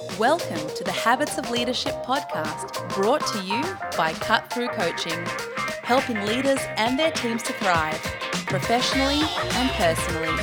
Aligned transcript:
Welcome 0.00 0.66
to 0.76 0.82
the 0.82 0.92
Habits 0.92 1.36
of 1.36 1.50
Leadership 1.50 1.92
podcast, 2.06 2.88
brought 2.94 3.20
to 3.26 3.42
you 3.42 3.62
by 3.98 4.14
Cut 4.14 4.50
Through 4.50 4.68
Coaching, 4.68 5.26
helping 5.82 6.24
leaders 6.24 6.58
and 6.78 6.98
their 6.98 7.10
teams 7.10 7.42
to 7.42 7.52
thrive 7.52 8.00
professionally 8.46 9.20
and 9.20 9.70
personally. 9.72 10.42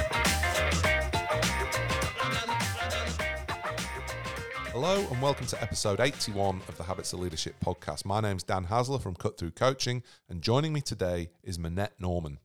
Hello 4.72 5.00
and 5.10 5.22
welcome 5.24 5.48
to 5.48 5.60
episode 5.60 6.00
81 6.00 6.62
of 6.68 6.78
the 6.78 6.84
Habits 6.84 7.12
of 7.14 7.20
Leadership 7.20 7.56
podcast. 7.66 8.06
My 8.06 8.22
name's 8.22 8.44
Dan 8.44 8.66
Hasler 8.66 9.02
from 9.02 9.16
Cut 9.16 9.40
Through 9.40 9.52
Coaching, 9.52 10.04
and 10.30 10.44
joining 10.44 10.72
me 10.72 10.82
today 10.82 11.30
is 11.44 11.58
Minette 11.58 11.94
Norman. 12.00 12.38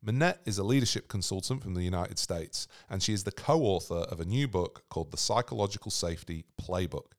Minette 0.00 0.40
is 0.44 0.58
a 0.58 0.64
leadership 0.64 1.08
consultant 1.08 1.60
from 1.60 1.74
the 1.74 1.82
United 1.82 2.20
States, 2.20 2.68
and 2.88 3.02
she 3.02 3.12
is 3.12 3.24
the 3.24 3.32
co 3.32 3.62
author 3.62 4.06
of 4.10 4.20
a 4.20 4.24
new 4.24 4.46
book 4.46 4.84
called 4.88 5.10
The 5.10 5.16
Psychological 5.16 5.90
Safety 5.90 6.44
Playbook. 6.60 7.12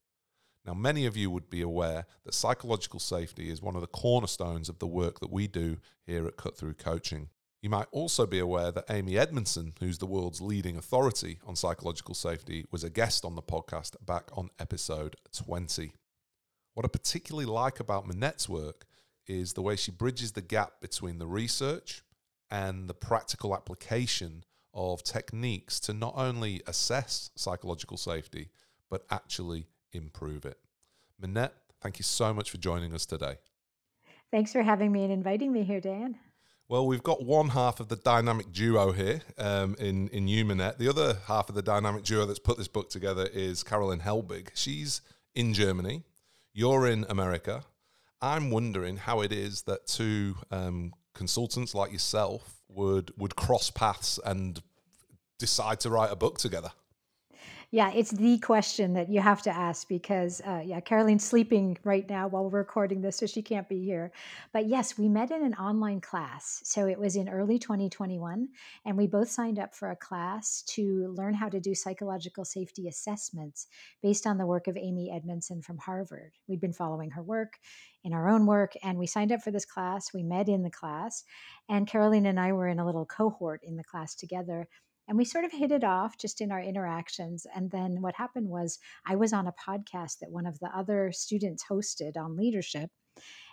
Now, 0.65 0.73
many 0.75 1.05
of 1.05 1.17
you 1.17 1.29
would 1.29 1.49
be 1.49 1.61
aware 1.61 2.05
that 2.23 2.33
psychological 2.33 3.01
safety 3.01 3.49
is 3.49 3.61
one 3.61 3.75
of 3.75 3.81
the 3.81 3.87
cornerstones 3.87 4.69
of 4.69 4.79
the 4.79 4.87
work 4.87 5.19
that 5.19 5.31
we 5.31 5.45
do 5.45 5.77
here 6.05 6.25
at 6.25 6.37
Cut 6.37 6.55
Through 6.55 6.75
Coaching. 6.75 7.27
You 7.61 7.69
might 7.69 7.87
also 7.91 8.25
be 8.25 8.39
aware 8.39 8.71
that 8.71 8.89
Amy 8.89 9.17
Edmondson, 9.17 9.73
who's 9.81 9.97
the 9.97 10.05
world's 10.05 10.39
leading 10.39 10.77
authority 10.77 11.39
on 11.45 11.57
psychological 11.57 12.15
safety, 12.15 12.65
was 12.71 12.85
a 12.85 12.89
guest 12.89 13.25
on 13.25 13.35
the 13.35 13.41
podcast 13.41 13.97
back 14.05 14.29
on 14.31 14.51
episode 14.57 15.17
20. 15.33 15.91
What 16.75 16.85
I 16.85 16.89
particularly 16.89 17.45
like 17.45 17.81
about 17.81 18.07
Minette's 18.07 18.47
work 18.47 18.85
is 19.27 19.51
the 19.51 19.61
way 19.61 19.75
she 19.75 19.91
bridges 19.91 20.31
the 20.31 20.41
gap 20.41 20.79
between 20.79 21.17
the 21.17 21.27
research 21.27 22.03
and 22.51 22.89
the 22.89 22.93
practical 22.93 23.55
application 23.55 24.43
of 24.73 25.03
techniques 25.03 25.79
to 25.81 25.93
not 25.93 26.13
only 26.15 26.61
assess 26.67 27.31
psychological 27.35 27.97
safety, 27.97 28.49
but 28.89 29.05
actually 29.09 29.67
improve 29.91 30.45
it. 30.45 30.57
Minette, 31.19 31.53
thank 31.81 31.99
you 31.99 32.03
so 32.03 32.33
much 32.33 32.49
for 32.49 32.57
joining 32.57 32.93
us 32.93 33.05
today. 33.05 33.37
Thanks 34.31 34.51
for 34.51 34.61
having 34.61 34.91
me 34.91 35.03
and 35.03 35.11
inviting 35.11 35.51
me 35.51 35.63
here, 35.63 35.81
Dan. 35.81 36.17
Well, 36.67 36.85
we've 36.85 37.01
got 37.01 37.23
one 37.23 37.49
half 37.49 37.79
of 37.79 37.87
the 37.87 37.95
dynamic 37.95 38.51
duo 38.51 38.91
here 38.91 39.21
um, 39.39 39.75
in 39.79 40.07
in 40.09 40.27
you, 40.27 40.45
Minette. 40.45 40.77
The 40.77 40.87
other 40.87 41.17
half 41.25 41.49
of 41.49 41.55
the 41.55 41.63
dynamic 41.63 42.03
duo 42.03 42.27
that's 42.27 42.37
put 42.37 42.57
this 42.57 42.67
book 42.67 42.91
together 42.91 43.27
is 43.33 43.63
Karolin 43.63 44.01
Helbig. 44.01 44.49
She's 44.53 45.01
in 45.33 45.55
Germany. 45.55 46.03
You're 46.53 46.87
in 46.87 47.07
America. 47.09 47.63
I'm 48.21 48.51
wondering 48.51 48.97
how 48.97 49.21
it 49.21 49.31
is 49.31 49.63
that 49.63 49.87
two 49.87 50.35
um, 50.51 50.93
consultants 51.13 51.75
like 51.75 51.91
yourself 51.91 52.61
would 52.69 53.11
would 53.17 53.35
cross 53.35 53.69
paths 53.71 54.19
and 54.25 54.61
decide 55.37 55.79
to 55.81 55.89
write 55.89 56.11
a 56.11 56.15
book 56.15 56.37
together? 56.37 56.71
Yeah, 57.71 57.91
it's 57.93 58.09
the 58.09 58.39
question 58.39 58.93
that 58.93 59.09
you 59.09 59.21
have 59.21 59.43
to 59.43 59.51
ask 59.51 59.87
because, 59.87 60.41
uh, 60.41 60.63
yeah, 60.65 60.79
Karolin's 60.79 61.23
sleeping 61.23 61.77
right 61.83 62.09
now 62.09 62.27
while 62.27 62.45
we're 62.45 62.57
recording 62.57 63.01
this, 63.01 63.17
so 63.17 63.27
she 63.27 63.43
can't 63.43 63.69
be 63.69 63.83
here. 63.83 64.11
But 64.51 64.65
yes, 64.65 64.97
we 64.97 65.07
met 65.07 65.29
in 65.29 65.43
an 65.43 65.53
online 65.53 66.01
class. 66.01 66.61
So 66.63 66.87
it 66.87 66.97
was 66.97 67.15
in 67.15 67.29
early 67.29 67.59
2021, 67.59 68.47
and 68.85 68.97
we 68.97 69.05
both 69.05 69.29
signed 69.29 69.59
up 69.59 69.75
for 69.75 69.91
a 69.91 69.95
class 69.95 70.63
to 70.69 71.13
learn 71.15 71.35
how 71.35 71.47
to 71.47 71.59
do 71.59 71.75
psychological 71.75 72.43
safety 72.43 72.87
assessments 72.87 73.67
based 74.01 74.25
on 74.25 74.39
the 74.39 74.47
work 74.47 74.67
of 74.67 74.75
Amy 74.75 75.11
Edmondson 75.11 75.61
from 75.61 75.77
Harvard. 75.77 76.31
We'd 76.47 76.61
been 76.61 76.73
following 76.73 77.11
her 77.11 77.21
work 77.21 77.59
in 78.03 78.13
our 78.13 78.29
own 78.29 78.47
work, 78.47 78.73
and 78.81 78.97
we 78.97 79.05
signed 79.05 79.31
up 79.31 79.43
for 79.43 79.51
this 79.51 79.65
class. 79.65 80.11
We 80.11 80.23
met 80.23 80.49
in 80.49 80.63
the 80.63 80.71
class, 80.71 81.23
and 81.69 81.87
Karolin 81.87 82.27
and 82.27 82.39
I 82.39 82.51
were 82.51 82.67
in 82.67 82.79
a 82.79 82.85
little 82.85 83.05
cohort 83.05 83.61
in 83.63 83.75
the 83.75 83.83
class 83.83 84.15
together 84.15 84.67
and 85.09 85.17
we 85.17 85.25
sort 85.25 85.43
of 85.43 85.51
hit 85.51 85.71
it 85.71 85.83
off 85.83 86.17
just 86.17 86.39
in 86.39 86.51
our 86.51 86.61
interactions. 86.61 87.47
And 87.55 87.71
then 87.71 88.01
what 88.01 88.15
happened 88.15 88.47
was 88.47 88.77
I 89.07 89.15
was 89.15 89.33
on 89.33 89.47
a 89.47 89.53
podcast 89.53 90.19
that 90.19 90.31
one 90.31 90.45
of 90.45 90.59
the 90.59 90.69
other 90.73 91.11
students 91.11 91.65
hosted 91.69 92.15
on 92.15 92.37
leadership. 92.37 92.91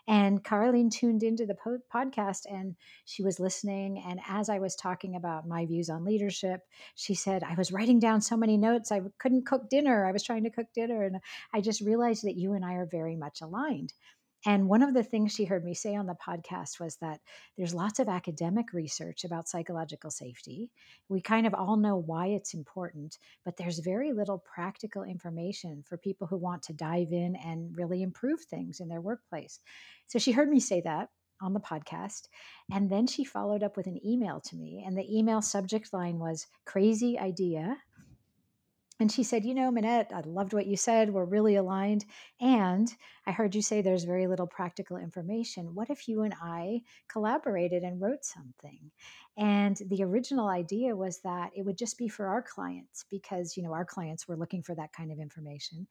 And 0.07 0.45
Karolin 0.45 0.91
tuned 0.91 1.23
into 1.23 1.47
the 1.47 1.57
po- 1.57 1.79
podcast 1.93 2.43
and 2.49 2.77
she 3.07 3.25
was 3.25 3.41
listening. 3.41 4.05
And 4.07 4.21
as 4.29 4.49
I 4.49 4.59
was 4.59 4.77
talking 4.77 5.17
about 5.17 5.49
my 5.49 5.67
views 5.67 5.89
on 5.89 6.05
leadership, 6.05 6.61
she 6.95 7.15
said, 7.15 7.43
I 7.43 7.55
was 7.55 7.73
writing 7.73 7.99
down 7.99 8.21
so 8.21 8.37
many 8.37 8.57
notes. 8.59 8.93
I 8.93 9.01
couldn't 9.19 9.47
cook 9.47 9.69
dinner. 9.69 10.07
I 10.07 10.13
was 10.13 10.23
trying 10.23 10.45
to 10.45 10.51
cook 10.51 10.67
dinner. 10.75 11.03
And 11.05 11.17
I 11.53 11.61
just 11.61 11.81
realized 11.81 12.23
that 12.25 12.37
you 12.37 12.53
and 12.53 12.65
I 12.65 12.75
are 12.75 12.87
very 12.87 13.17
much 13.17 13.41
aligned. 13.41 13.95
And 14.45 14.69
one 14.69 14.83
of 14.83 14.95
the 14.95 15.03
things 15.03 15.33
she 15.33 15.45
heard 15.45 15.65
me 15.65 15.75
say 15.75 15.97
on 15.97 16.07
the 16.07 16.15
podcast 16.15 16.79
was 16.79 16.97
that 16.97 17.21
there's 17.57 17.75
lots 17.75 17.99
of 17.99 18.09
academic 18.09 18.73
research 18.73 19.25
about 19.25 19.49
psychological 19.49 20.11
safety. 20.11 20.71
We 21.09 21.21
kind 21.21 21.47
of 21.47 21.55
all 21.55 21.77
know 21.77 21.97
why 21.97 22.29
it's 22.29 22.55
important, 22.55 23.19
but 23.45 23.57
there's 23.57 23.79
very 23.81 24.13
little 24.13 24.39
practical 24.39 25.03
information 25.03 25.83
for 25.89 25.97
people 25.97 26.27
who 26.27 26.37
want 26.37 26.63
to 26.65 26.73
dive 26.73 27.13
in 27.13 27.35
and 27.37 27.77
really 27.77 28.03
improve 28.03 28.41
things 28.43 28.81
in 28.81 28.89
their 28.89 29.01
workplace. 29.01 29.59
So 30.07 30.19
she 30.19 30.33
heard 30.33 30.49
me 30.49 30.61
say 30.61 30.81
that 30.83 31.09
on 31.43 31.53
the 31.53 31.61
podcast. 31.61 32.29
And 32.71 32.91
then 32.91 33.07
she 33.07 33.25
followed 33.25 33.63
up 33.63 33.77
with 33.77 33.87
an 33.87 34.01
email 34.07 34.41
to 34.47 34.57
me. 34.57 34.85
And 34.87 34.97
the 34.97 35.19
email 35.19 35.43
subject 35.43 35.93
line 35.93 36.19
was 36.19 36.47
crazy 36.65 37.19
idea 37.19 37.77
and 38.99 39.13
she 39.13 39.23
said, 39.23 39.45
You 39.45 39.55
know, 39.55 39.71
Minette, 39.71 40.11
I 40.15 40.21
loved 40.21 40.55
what 40.55 40.67
you 40.67 40.77
said. 40.77 41.13
We're 41.13 41.25
really 41.25 41.57
aligned. 41.57 42.05
And 42.41 42.89
I 43.27 43.33
heard 43.33 43.55
you 43.55 43.61
say 43.61 43.83
there's 43.83 44.05
very 44.05 44.27
little 44.27 44.47
practical 44.47 44.97
information. 44.97 45.75
What 45.75 45.91
if 45.91 46.09
you 46.09 46.23
and 46.23 46.35
I 46.41 46.81
collaborated 47.09 47.83
and 47.83 48.01
wrote 48.01 48.25
something? 48.25 48.91
And 49.39 49.77
the 49.91 50.03
original 50.03 50.49
idea 50.49 50.97
was 50.97 51.21
that 51.21 51.51
it 51.55 51.63
would 51.63 51.77
just 51.77 51.99
be 51.99 52.09
for 52.09 52.27
our 52.27 52.41
clients 52.41 53.05
because, 53.11 53.55
you 53.55 53.63
know, 53.63 53.75
our 53.75 53.85
clients 53.85 54.27
were 54.27 54.37
looking 54.37 54.63
for 54.63 54.75
that 54.75 54.95
kind 54.95 55.13
of 55.13 55.19
information. 55.19 55.87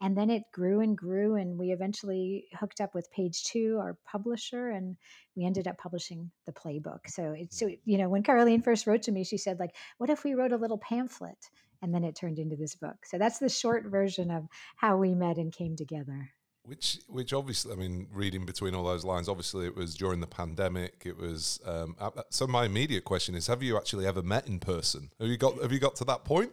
And 0.00 0.16
then 0.18 0.30
it 0.30 0.42
grew 0.52 0.80
and 0.80 0.98
grew. 0.98 1.36
And 1.36 1.56
we 1.56 1.70
eventually 1.70 2.46
hooked 2.58 2.80
up 2.80 2.92
with 2.96 3.10
Page 3.12 3.44
Two, 3.44 3.78
our 3.80 3.96
publisher, 4.04 4.70
and 4.70 4.96
we 5.36 5.44
ended 5.44 5.68
up 5.68 5.78
publishing 5.78 6.32
the 6.44 6.52
playbook. 6.52 7.06
So 7.06 7.34
it's, 7.38 7.56
mm. 7.56 7.70
so, 7.70 7.76
you 7.84 7.98
know, 7.98 8.08
when 8.08 8.24
Karolin 8.24 8.64
first 8.64 8.88
wrote 8.88 9.02
to 9.02 9.12
me, 9.12 9.22
she 9.22 9.38
said, 9.38 9.60
like, 9.60 9.76
what 9.98 10.10
if 10.10 10.24
we 10.24 10.34
wrote 10.34 10.52
a 10.52 10.56
little 10.56 10.78
pamphlet? 10.78 11.38
And 11.82 11.94
then 11.94 12.04
it 12.04 12.16
turned 12.16 12.38
into 12.38 12.56
this 12.56 12.74
book. 12.74 12.96
So 13.04 13.18
that's 13.18 13.38
the 13.38 13.48
short 13.48 13.86
version 13.86 14.30
of 14.30 14.46
how 14.76 14.96
we 14.96 15.14
met 15.14 15.36
and 15.36 15.52
came 15.52 15.76
together. 15.76 16.30
Which, 16.64 16.98
which 17.08 17.32
obviously, 17.32 17.72
I 17.72 17.76
mean, 17.76 18.08
reading 18.12 18.44
between 18.44 18.74
all 18.74 18.84
those 18.84 19.04
lines, 19.04 19.28
obviously 19.28 19.66
it 19.66 19.74
was 19.74 19.94
during 19.94 20.20
the 20.20 20.26
pandemic. 20.26 21.02
It 21.06 21.16
was. 21.16 21.60
Um, 21.64 21.96
so 22.30 22.46
my 22.46 22.66
immediate 22.66 23.04
question 23.04 23.34
is: 23.34 23.46
Have 23.46 23.62
you 23.62 23.78
actually 23.78 24.06
ever 24.06 24.22
met 24.22 24.46
in 24.46 24.58
person? 24.58 25.08
Have 25.18 25.28
you 25.28 25.38
got? 25.38 25.62
Have 25.62 25.72
you 25.72 25.78
got 25.78 25.96
to 25.96 26.04
that 26.04 26.24
point? 26.24 26.52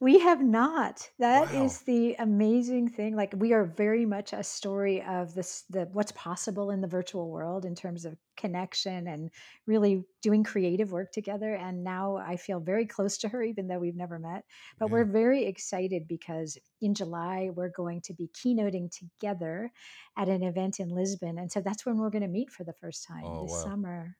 We 0.00 0.18
have 0.18 0.42
not. 0.42 1.08
That 1.18 1.52
Wow. 1.52 1.64
is 1.64 1.82
the 1.82 2.14
amazing 2.18 2.88
thing. 2.88 3.14
Like 3.14 3.32
we 3.36 3.52
are 3.52 3.64
very 3.64 4.04
much 4.04 4.32
a 4.32 4.42
story 4.42 5.02
of 5.02 5.34
this 5.34 5.62
the 5.70 5.88
what's 5.92 6.12
possible 6.12 6.70
in 6.70 6.80
the 6.80 6.88
virtual 6.88 7.30
world 7.30 7.64
in 7.64 7.74
terms 7.74 8.04
of 8.04 8.18
connection 8.36 9.06
and 9.06 9.30
really 9.66 10.04
doing 10.20 10.42
creative 10.42 10.90
work 10.90 11.12
together. 11.12 11.54
And 11.54 11.84
now 11.84 12.16
I 12.16 12.36
feel 12.36 12.58
very 12.60 12.86
close 12.86 13.16
to 13.18 13.28
her, 13.28 13.42
even 13.42 13.68
though 13.68 13.78
we've 13.78 13.96
never 13.96 14.18
met. 14.18 14.44
But 14.78 14.86
Yeah. 14.86 14.92
we're 14.92 15.04
mm-hmm. 15.04 15.12
very 15.12 15.44
excited 15.46 16.08
because 16.08 16.58
in 16.80 16.94
July 16.94 17.50
we're 17.54 17.70
going 17.70 18.00
to 18.02 18.14
be 18.14 18.28
keynoting 18.28 18.90
together 18.90 19.70
at 20.16 20.28
an 20.28 20.42
event 20.42 20.80
in 20.80 20.88
Lisbon. 20.88 21.38
And 21.38 21.50
so 21.50 21.60
that's 21.60 21.86
when 21.86 21.98
we're 21.98 22.10
going 22.10 22.22
to 22.22 22.28
meet 22.28 22.50
for 22.50 22.64
the 22.64 22.72
first 22.74 23.06
time 23.06 23.24
Oh, 23.24 23.44
this 23.44 23.52
wow. 23.52 23.64
summer. 23.64 24.16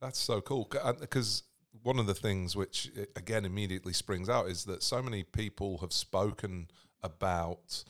That's 0.00 0.18
so 0.18 0.40
cool 0.40 0.68
because 1.00 1.42
uh, 1.42 1.55
one 1.82 1.98
of 1.98 2.06
the 2.06 2.14
things 2.14 2.56
which 2.56 2.90
uh, 2.98 3.04
again 3.16 3.44
immediately 3.44 3.92
springs 3.92 4.28
out 4.28 4.48
is 4.48 4.64
that 4.64 4.82
so 4.82 5.02
many 5.02 5.22
people 5.22 5.78
have 5.78 5.92
spoken 5.92 6.68
about 7.02 7.84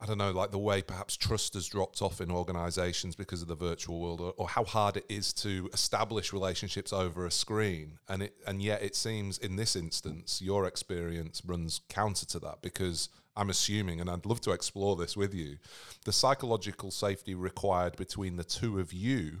I 0.00 0.06
don't 0.06 0.18
know, 0.18 0.30
like 0.30 0.52
the 0.52 0.58
way 0.58 0.80
perhaps 0.80 1.16
trust 1.16 1.54
has 1.54 1.66
dropped 1.66 2.02
off 2.02 2.20
in 2.20 2.30
organizations 2.30 3.16
because 3.16 3.42
of 3.42 3.48
the 3.48 3.56
virtual 3.56 4.00
world, 4.00 4.20
or, 4.20 4.32
or 4.36 4.48
how 4.48 4.62
hard 4.62 4.96
it 4.96 5.04
is 5.08 5.32
to 5.34 5.68
establish 5.72 6.32
relationships 6.32 6.92
over 6.92 7.26
a 7.26 7.32
screen. 7.32 7.98
And 8.08 8.22
it, 8.22 8.34
and 8.46 8.62
yet 8.62 8.80
it 8.80 8.94
seems 8.94 9.38
in 9.38 9.56
this 9.56 9.74
instance, 9.74 10.40
your 10.40 10.66
experience 10.66 11.42
runs 11.44 11.80
counter 11.88 12.26
to 12.26 12.38
that 12.40 12.62
because 12.62 13.08
I'm 13.36 13.50
assuming, 13.50 14.00
and 14.00 14.08
I'd 14.08 14.24
love 14.24 14.40
to 14.42 14.52
explore 14.52 14.94
this 14.94 15.16
with 15.16 15.34
you, 15.34 15.58
the 16.04 16.12
psychological 16.12 16.92
safety 16.92 17.34
required 17.34 17.96
between 17.96 18.36
the 18.36 18.44
two 18.44 18.78
of 18.78 18.92
you 18.92 19.40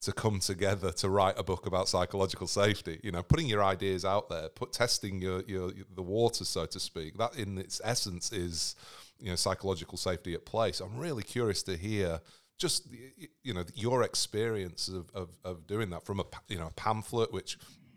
to 0.00 0.12
come 0.12 0.38
together 0.38 0.92
to 0.92 1.08
write 1.08 1.34
a 1.38 1.42
book 1.42 1.66
about 1.66 1.88
psychological 1.88 2.46
safety. 2.46 3.00
You 3.02 3.10
know, 3.10 3.22
putting 3.22 3.46
your 3.46 3.64
ideas 3.64 4.04
out 4.04 4.28
there, 4.28 4.48
put 4.48 4.72
testing 4.72 5.20
your 5.20 5.42
your 5.46 5.72
the 5.94 6.02
water, 6.02 6.44
so 6.44 6.66
to 6.66 6.80
speak. 6.80 7.18
That 7.18 7.36
in 7.36 7.58
its 7.58 7.80
essence 7.84 8.32
is 8.32 8.76
you 9.18 9.30
know 9.30 9.36
psychological 9.36 9.98
safety 9.98 10.34
at 10.34 10.46
play. 10.46 10.72
So 10.72 10.84
I'm 10.84 10.98
really 10.98 11.22
curious 11.22 11.62
to 11.64 11.76
hear 11.76 12.20
just 12.58 12.88
you 13.42 13.54
know 13.54 13.64
your 13.74 14.02
experience 14.02 14.88
of, 14.88 15.10
of, 15.14 15.28
of 15.44 15.66
doing 15.66 15.90
that 15.90 16.04
from 16.04 16.20
a 16.20 16.24
you 16.48 16.58
know 16.58 16.66
a 16.66 16.72
pamphlet 16.72 17.32
which 17.32 17.56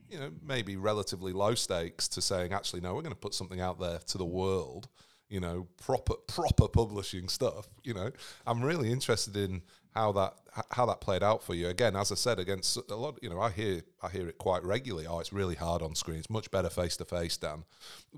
you 0.09 0.19
know 0.19 0.31
maybe 0.45 0.75
relatively 0.75 1.33
low 1.33 1.55
stakes 1.55 2.07
to 2.07 2.21
saying 2.21 2.53
actually 2.53 2.79
no 2.79 2.93
we're 2.93 3.01
going 3.01 3.13
to 3.13 3.19
put 3.19 3.33
something 3.33 3.59
out 3.59 3.79
there 3.79 3.97
to 4.05 4.17
the 4.17 4.25
world 4.25 4.87
you 5.29 5.39
know 5.39 5.67
proper 5.83 6.13
proper 6.27 6.67
publishing 6.67 7.27
stuff 7.27 7.67
you 7.83 7.93
know 7.93 8.11
i'm 8.45 8.61
really 8.61 8.91
interested 8.91 9.35
in 9.35 9.61
how 9.95 10.11
that 10.13 10.33
how 10.69 10.85
that 10.85 11.01
played 11.01 11.23
out 11.23 11.43
for 11.43 11.53
you. 11.53 11.67
Again 11.67 11.95
as 11.95 12.11
i 12.11 12.15
said 12.15 12.39
against 12.39 12.77
a 12.89 12.95
lot 12.95 13.17
you 13.21 13.29
know 13.29 13.39
i 13.39 13.49
hear 13.49 13.81
i 14.01 14.09
hear 14.09 14.27
it 14.27 14.37
quite 14.37 14.63
regularly. 14.63 15.07
Oh 15.07 15.19
it's 15.19 15.33
really 15.33 15.55
hard 15.55 15.81
on 15.81 15.95
screen 15.95 16.17
it's 16.17 16.29
much 16.29 16.51
better 16.51 16.69
face 16.69 16.97
to 16.97 17.05
face 17.05 17.37
dan 17.37 17.63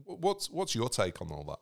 what's 0.06 0.50
what's 0.50 0.76
your 0.76 0.90
take 0.90 1.22
on 1.22 1.30
all 1.30 1.44
that 1.44 1.60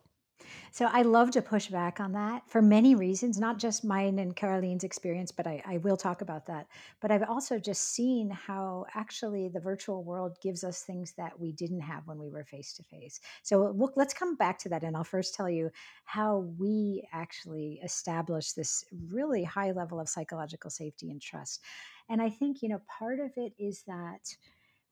So 0.73 0.85
I 0.85 1.01
love 1.01 1.31
to 1.31 1.41
push 1.41 1.67
back 1.67 1.99
on 1.99 2.13
that 2.13 2.49
for 2.49 2.61
many 2.61 2.95
reasons, 2.95 3.37
not 3.37 3.59
just 3.59 3.83
mine 3.83 4.19
and 4.19 4.33
Karolin's 4.33 4.85
experience, 4.85 5.29
but 5.29 5.45
I, 5.45 5.61
I, 5.65 5.77
will 5.77 5.97
talk 5.97 6.21
about 6.21 6.45
that. 6.45 6.67
But 7.01 7.11
I've 7.11 7.29
also 7.29 7.59
just 7.59 7.89
seen 7.93 8.29
how 8.29 8.85
actually 8.95 9.49
the 9.49 9.59
virtual 9.59 10.01
world 10.01 10.37
gives 10.41 10.63
us 10.63 10.83
things 10.83 11.11
that 11.17 11.37
we 11.37 11.51
didn't 11.51 11.81
have 11.81 12.07
when 12.07 12.17
we 12.17 12.29
were 12.29 12.45
face 12.45 12.71
to 12.75 12.83
face. 12.83 13.19
So 13.43 13.73
look, 13.75 13.97
let's 13.97 14.13
come 14.13 14.37
back 14.37 14.57
to 14.59 14.69
that. 14.69 14.83
And 14.83 14.95
I'll 14.95 15.03
first 15.03 15.35
tell 15.35 15.49
you 15.49 15.71
how 16.05 16.49
we 16.57 17.05
actually 17.11 17.81
established 17.83 18.55
this 18.55 18.85
really 19.09 19.43
high 19.43 19.71
level 19.71 19.99
of 19.99 20.07
psychological 20.07 20.69
safety 20.69 21.11
and 21.11 21.21
trust. 21.21 21.59
And 22.07 22.21
I 22.21 22.29
think, 22.29 22.61
you 22.61 22.69
know, 22.69 22.81
part 22.87 23.19
of 23.19 23.31
it 23.35 23.51
is 23.59 23.83
that 23.87 24.33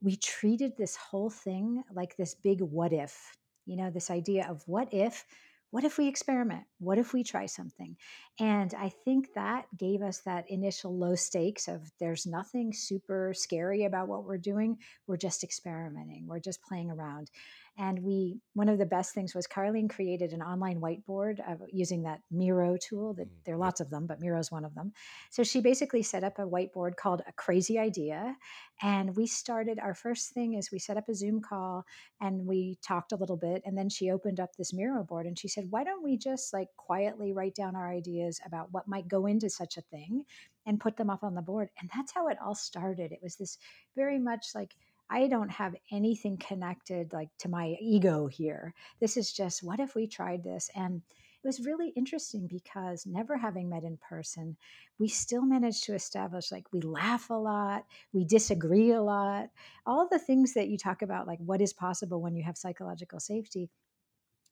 we 0.01 0.17
treated 0.17 0.75
this 0.75 0.97
whole 0.97 1.29
thing 1.29 1.83
like 1.93 2.17
this 2.17 2.35
big 2.35 2.59
what 2.59 2.91
if, 2.91 3.37
you 3.65 3.77
know, 3.77 3.89
this 3.89 4.11
idea 4.11 4.45
of 4.49 4.61
what 4.65 4.93
if 4.93 5.23
what 5.71 5.83
if 5.83 5.97
we 5.97 6.07
experiment? 6.07 6.63
What 6.79 6.97
if 6.97 7.13
we 7.13 7.23
try 7.23 7.45
something? 7.45 7.95
And 8.39 8.73
I 8.73 8.89
think 9.05 9.33
that 9.35 9.65
gave 9.77 10.01
us 10.01 10.19
that 10.21 10.49
initial 10.49 10.97
low 10.97 11.15
stakes 11.15 11.67
of 11.67 11.91
there's 11.99 12.25
nothing 12.25 12.73
super 12.73 13.33
scary 13.35 13.83
about 13.83 14.07
what 14.07 14.23
we're 14.23 14.37
doing. 14.37 14.77
We're 15.05 15.17
just 15.17 15.43
experimenting, 15.43 16.25
we're 16.27 16.39
just 16.39 16.63
playing 16.63 16.89
around. 16.89 17.29
And 17.81 18.03
we, 18.03 18.41
one 18.55 18.67
of 18.67 18.77
the 18.77 18.85
best 18.85 19.13
things 19.13 19.33
was 19.33 19.47
Karolin 19.47 19.89
created 19.89 20.33
an 20.33 20.41
online 20.41 20.81
whiteboard 20.81 21.39
using 21.71 22.03
that 22.03 22.19
Miro 22.29 22.75
tool. 22.75 23.13
That 23.13 23.29
mm, 23.29 23.43
there 23.45 23.55
are 23.55 23.57
lots 23.57 23.79
of 23.79 23.89
them, 23.89 24.05
but 24.05 24.19
Miro 24.19 24.37
is 24.37 24.51
one 24.51 24.65
of 24.65 24.75
them. 24.75 24.91
So 25.29 25.43
she 25.43 25.61
basically 25.61 26.03
set 26.03 26.25
up 26.25 26.39
a 26.39 26.45
whiteboard 26.45 26.97
called 26.97 27.21
a 27.25 27.31
crazy 27.31 27.79
idea, 27.79 28.35
and 28.81 29.15
we 29.15 29.27
started. 29.27 29.79
Our 29.79 29.93
first 29.93 30.33
thing 30.33 30.55
is 30.55 30.73
we 30.73 30.79
set 30.79 30.97
up 30.97 31.07
a 31.07 31.15
Zoom 31.15 31.39
call 31.41 31.85
and 32.19 32.45
we 32.45 32.77
talked 32.85 33.13
a 33.13 33.15
little 33.15 33.37
bit, 33.37 33.61
and 33.65 33.77
then 33.77 33.87
she 33.87 34.11
opened 34.11 34.41
up 34.41 34.57
this 34.57 34.73
Miro 34.73 35.01
board 35.05 35.25
and 35.25 35.39
she 35.39 35.47
said, 35.47 35.67
"Why 35.69 35.85
don't 35.85 36.03
we 36.03 36.17
just 36.17 36.51
like 36.51 36.67
quietly 36.75 37.31
write 37.31 37.55
down 37.55 37.77
our 37.77 37.89
ideas 37.89 38.41
about 38.45 38.73
what 38.73 38.89
might 38.89 39.07
go 39.07 39.25
into 39.25 39.49
such 39.49 39.77
a 39.77 39.81
thing, 39.83 40.25
and 40.65 40.81
put 40.81 40.97
them 40.97 41.09
up 41.09 41.23
on 41.23 41.33
the 41.33 41.41
board?" 41.41 41.69
And 41.79 41.89
that's 41.95 42.11
how 42.11 42.27
it 42.27 42.37
all 42.43 42.55
started. 42.55 43.13
It 43.13 43.23
was 43.23 43.37
this 43.37 43.57
very 43.95 44.19
much 44.19 44.47
like 44.53 44.75
I 45.09 45.27
don't 45.27 45.49
have 45.49 45.75
anything 45.91 46.37
connected 46.37 47.13
like 47.13 47.29
to 47.39 47.49
my 47.49 47.75
ego 47.81 48.27
here. 48.27 48.73
This 48.99 49.17
is 49.17 49.31
just 49.31 49.63
what 49.63 49.79
if 49.79 49.95
we 49.95 50.07
tried 50.07 50.43
this? 50.43 50.69
And 50.75 51.01
it 51.43 51.47
was 51.47 51.65
really 51.65 51.93
interesting 51.95 52.47
because 52.47 53.05
never 53.05 53.37
having 53.37 53.69
met 53.69 53.83
in 53.83 53.97
person, 53.97 54.57
we 54.99 55.07
still 55.07 55.41
managed 55.41 55.85
to 55.85 55.95
establish 55.95 56.51
like 56.51 56.65
we 56.73 56.81
laugh 56.81 57.29
a 57.29 57.33
lot, 57.33 57.85
we 58.11 58.25
disagree 58.25 58.91
a 58.91 59.01
lot, 59.01 59.49
all 59.85 60.07
the 60.09 60.19
things 60.19 60.53
that 60.53 60.67
you 60.67 60.77
talk 60.77 61.01
about, 61.01 61.27
like 61.27 61.39
what 61.39 61.61
is 61.61 61.71
possible 61.71 62.21
when 62.21 62.35
you 62.35 62.43
have 62.43 62.57
psychological 62.57 63.19
safety 63.19 63.69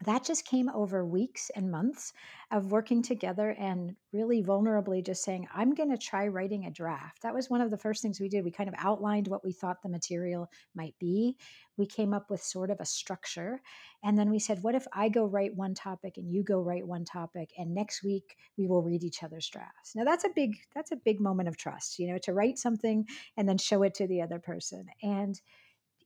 that 0.05 0.23
just 0.23 0.45
came 0.45 0.69
over 0.69 1.03
weeks 1.03 1.49
and 1.55 1.71
months 1.71 2.13
of 2.51 2.71
working 2.71 3.01
together 3.01 3.55
and 3.57 3.95
really 4.13 4.43
vulnerably 4.43 5.03
just 5.03 5.23
saying, 5.23 5.47
I'm 5.53 5.73
going 5.73 5.89
to 5.89 5.97
try 5.97 6.27
writing 6.27 6.65
a 6.65 6.71
draft. 6.71 7.23
That 7.23 7.33
was 7.33 7.49
one 7.49 7.61
of 7.61 7.71
the 7.71 7.79
first 7.79 8.03
things 8.03 8.19
we 8.19 8.29
did. 8.29 8.45
We 8.45 8.51
kind 8.51 8.69
of 8.69 8.75
outlined 8.77 9.27
what 9.27 9.43
we 9.43 9.51
thought 9.51 9.81
the 9.81 9.89
material 9.89 10.51
might 10.75 10.93
be. 10.99 11.35
We 11.77 11.87
came 11.87 12.13
up 12.13 12.29
with 12.29 12.43
sort 12.43 12.69
of 12.69 12.79
a 12.79 12.85
structure. 12.85 13.59
And 14.03 14.17
then 14.17 14.29
we 14.29 14.37
said, 14.37 14.61
What 14.61 14.75
if 14.75 14.85
I 14.93 15.09
go 15.09 15.25
write 15.25 15.55
one 15.55 15.73
topic 15.73 16.17
and 16.17 16.31
you 16.31 16.43
go 16.43 16.61
write 16.61 16.85
one 16.85 17.03
topic? 17.03 17.51
And 17.57 17.73
next 17.73 18.03
week 18.03 18.37
we 18.55 18.67
will 18.67 18.83
read 18.83 19.03
each 19.03 19.23
other's 19.23 19.49
drafts. 19.49 19.95
Now 19.95 20.03
that's 20.03 20.25
a 20.25 20.29
big, 20.35 20.57
that's 20.75 20.91
a 20.91 20.97
big 20.97 21.19
moment 21.19 21.49
of 21.49 21.57
trust, 21.57 21.97
you 21.97 22.07
know, 22.07 22.19
to 22.19 22.33
write 22.33 22.59
something 22.59 23.05
and 23.35 23.49
then 23.49 23.57
show 23.57 23.81
it 23.81 23.95
to 23.95 24.07
the 24.07 24.21
other 24.21 24.39
person. 24.39 24.85
And 25.01 25.41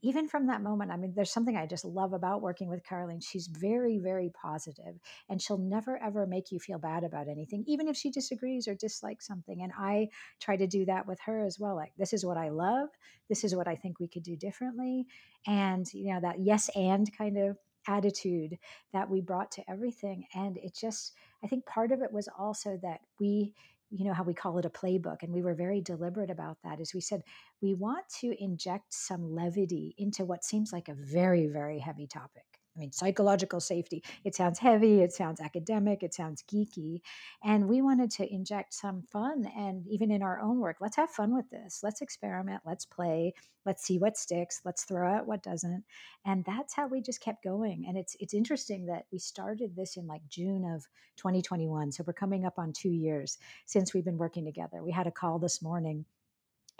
even 0.02 0.28
from 0.28 0.48
that 0.48 0.62
moment, 0.62 0.92
I 0.92 0.98
mean, 0.98 1.14
there's 1.16 1.32
something 1.32 1.56
I 1.56 1.66
just 1.66 1.86
love 1.86 2.14
about 2.14 2.42
working 2.42 2.70
with 2.70 2.84
Karolin. 2.84 3.24
She's 3.24 3.48
very, 3.48 4.00
very 4.00 4.30
positive, 4.30 5.00
and 5.30 5.42
she'll 5.42 5.58
never 5.58 5.98
ever 6.02 6.26
make 6.26 6.52
you 6.52 6.60
feel 6.60 6.80
bad 6.80 7.04
about 7.04 7.28
anything, 7.28 7.64
even 7.68 7.88
if 7.88 7.96
she 7.96 8.10
disagrees 8.10 8.68
or 8.68 8.76
dislikes 8.76 9.28
something. 9.28 9.62
And 9.62 9.72
I 9.78 10.10
try 10.40 10.58
to 10.58 10.68
do 10.68 10.86
that 10.86 11.08
with 11.08 11.20
her 11.26 11.46
as 11.46 11.60
well. 11.60 11.76
Like, 11.76 11.94
this 11.98 12.14
is 12.14 12.26
what 12.26 12.38
I 12.38 12.50
love. 12.50 12.90
This 13.30 13.44
is 13.44 13.56
what 13.56 13.68
I 13.68 13.76
think 13.76 14.00
we 14.00 14.08
could 14.08 14.24
do 14.24 14.36
differently. 14.36 15.06
And, 15.46 15.86
you 15.94 16.14
know, 16.14 16.20
that 16.22 16.40
yes 16.40 16.70
and 16.76 17.10
kind 17.18 17.38
of 17.38 17.58
attitude 17.88 18.58
that 18.94 19.10
we 19.10 19.22
brought 19.22 19.52
to 19.52 19.64
everything. 19.70 20.26
And 20.36 20.58
it 20.58 20.76
just, 20.80 21.14
I 21.44 21.48
think 21.48 21.66
part 21.66 21.92
of 21.92 22.02
it 22.02 22.12
was 22.12 22.30
also 22.38 22.80
that 22.84 23.02
we, 23.20 23.54
you 23.92 24.06
know 24.06 24.14
how 24.14 24.24
we 24.24 24.34
call 24.34 24.58
it 24.58 24.66
a 24.66 24.70
playbook 24.70 25.24
and 25.24 25.34
we 25.34 25.42
were 25.42 25.54
very 25.54 25.82
deliberate 25.82 26.30
about 26.32 26.58
that 26.64 26.80
is 26.80 26.94
we 26.94 27.02
said 27.02 27.22
we 27.62 27.74
want 27.74 28.06
to 28.22 28.34
inject 28.44 28.94
some 28.94 29.36
levity 29.36 29.94
into 29.98 30.26
what 30.26 30.44
seems 30.46 30.72
like 30.74 30.88
a 30.90 30.96
very 30.96 31.48
very 31.48 31.80
heavy 31.80 32.08
topic 32.08 32.51
mean, 32.82 32.92
psychological 32.92 33.60
safety. 33.60 34.04
It 34.24 34.36
sounds 34.36 34.60
heavy, 34.60 35.02
it 35.02 35.14
sounds 35.14 35.40
academic, 35.40 36.04
it 36.04 36.14
sounds 36.14 36.44
geeky. 36.44 37.02
And 37.44 37.70
we 37.70 37.82
wanted 37.82 38.12
to 38.12 38.34
inject 38.34 38.74
some 38.74 39.04
fun. 39.04 39.50
And 39.56 39.88
even 39.88 40.12
in 40.12 40.22
our 40.22 40.40
own 40.40 40.60
work, 40.60 40.78
let's 40.82 40.96
have 40.98 41.10
fun 41.10 41.34
with 41.36 41.50
this. 41.50 41.82
Let's 41.84 42.02
experiment, 42.02 42.62
let's 42.66 42.86
play, 42.86 43.34
let's 43.66 43.84
see 43.84 43.98
what 43.98 44.18
sticks, 44.18 44.62
let's 44.66 44.84
throw 44.84 45.12
out 45.12 45.28
what 45.28 45.44
doesn't. 45.44 45.84
And 46.26 46.44
that's 46.46 46.74
how 46.74 46.88
we 46.88 47.02
just 47.02 47.22
kept 47.22 47.44
going. 47.44 47.86
And 47.88 47.98
it's 47.98 48.16
it's 48.20 48.34
interesting 48.34 48.88
that 48.88 49.06
we 49.12 49.20
started 49.20 49.76
this 49.76 49.98
in 49.98 50.08
like 50.08 50.22
June 50.30 50.66
of 50.66 50.84
2021. 51.18 51.92
So 51.92 52.04
we're 52.06 52.14
coming 52.14 52.46
up 52.46 52.58
on 52.58 52.74
two 52.74 52.90
years 52.90 53.38
since 53.66 53.94
we've 53.94 54.06
been 54.06 54.18
working 54.18 54.46
together. 54.46 54.84
We 54.84 54.92
had 54.92 55.08
a 55.08 55.12
call 55.12 55.40
this 55.40 55.62
morning 55.62 56.06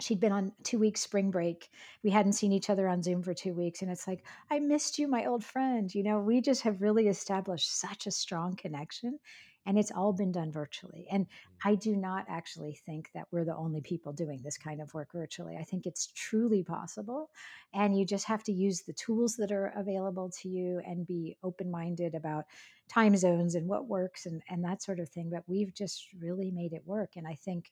she'd 0.02 0.20
been 0.20 0.32
on 0.32 0.52
two 0.64 0.78
weeks 0.78 1.00
spring 1.00 1.30
break. 1.30 1.70
We 2.02 2.10
hadn't 2.10 2.34
seen 2.34 2.52
each 2.52 2.70
other 2.70 2.88
on 2.88 3.02
zoom 3.02 3.22
for 3.22 3.34
two 3.34 3.54
weeks 3.54 3.82
and 3.82 3.90
it's 3.90 4.06
like 4.06 4.24
i 4.50 4.58
missed 4.58 4.98
you 4.98 5.08
my 5.08 5.26
old 5.26 5.44
friend 5.44 5.94
you 5.94 6.02
know? 6.02 6.20
We 6.20 6.40
just 6.40 6.62
have 6.62 6.82
really 6.82 7.08
established 7.08 7.78
such 7.80 8.06
a 8.06 8.10
strong 8.10 8.56
connection 8.56 9.18
and 9.64 9.78
it's 9.78 9.92
all 9.92 10.12
been 10.12 10.32
done 10.32 10.50
virtually 10.50 11.06
and 11.10 11.26
mm. 11.26 11.30
i 11.64 11.74
do 11.74 11.94
not 11.96 12.24
actually 12.28 12.78
think 12.84 13.10
that 13.14 13.26
we're 13.30 13.44
the 13.44 13.56
only 13.56 13.80
people 13.80 14.12
doing 14.12 14.40
this 14.42 14.58
kind 14.58 14.80
of 14.80 14.92
work 14.94 15.12
virtually. 15.12 15.56
I 15.56 15.64
think 15.64 15.86
it's 15.86 16.08
truly 16.14 16.62
possible 16.62 17.30
and 17.72 17.96
you 17.96 18.04
just 18.04 18.26
have 18.26 18.42
to 18.44 18.52
use 18.52 18.82
the 18.82 18.92
tools 18.92 19.36
that 19.36 19.52
are 19.52 19.72
available 19.76 20.30
to 20.42 20.48
you 20.48 20.80
and 20.86 21.06
be 21.06 21.36
open-minded 21.42 22.14
about 22.14 22.46
time 22.88 23.16
zones 23.16 23.54
and 23.54 23.68
what 23.68 23.86
works 23.86 24.26
and, 24.26 24.42
and 24.50 24.64
that 24.64 24.82
sort 24.82 25.00
of 25.00 25.08
thing 25.08 25.30
but 25.30 25.44
we've 25.46 25.74
just 25.74 26.08
really 26.20 26.50
made 26.50 26.72
it 26.72 26.82
work 26.86 27.12
and 27.16 27.26
i 27.26 27.34
think 27.34 27.70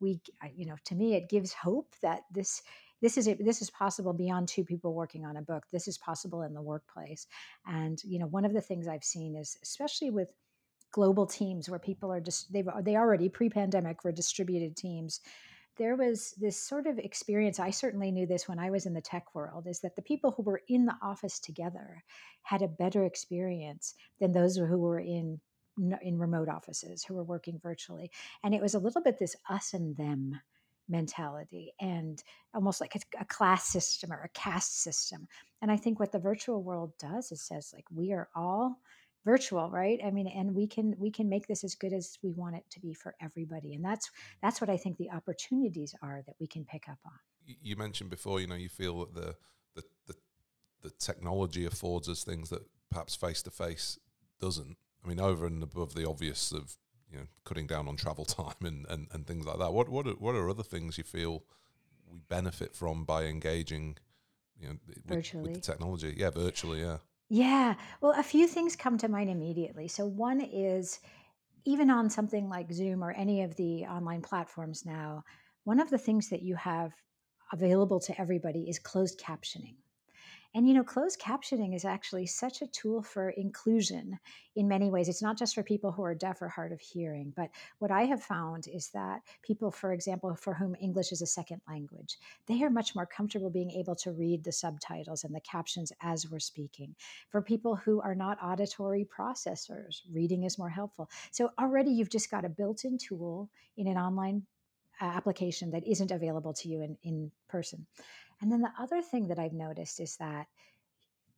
we 0.00 0.20
you 0.54 0.66
know 0.66 0.76
to 0.84 0.94
me 0.94 1.14
it 1.14 1.28
gives 1.28 1.52
hope 1.52 1.94
that 2.02 2.20
this 2.32 2.62
this 3.00 3.16
is 3.16 3.28
this 3.38 3.62
is 3.62 3.70
possible 3.70 4.12
beyond 4.12 4.48
two 4.48 4.64
people 4.64 4.92
working 4.92 5.24
on 5.24 5.36
a 5.36 5.42
book. 5.42 5.64
This 5.72 5.86
is 5.86 5.98
possible 5.98 6.42
in 6.42 6.52
the 6.52 6.62
workplace. 6.62 7.26
And 7.66 8.02
you 8.04 8.18
know 8.18 8.26
one 8.26 8.44
of 8.44 8.52
the 8.52 8.60
things 8.60 8.88
i've 8.88 9.04
seen 9.04 9.36
is 9.36 9.56
especially 9.62 10.10
with 10.10 10.28
global 10.90 11.26
teams 11.26 11.68
where 11.68 11.78
people 11.78 12.12
are 12.12 12.20
just 12.20 12.52
they've 12.52 12.68
they 12.82 12.96
already 12.96 13.28
pre-pandemic 13.28 14.04
were 14.04 14.12
distributed 14.12 14.76
teams 14.76 15.20
there 15.76 15.94
was 15.94 16.34
this 16.38 16.56
sort 16.56 16.86
of 16.86 16.98
experience 16.98 17.60
i 17.60 17.70
certainly 17.70 18.10
knew 18.10 18.26
this 18.26 18.48
when 18.48 18.58
i 18.58 18.70
was 18.70 18.86
in 18.86 18.94
the 18.94 19.00
tech 19.00 19.34
world 19.34 19.66
is 19.66 19.80
that 19.80 19.94
the 19.96 20.02
people 20.02 20.32
who 20.32 20.42
were 20.42 20.62
in 20.68 20.86
the 20.86 20.96
office 21.02 21.38
together 21.38 22.02
had 22.42 22.62
a 22.62 22.68
better 22.68 23.04
experience 23.04 23.94
than 24.18 24.32
those 24.32 24.56
who 24.56 24.78
were 24.78 24.98
in 24.98 25.38
in 26.02 26.18
remote 26.18 26.48
offices 26.48 27.04
who 27.04 27.14
were 27.14 27.24
working 27.24 27.58
virtually. 27.62 28.10
And 28.42 28.54
it 28.54 28.62
was 28.62 28.74
a 28.74 28.78
little 28.78 29.02
bit 29.02 29.18
this 29.18 29.36
us 29.48 29.74
and 29.74 29.96
them 29.96 30.40
mentality 30.88 31.72
and 31.80 32.22
almost 32.54 32.80
like 32.80 32.94
a, 32.94 33.20
a, 33.20 33.24
class 33.26 33.68
system 33.68 34.10
or 34.10 34.22
a 34.22 34.28
caste 34.30 34.82
system. 34.82 35.28
And 35.60 35.70
I 35.70 35.76
think 35.76 36.00
what 36.00 36.12
the 36.12 36.18
virtual 36.18 36.62
world 36.62 36.92
does 36.98 37.30
is 37.30 37.42
says 37.42 37.72
like 37.74 37.84
we 37.94 38.12
are 38.12 38.28
all 38.34 38.80
virtual 39.24 39.68
right 39.68 40.00
i 40.04 40.10
mean 40.10 40.26
and 40.28 40.54
we 40.54 40.66
can 40.66 40.94
we 40.96 41.10
can 41.10 41.28
make 41.28 41.46
this 41.48 41.64
as 41.64 41.74
good 41.74 41.92
as 41.92 42.16
we 42.22 42.30
want 42.30 42.56
it 42.56 42.64
to 42.70 42.80
be 42.80 42.94
for 42.94 43.14
everybody 43.20 43.74
and 43.74 43.84
that's 43.84 44.10
that's 44.40 44.60
what 44.60 44.70
i 44.70 44.76
think 44.76 44.96
the 44.96 45.10
opportunities 45.10 45.94
are 46.02 46.22
that 46.26 46.36
we 46.40 46.46
can 46.46 46.64
pick 46.64 46.88
up 46.88 46.98
on 47.04 47.12
you 47.44 47.76
mentioned 47.76 48.08
before 48.08 48.40
you 48.40 48.46
know 48.46 48.54
you 48.54 48.68
feel 48.68 49.00
that 49.00 49.14
the 49.14 49.34
the 49.74 49.82
the, 50.06 50.14
the 50.82 50.90
technology 50.98 51.66
affords 51.66 52.08
us 52.08 52.24
things 52.24 52.48
that 52.48 52.62
perhaps 52.90 53.16
face 53.16 53.42
to 53.42 53.50
face 53.50 53.98
doesn't 54.40 54.78
I 55.04 55.08
mean, 55.08 55.20
over 55.20 55.46
and 55.46 55.62
above 55.62 55.94
the 55.94 56.08
obvious 56.08 56.52
of 56.52 56.76
you 57.10 57.18
know 57.18 57.26
cutting 57.44 57.66
down 57.66 57.88
on 57.88 57.96
travel 57.96 58.24
time 58.24 58.54
and, 58.62 58.86
and, 58.88 59.08
and 59.12 59.26
things 59.26 59.46
like 59.46 59.58
that. 59.58 59.72
What 59.72 59.88
what 59.88 60.06
are, 60.06 60.12
what 60.12 60.34
are 60.34 60.48
other 60.48 60.62
things 60.62 60.98
you 60.98 61.04
feel 61.04 61.44
we 62.10 62.20
benefit 62.28 62.74
from 62.74 63.04
by 63.04 63.24
engaging, 63.24 63.96
you 64.58 64.68
know, 64.68 64.76
with, 64.86 65.34
with 65.34 65.54
the 65.54 65.60
technology? 65.60 66.14
Yeah, 66.16 66.30
virtually. 66.30 66.80
Yeah. 66.80 66.98
Yeah. 67.30 67.74
Well, 68.00 68.14
a 68.16 68.22
few 68.22 68.46
things 68.46 68.74
come 68.74 68.96
to 68.98 69.08
mind 69.08 69.28
immediately. 69.28 69.88
So 69.88 70.06
one 70.06 70.40
is 70.40 71.00
even 71.64 71.90
on 71.90 72.08
something 72.08 72.48
like 72.48 72.72
Zoom 72.72 73.04
or 73.04 73.12
any 73.12 73.42
of 73.42 73.54
the 73.56 73.84
online 73.84 74.22
platforms 74.22 74.86
now, 74.86 75.24
one 75.64 75.80
of 75.80 75.90
the 75.90 75.98
things 75.98 76.30
that 76.30 76.40
you 76.40 76.54
have 76.56 76.92
available 77.52 78.00
to 78.00 78.18
everybody 78.18 78.68
is 78.70 78.78
closed 78.78 79.20
captioning. 79.20 79.76
And 80.54 80.66
you 80.66 80.72
know, 80.72 80.82
closed 80.82 81.20
captioning 81.20 81.74
is 81.74 81.84
actually 81.84 82.26
such 82.26 82.62
a 82.62 82.66
tool 82.66 83.02
for 83.02 83.30
inclusion 83.30 84.18
in 84.56 84.66
many 84.66 84.90
ways. 84.90 85.08
It's 85.08 85.22
not 85.22 85.38
just 85.38 85.54
for 85.54 85.62
people 85.62 85.92
who 85.92 86.02
are 86.02 86.14
deaf 86.14 86.40
or 86.40 86.48
hard 86.48 86.72
of 86.72 86.80
hearing, 86.80 87.32
but 87.36 87.50
what 87.80 87.90
I 87.90 88.04
have 88.04 88.22
found 88.22 88.66
is 88.66 88.88
that 88.94 89.20
people, 89.42 89.70
for 89.70 89.92
example, 89.92 90.34
for 90.34 90.54
whom 90.54 90.74
English 90.80 91.12
is 91.12 91.20
a 91.20 91.26
second 91.26 91.60
language, 91.68 92.16
they 92.46 92.62
are 92.62 92.70
much 92.70 92.94
more 92.94 93.06
comfortable 93.06 93.50
being 93.50 93.70
able 93.72 93.94
to 93.96 94.12
read 94.12 94.42
the 94.42 94.52
subtitles 94.52 95.22
and 95.22 95.34
the 95.34 95.40
captions 95.40 95.92
as 96.00 96.30
we're 96.30 96.40
speaking. 96.40 96.94
For 97.28 97.42
people 97.42 97.76
who 97.76 98.00
are 98.00 98.14
not 98.14 98.38
auditory 98.42 99.06
processors, 99.06 100.00
reading 100.10 100.44
is 100.44 100.58
more 100.58 100.70
helpful. 100.70 101.10
So 101.30 101.50
already 101.58 101.90
you've 101.90 102.10
just 102.10 102.30
got 102.30 102.46
a 102.46 102.48
built 102.48 102.84
in 102.84 102.96
tool 102.96 103.50
in 103.76 103.86
an 103.86 103.98
online 103.98 104.46
uh, 105.00 105.04
application 105.04 105.70
that 105.70 105.86
isn't 105.86 106.10
available 106.10 106.52
to 106.54 106.68
you 106.68 106.82
in, 106.82 106.96
in 107.02 107.30
person. 107.48 107.86
And 108.40 108.52
then 108.52 108.60
the 108.60 108.72
other 108.78 109.02
thing 109.02 109.28
that 109.28 109.38
I've 109.38 109.52
noticed 109.52 110.00
is 110.00 110.16
that 110.16 110.46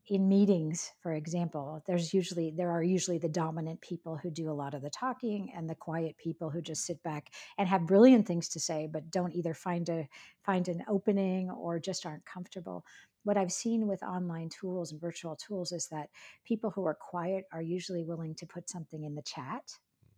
in 0.07 0.29
meetings, 0.29 0.91
for 1.03 1.13
example, 1.13 1.83
there's 1.87 2.13
usually 2.13 2.51
there 2.51 2.71
are 2.71 2.83
usually 2.83 3.19
the 3.19 3.29
dominant 3.29 3.81
people 3.81 4.17
who 4.17 4.31
do 4.31 4.51
a 4.51 4.53
lot 4.53 4.75
of 4.75 4.83
the 4.83 4.91
talking 4.91 5.53
and 5.55 5.69
the 5.69 5.75
quiet 5.75 6.17
people 6.17 6.51
who 6.51 6.61
just 6.61 6.85
sit 6.85 7.03
back 7.03 7.31
and 7.59 7.69
have 7.69 7.87
brilliant 7.87 8.27
things 8.27 8.49
to 8.49 8.61
say 8.61 8.89
but 8.91 9.11
don't 9.11 9.35
either 9.35 9.55
find 9.55 9.89
a 9.89 10.09
find 10.45 10.69
an 10.69 10.83
opening 10.89 11.51
or 11.51 11.79
just 11.79 12.07
aren't 12.07 12.25
comfortable. 12.25 12.85
What 13.23 13.37
I've 13.37 13.53
seen 13.53 13.87
with 13.87 14.03
online 14.03 14.49
tools 14.49 14.93
and 14.93 15.01
virtual 15.01 15.37
tools 15.37 15.73
is 15.73 15.87
that 15.89 16.09
people 16.45 16.71
who 16.71 16.87
are 16.87 16.95
quiet 16.95 17.45
are 17.53 17.63
usually 17.63 18.03
willing 18.03 18.35
to 18.37 18.47
put 18.47 18.69
something 18.69 19.05
in 19.05 19.15
the 19.15 19.23
chat 19.23 19.63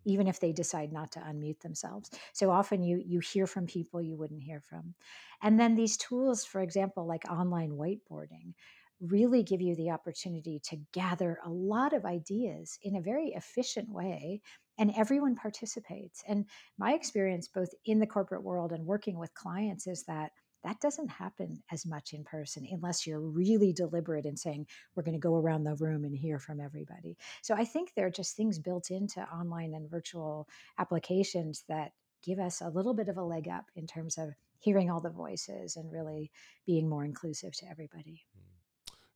even 0.04 0.26
if 0.28 0.40
they 0.40 0.52
decide 0.52 0.92
not 0.92 1.12
to 1.12 1.21
unmute 1.21 1.61
themselves. 1.61 2.11
So 2.32 2.50
often 2.50 2.82
you 2.82 3.02
you 3.04 3.21
hear 3.21 3.47
from 3.47 3.66
people 3.66 4.02
you 4.02 4.16
wouldn't 4.16 4.42
hear 4.42 4.61
from. 4.61 4.94
And 5.42 5.59
then 5.59 5.75
these 5.75 5.97
tools, 5.97 6.44
for 6.44 6.61
example, 6.61 7.06
like 7.06 7.25
online 7.30 7.73
whiteboarding, 7.73 8.54
really 9.00 9.42
give 9.42 9.61
you 9.61 9.75
the 9.75 9.90
opportunity 9.90 10.61
to 10.61 10.76
gather 10.92 11.38
a 11.44 11.50
lot 11.50 11.92
of 11.92 12.04
ideas 12.04 12.78
in 12.82 12.94
a 12.97 13.00
very 13.00 13.28
efficient 13.30 13.88
way 13.90 14.40
and 14.78 14.92
everyone 14.97 15.35
participates. 15.35 16.23
And 16.26 16.49
my 16.78 16.92
experience 16.94 17.49
both 17.49 17.71
in 17.85 17.99
the 17.99 18.06
corporate 18.06 18.44
world 18.44 18.73
and 18.73 18.87
working 18.87 19.18
with 19.18 19.35
clients 19.35 19.87
is 19.87 20.04
that 20.04 20.32
that 20.64 20.81
doesn't 20.81 21.09
happen 21.09 21.62
as 21.71 21.85
much 21.85 22.12
in 22.12 22.25
person 22.25 22.66
unless 22.71 23.07
you're 23.07 23.21
really 23.21 23.73
deliberate 23.73 24.26
in 24.26 24.37
saying, 24.37 24.66
we're 24.95 25.02
going 25.02 25.14
to 25.14 25.19
go 25.19 25.37
around 25.37 25.64
the 25.64 25.75
room 25.76 26.04
and 26.04 26.16
hear 26.16 26.38
from 26.38 26.61
everybody. 26.61 27.16
So 27.42 27.54
I 27.54 27.64
think 27.64 27.92
there 27.95 28.07
are 28.07 28.11
just 28.11 28.37
things 28.37 28.59
built 28.59 28.90
into 28.90 29.21
online 29.23 29.75
and 29.75 29.90
virtual 29.90 30.49
applications 30.78 31.64
that 31.69 31.92
give 32.23 32.38
us 32.38 32.61
a 32.61 32.69
little 32.69 32.95
bit 32.95 33.09
of 33.09 33.16
a 33.16 33.23
leg 33.23 33.49
up 33.49 33.66
in 33.75 33.87
terms 33.87 34.19
of 34.19 34.31
hearing 34.59 34.90
all 34.90 35.00
the 35.00 35.11
voices 35.11 35.76
and 35.76 35.90
really 35.90 36.31
being 36.66 36.88
more 36.88 37.04
inclusive 37.04 37.52
to 37.59 37.69
everybody. 37.69 38.25
Hmm. 38.35 38.52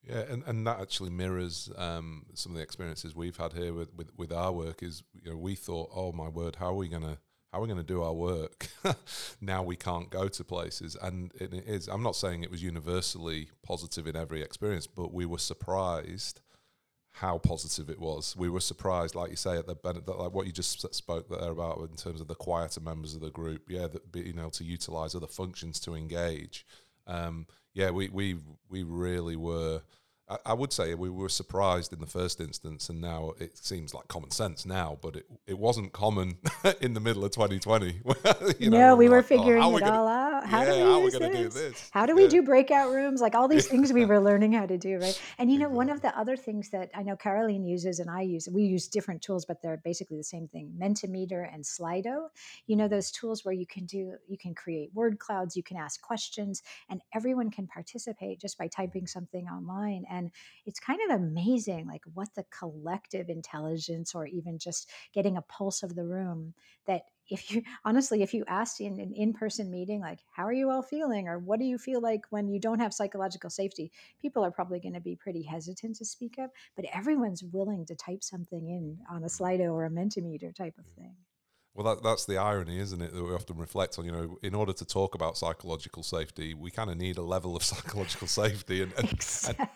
Yeah, 0.02 0.20
and, 0.30 0.44
and 0.46 0.66
that 0.68 0.80
actually 0.80 1.10
mirrors 1.10 1.68
um, 1.76 2.26
some 2.34 2.52
of 2.52 2.56
the 2.56 2.62
experiences 2.62 3.16
we've 3.16 3.36
had 3.36 3.52
here 3.52 3.72
with, 3.72 3.92
with, 3.92 4.10
with 4.16 4.32
our 4.32 4.52
work. 4.52 4.82
Is 4.82 5.02
you 5.20 5.30
know 5.30 5.36
we 5.36 5.56
thought, 5.56 5.90
oh 5.92 6.12
my 6.12 6.28
word, 6.28 6.56
how 6.56 6.66
are 6.66 6.74
we 6.74 6.88
going 6.88 7.02
to 7.02 7.18
how 7.52 7.58
are 7.58 7.62
we 7.62 7.68
going 7.68 7.78
to 7.78 7.84
do 7.84 8.02
our 8.02 8.12
work? 8.12 8.68
Now 9.40 9.62
we 9.62 9.76
can't 9.76 10.10
go 10.10 10.28
to 10.28 10.44
places. 10.44 10.96
And 11.00 11.32
it 11.34 11.52
is 11.52 11.88
i'm 11.88 12.02
not 12.02 12.16
saying 12.16 12.42
it 12.42 12.50
was 12.50 12.62
universally 12.62 13.50
positive 13.62 14.06
in 14.06 14.16
every 14.16 14.42
experience 14.42 14.86
but 14.86 15.12
we 15.12 15.26
were 15.26 15.38
surprised 15.38 16.40
how 17.16 17.38
positive 17.38 17.88
it 17.88 17.98
was. 17.98 18.36
We 18.36 18.50
were 18.50 18.60
surprised 18.60 19.14
like 19.14 19.30
you 19.30 19.36
say 19.36 19.56
at 19.56 19.66
the 19.66 19.74
like 19.82 20.32
what 20.32 20.46
you 20.46 20.52
just 20.52 20.94
spoke 20.94 21.30
there 21.30 21.50
about 21.50 21.78
in 21.88 21.96
terms 21.96 22.20
of 22.20 22.28
the 22.28 22.34
quieter 22.34 22.80
members 22.80 23.14
of 23.14 23.22
the 23.22 23.30
group. 23.30 23.70
Yeah 23.70 23.86
that 23.88 24.12
being 24.12 24.38
able 24.38 24.50
to 24.50 24.64
utilize 24.64 25.14
other 25.14 25.26
functions 25.26 25.80
to 25.80 25.94
engage. 25.94 26.66
Um, 27.06 27.46
yeah 27.72 27.90
we 27.90 28.10
we 28.10 28.36
we 28.68 28.82
really 28.82 29.36
were 29.36 29.80
I, 30.44 30.54
would 30.54 30.72
say 30.72 30.92
we 30.94 31.08
were 31.08 31.28
surprised 31.28 31.92
in 31.92 32.00
the 32.00 32.06
first 32.06 32.40
instance, 32.40 32.88
and 32.88 33.00
now 33.00 33.34
it 33.38 33.56
seems 33.56 33.94
like 33.94 34.08
common 34.08 34.32
sense 34.32 34.66
now, 34.66 34.98
but 35.00 35.14
it, 35.14 35.26
it 35.46 35.56
wasn't 35.56 35.92
common 35.92 36.38
in 36.80 36.94
the 36.94 37.00
middle 37.00 37.24
of 37.24 37.30
2020. 37.30 38.00
you 38.58 38.70
know, 38.70 38.78
no, 38.78 38.96
we 38.96 39.08
were 39.08 39.18
like, 39.18 39.24
oh, 39.24 39.28
figuring 39.28 39.62
oh, 39.62 39.76
it 39.76 39.80
gonna, 39.80 39.92
all 39.92 40.08
out. 40.08 40.25
How 40.46 40.62
yeah, 40.62 40.72
do 40.72 40.98
we 40.98 41.04
use 41.04 41.18
this? 41.18 41.36
do 41.36 41.48
this? 41.48 41.90
How 41.92 42.06
do 42.06 42.14
we 42.14 42.28
do 42.28 42.42
breakout 42.42 42.90
rooms? 42.90 43.20
Like 43.20 43.34
all 43.34 43.48
these 43.48 43.66
things 43.66 43.92
we 43.92 44.04
were 44.04 44.20
learning 44.20 44.52
how 44.52 44.66
to 44.66 44.78
do, 44.78 44.98
right? 44.98 45.20
And 45.38 45.50
you 45.50 45.58
know, 45.58 45.68
one 45.68 45.90
of 45.90 46.02
the 46.02 46.16
other 46.18 46.36
things 46.36 46.70
that 46.70 46.90
I 46.94 47.02
know 47.02 47.16
Karolin 47.16 47.68
uses 47.68 47.98
and 47.98 48.10
I 48.10 48.22
use, 48.22 48.48
we 48.50 48.62
use 48.62 48.88
different 48.88 49.22
tools, 49.22 49.44
but 49.44 49.60
they're 49.62 49.80
basically 49.84 50.16
the 50.16 50.24
same 50.24 50.48
thing: 50.48 50.72
Mentimeter 50.80 51.52
and 51.52 51.64
Slido. 51.64 52.28
You 52.66 52.76
know, 52.76 52.88
those 52.88 53.10
tools 53.10 53.44
where 53.44 53.54
you 53.54 53.66
can 53.66 53.86
do, 53.86 54.14
you 54.28 54.38
can 54.38 54.54
create 54.54 54.90
word 54.94 55.18
clouds, 55.18 55.56
you 55.56 55.62
can 55.62 55.76
ask 55.76 56.00
questions, 56.00 56.62
and 56.88 57.00
everyone 57.14 57.50
can 57.50 57.66
participate 57.66 58.40
just 58.40 58.58
by 58.58 58.68
typing 58.68 59.06
something 59.06 59.48
online. 59.48 60.04
And 60.10 60.30
it's 60.64 60.80
kind 60.80 61.00
of 61.08 61.20
amazing, 61.20 61.86
like 61.86 62.02
what 62.14 62.28
the 62.34 62.44
collective 62.56 63.28
intelligence 63.28 64.14
or 64.14 64.26
even 64.26 64.58
just 64.58 64.90
getting 65.12 65.36
a 65.36 65.42
pulse 65.42 65.82
of 65.82 65.94
the 65.94 66.04
room 66.04 66.54
that 66.86 67.02
if 67.30 67.50
you 67.50 67.62
honestly 67.84 68.22
if 68.22 68.32
you 68.34 68.44
asked 68.48 68.80
in 68.80 69.00
an 69.00 69.12
in-person 69.14 69.70
meeting 69.70 70.00
like 70.00 70.20
how 70.32 70.44
are 70.44 70.52
you 70.52 70.70
all 70.70 70.82
feeling 70.82 71.28
or 71.28 71.38
what 71.38 71.58
do 71.58 71.64
you 71.64 71.78
feel 71.78 72.00
like 72.00 72.22
when 72.30 72.48
you 72.48 72.58
don't 72.58 72.80
have 72.80 72.92
psychological 72.92 73.50
safety 73.50 73.90
people 74.20 74.44
are 74.44 74.50
probably 74.50 74.80
going 74.80 74.94
to 74.94 75.00
be 75.00 75.16
pretty 75.16 75.42
hesitant 75.42 75.96
to 75.96 76.04
speak 76.04 76.38
up 76.38 76.50
but 76.74 76.84
everyone's 76.92 77.42
willing 77.42 77.84
to 77.84 77.94
type 77.94 78.22
something 78.22 78.68
in 78.68 78.98
on 79.10 79.24
a 79.24 79.28
slido 79.28 79.72
or 79.72 79.84
a 79.84 79.90
mentimeter 79.90 80.54
type 80.54 80.74
of 80.78 80.86
mm. 80.86 80.96
thing 80.96 81.16
well, 81.76 81.94
that, 81.94 82.02
that's 82.02 82.24
the 82.24 82.38
irony, 82.38 82.78
isn't 82.78 83.02
it, 83.02 83.12
that 83.12 83.22
we 83.22 83.34
often 83.34 83.58
reflect 83.58 83.98
on? 83.98 84.06
You 84.06 84.12
know, 84.12 84.38
in 84.42 84.54
order 84.54 84.72
to 84.72 84.84
talk 84.86 85.14
about 85.14 85.36
psychological 85.36 86.02
safety, 86.02 86.54
we 86.54 86.70
kind 86.70 86.88
of 86.88 86.96
need 86.96 87.18
a 87.18 87.22
level 87.22 87.54
of 87.54 87.62
psychological 87.64 88.26
safety, 88.26 88.80
and, 88.80 88.94
and, 88.96 89.12
exactly. 89.12 89.66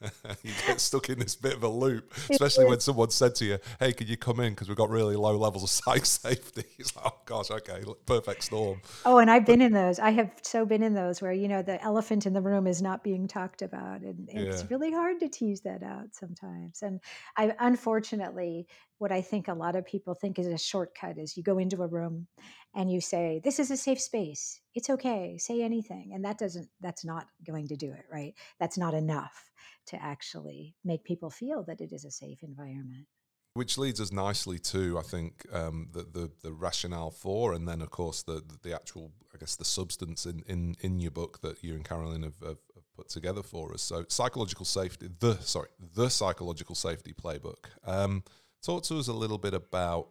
you 0.42 0.52
get 0.66 0.80
stuck 0.80 1.10
in 1.10 1.18
this 1.18 1.36
bit 1.36 1.54
of 1.54 1.62
a 1.62 1.68
loop, 1.68 2.12
especially 2.30 2.64
when 2.64 2.80
someone 2.80 3.10
said 3.10 3.34
to 3.36 3.44
you, 3.44 3.58
"Hey, 3.78 3.92
can 3.92 4.06
you 4.06 4.16
come 4.16 4.40
in 4.40 4.52
because 4.52 4.68
we've 4.68 4.76
got 4.76 4.88
really 4.88 5.16
low 5.16 5.36
levels 5.36 5.62
of 5.62 5.70
psych 5.84 6.06
safety?" 6.06 6.64
It's 6.78 6.96
like, 6.96 7.04
"Oh 7.06 7.18
gosh, 7.26 7.50
okay, 7.50 7.82
perfect 8.06 8.44
storm." 8.44 8.80
Oh, 9.04 9.18
and 9.18 9.30
I've 9.30 9.44
been 9.44 9.60
in 9.60 9.72
those. 9.72 9.98
I 9.98 10.10
have 10.10 10.30
so 10.42 10.64
been 10.64 10.82
in 10.82 10.94
those 10.94 11.20
where 11.20 11.32
you 11.32 11.48
know 11.48 11.62
the 11.62 11.82
elephant 11.82 12.26
in 12.26 12.32
the 12.32 12.40
room 12.40 12.66
is 12.66 12.80
not 12.80 13.04
being 13.04 13.28
talked 13.28 13.62
about, 13.62 14.00
and 14.00 14.28
it's 14.30 14.62
yeah. 14.62 14.66
really 14.70 14.92
hard 14.92 15.20
to 15.20 15.28
tease 15.28 15.60
that 15.62 15.82
out 15.82 16.14
sometimes. 16.14 16.82
And 16.82 17.00
I, 17.36 17.54
unfortunately, 17.58 18.66
what 18.98 19.12
I 19.12 19.22
think 19.22 19.48
a 19.48 19.54
lot 19.54 19.76
of 19.76 19.86
people 19.86 20.14
think 20.14 20.38
is 20.38 20.46
a 20.46 20.58
shortcut 20.58 21.18
is 21.18 21.36
you 21.36 21.42
go 21.42 21.58
into 21.58 21.82
a 21.82 21.86
room 21.86 22.26
and 22.74 22.90
you 22.90 23.00
say, 23.00 23.40
This 23.42 23.58
is 23.58 23.70
a 23.70 23.76
safe 23.76 24.00
space. 24.00 24.60
It's 24.74 24.90
okay. 24.90 25.36
Say 25.38 25.62
anything. 25.62 26.12
And 26.14 26.24
that 26.24 26.38
doesn't, 26.38 26.68
that's 26.80 27.04
not 27.04 27.26
going 27.46 27.68
to 27.68 27.76
do 27.76 27.92
it, 27.92 28.04
right? 28.12 28.34
That's 28.58 28.78
not 28.78 28.94
enough 28.94 29.50
to 29.86 30.02
actually 30.02 30.76
make 30.84 31.04
people 31.04 31.30
feel 31.30 31.64
that 31.64 31.80
it 31.80 31.92
is 31.92 32.04
a 32.04 32.10
safe 32.10 32.42
environment. 32.42 33.06
Which 33.54 33.78
leads 33.78 34.00
us 34.00 34.12
nicely 34.12 34.60
to, 34.60 34.96
I 34.98 35.02
think, 35.02 35.44
um, 35.52 35.88
the, 35.92 36.02
the, 36.02 36.30
the 36.42 36.52
rationale 36.52 37.10
for, 37.10 37.52
and 37.52 37.66
then 37.66 37.82
of 37.82 37.90
course 37.90 38.22
the 38.22 38.44
the 38.62 38.72
actual, 38.72 39.10
I 39.34 39.38
guess, 39.38 39.56
the 39.56 39.64
substance 39.64 40.24
in 40.24 40.44
in, 40.46 40.76
in 40.82 41.00
your 41.00 41.10
book 41.10 41.40
that 41.40 41.64
you 41.64 41.74
and 41.74 41.84
Karolin 41.84 42.22
have, 42.22 42.38
have, 42.38 42.58
have 42.76 42.94
put 42.94 43.08
together 43.08 43.42
for 43.42 43.74
us. 43.74 43.82
So, 43.82 44.04
psychological 44.08 44.64
safety, 44.64 45.08
the 45.18 45.34
sorry, 45.40 45.68
the 45.94 46.08
psychological 46.10 46.76
safety 46.76 47.12
playbook. 47.12 47.64
Um, 47.84 48.22
Talk 48.62 48.82
to 48.84 48.98
us 48.98 49.08
a 49.08 49.12
little 49.14 49.38
bit 49.38 49.54
about 49.54 50.08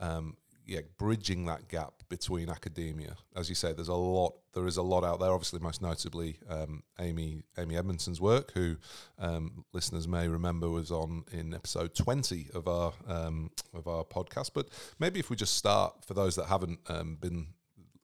um, 0.00 0.36
yeah, 0.66 0.80
bridging 0.98 1.46
that 1.46 1.68
gap 1.68 1.94
between 2.08 2.50
academia. 2.50 3.14
As 3.36 3.48
you 3.48 3.54
say, 3.54 3.72
there's 3.72 3.88
a 3.88 3.94
lot. 3.94 4.34
There 4.52 4.66
is 4.66 4.76
a 4.76 4.82
lot 4.82 5.04
out 5.04 5.20
there. 5.20 5.30
Obviously, 5.30 5.60
most 5.60 5.80
notably, 5.80 6.38
um, 6.48 6.82
Amy 6.98 7.42
Amy 7.56 7.76
Edmondson's 7.76 8.20
work, 8.20 8.52
who 8.52 8.76
um, 9.18 9.64
listeners 9.72 10.08
may 10.08 10.26
remember 10.26 10.68
was 10.68 10.90
on 10.90 11.24
in 11.32 11.54
episode 11.54 11.94
20 11.94 12.48
of 12.52 12.66
our 12.66 12.92
um, 13.06 13.50
of 13.74 13.86
our 13.86 14.04
podcast. 14.04 14.50
But 14.54 14.68
maybe 14.98 15.20
if 15.20 15.30
we 15.30 15.36
just 15.36 15.56
start 15.56 16.04
for 16.04 16.14
those 16.14 16.34
that 16.34 16.46
haven't 16.46 16.80
um, 16.88 17.16
been 17.20 17.46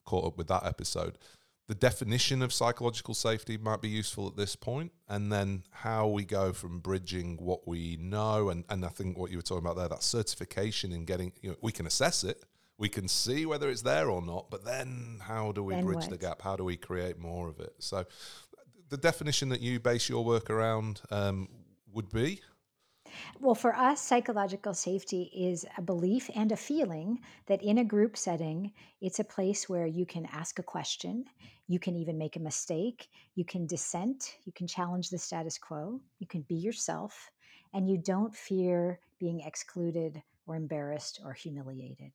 caught 0.04 0.24
up 0.24 0.38
with 0.38 0.46
that 0.48 0.64
episode, 0.64 1.18
the 1.68 1.74
definition 1.74 2.42
of 2.42 2.52
psychological 2.52 3.14
safety 3.14 3.56
might 3.56 3.80
be 3.80 3.88
useful 3.88 4.26
at 4.26 4.36
this 4.36 4.54
point, 4.54 4.92
and 5.08 5.32
then 5.32 5.64
how 5.70 6.06
we 6.06 6.24
go 6.24 6.52
from 6.52 6.80
bridging 6.80 7.38
what 7.38 7.66
we 7.66 7.96
know 8.00 8.50
and, 8.50 8.64
and 8.68 8.84
I 8.84 8.88
think 8.88 9.16
what 9.16 9.30
you 9.30 9.38
were 9.38 9.42
talking 9.42 9.64
about 9.64 9.76
there, 9.76 9.88
that 9.88 10.02
certification 10.02 10.92
and 10.92 11.06
getting, 11.06 11.32
you 11.40 11.50
know, 11.50 11.56
we 11.62 11.72
can 11.72 11.86
assess 11.86 12.24
it, 12.24 12.44
we 12.82 12.88
can 12.88 13.06
see 13.06 13.46
whether 13.46 13.70
it's 13.70 13.82
there 13.82 14.10
or 14.10 14.20
not, 14.20 14.50
but 14.50 14.64
then 14.64 15.20
how 15.22 15.52
do 15.52 15.62
we 15.62 15.72
then 15.72 15.84
bridge 15.84 15.98
what? 15.98 16.10
the 16.10 16.18
gap? 16.18 16.42
How 16.42 16.56
do 16.56 16.64
we 16.64 16.76
create 16.76 17.16
more 17.16 17.48
of 17.48 17.60
it? 17.60 17.72
So, 17.78 18.04
the 18.88 18.96
definition 18.96 19.50
that 19.50 19.60
you 19.60 19.78
base 19.78 20.08
your 20.08 20.24
work 20.24 20.50
around 20.50 21.00
um, 21.12 21.48
would 21.92 22.10
be 22.10 22.40
well, 23.40 23.54
for 23.54 23.72
us, 23.76 24.00
psychological 24.00 24.74
safety 24.74 25.30
is 25.32 25.64
a 25.78 25.82
belief 25.82 26.28
and 26.34 26.50
a 26.50 26.56
feeling 26.56 27.20
that 27.46 27.62
in 27.62 27.78
a 27.78 27.84
group 27.84 28.16
setting, 28.16 28.72
it's 29.00 29.20
a 29.20 29.24
place 29.36 29.68
where 29.68 29.86
you 29.86 30.04
can 30.04 30.26
ask 30.32 30.58
a 30.58 30.62
question, 30.64 31.26
you 31.68 31.78
can 31.78 31.94
even 31.94 32.18
make 32.18 32.34
a 32.34 32.40
mistake, 32.40 33.10
you 33.36 33.44
can 33.44 33.64
dissent, 33.66 34.38
you 34.44 34.52
can 34.52 34.66
challenge 34.66 35.08
the 35.08 35.18
status 35.18 35.56
quo, 35.56 36.00
you 36.18 36.26
can 36.26 36.42
be 36.48 36.56
yourself, 36.56 37.30
and 37.74 37.88
you 37.88 37.96
don't 37.96 38.34
fear 38.34 38.98
being 39.20 39.40
excluded 39.40 40.20
or 40.46 40.56
embarrassed 40.56 41.20
or 41.24 41.32
humiliated. 41.32 42.12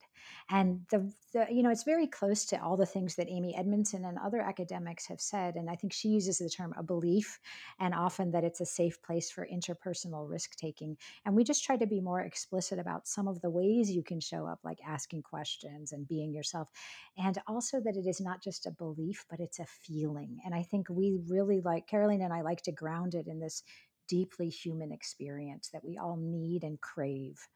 And 0.50 0.80
the, 0.90 1.10
the, 1.32 1.46
you 1.50 1.62
know, 1.62 1.70
it's 1.70 1.84
very 1.84 2.06
close 2.06 2.44
to 2.46 2.62
all 2.62 2.76
the 2.76 2.86
things 2.86 3.14
that 3.16 3.30
Amy 3.30 3.56
Edmondson 3.56 4.04
and 4.04 4.18
other 4.18 4.40
academics 4.40 5.06
have 5.06 5.20
said. 5.20 5.56
And 5.56 5.70
I 5.70 5.76
think 5.76 5.92
she 5.92 6.08
uses 6.08 6.38
the 6.38 6.50
term 6.50 6.74
a 6.76 6.82
belief 6.82 7.38
and 7.80 7.94
often 7.94 8.30
that 8.32 8.44
it's 8.44 8.60
a 8.60 8.66
safe 8.66 9.00
place 9.02 9.30
for 9.30 9.48
interpersonal 9.50 10.28
risk 10.28 10.56
taking. 10.56 10.96
And 11.24 11.34
we 11.34 11.44
just 11.44 11.64
try 11.64 11.76
to 11.76 11.86
be 11.86 12.00
more 12.00 12.20
explicit 12.20 12.78
about 12.78 13.08
some 13.08 13.28
of 13.28 13.40
the 13.40 13.50
ways 13.50 13.90
you 13.90 14.02
can 14.02 14.20
show 14.20 14.46
up, 14.46 14.60
like 14.62 14.78
asking 14.86 15.22
questions 15.22 15.92
and 15.92 16.06
being 16.06 16.32
yourself. 16.34 16.70
And 17.16 17.38
also 17.46 17.80
that 17.80 17.96
it 17.96 18.06
is 18.06 18.20
not 18.20 18.42
just 18.42 18.66
a 18.66 18.70
belief, 18.70 19.24
but 19.30 19.40
it's 19.40 19.58
a 19.58 19.66
feeling. 19.66 20.40
And 20.44 20.54
I 20.54 20.62
think 20.62 20.88
we 20.90 21.18
really 21.28 21.60
like, 21.60 21.88
Karolin 21.88 22.22
and 22.22 22.32
I 22.32 22.42
like 22.42 22.62
to 22.62 22.72
ground 22.72 23.14
it 23.14 23.26
in 23.26 23.40
this 23.40 23.62
deeply 24.08 24.48
human 24.48 24.90
experience 24.90 25.68
that 25.72 25.84
we 25.84 25.98
all 25.98 26.16
need 26.16 26.64
and 26.64 26.80
crave 26.80 27.46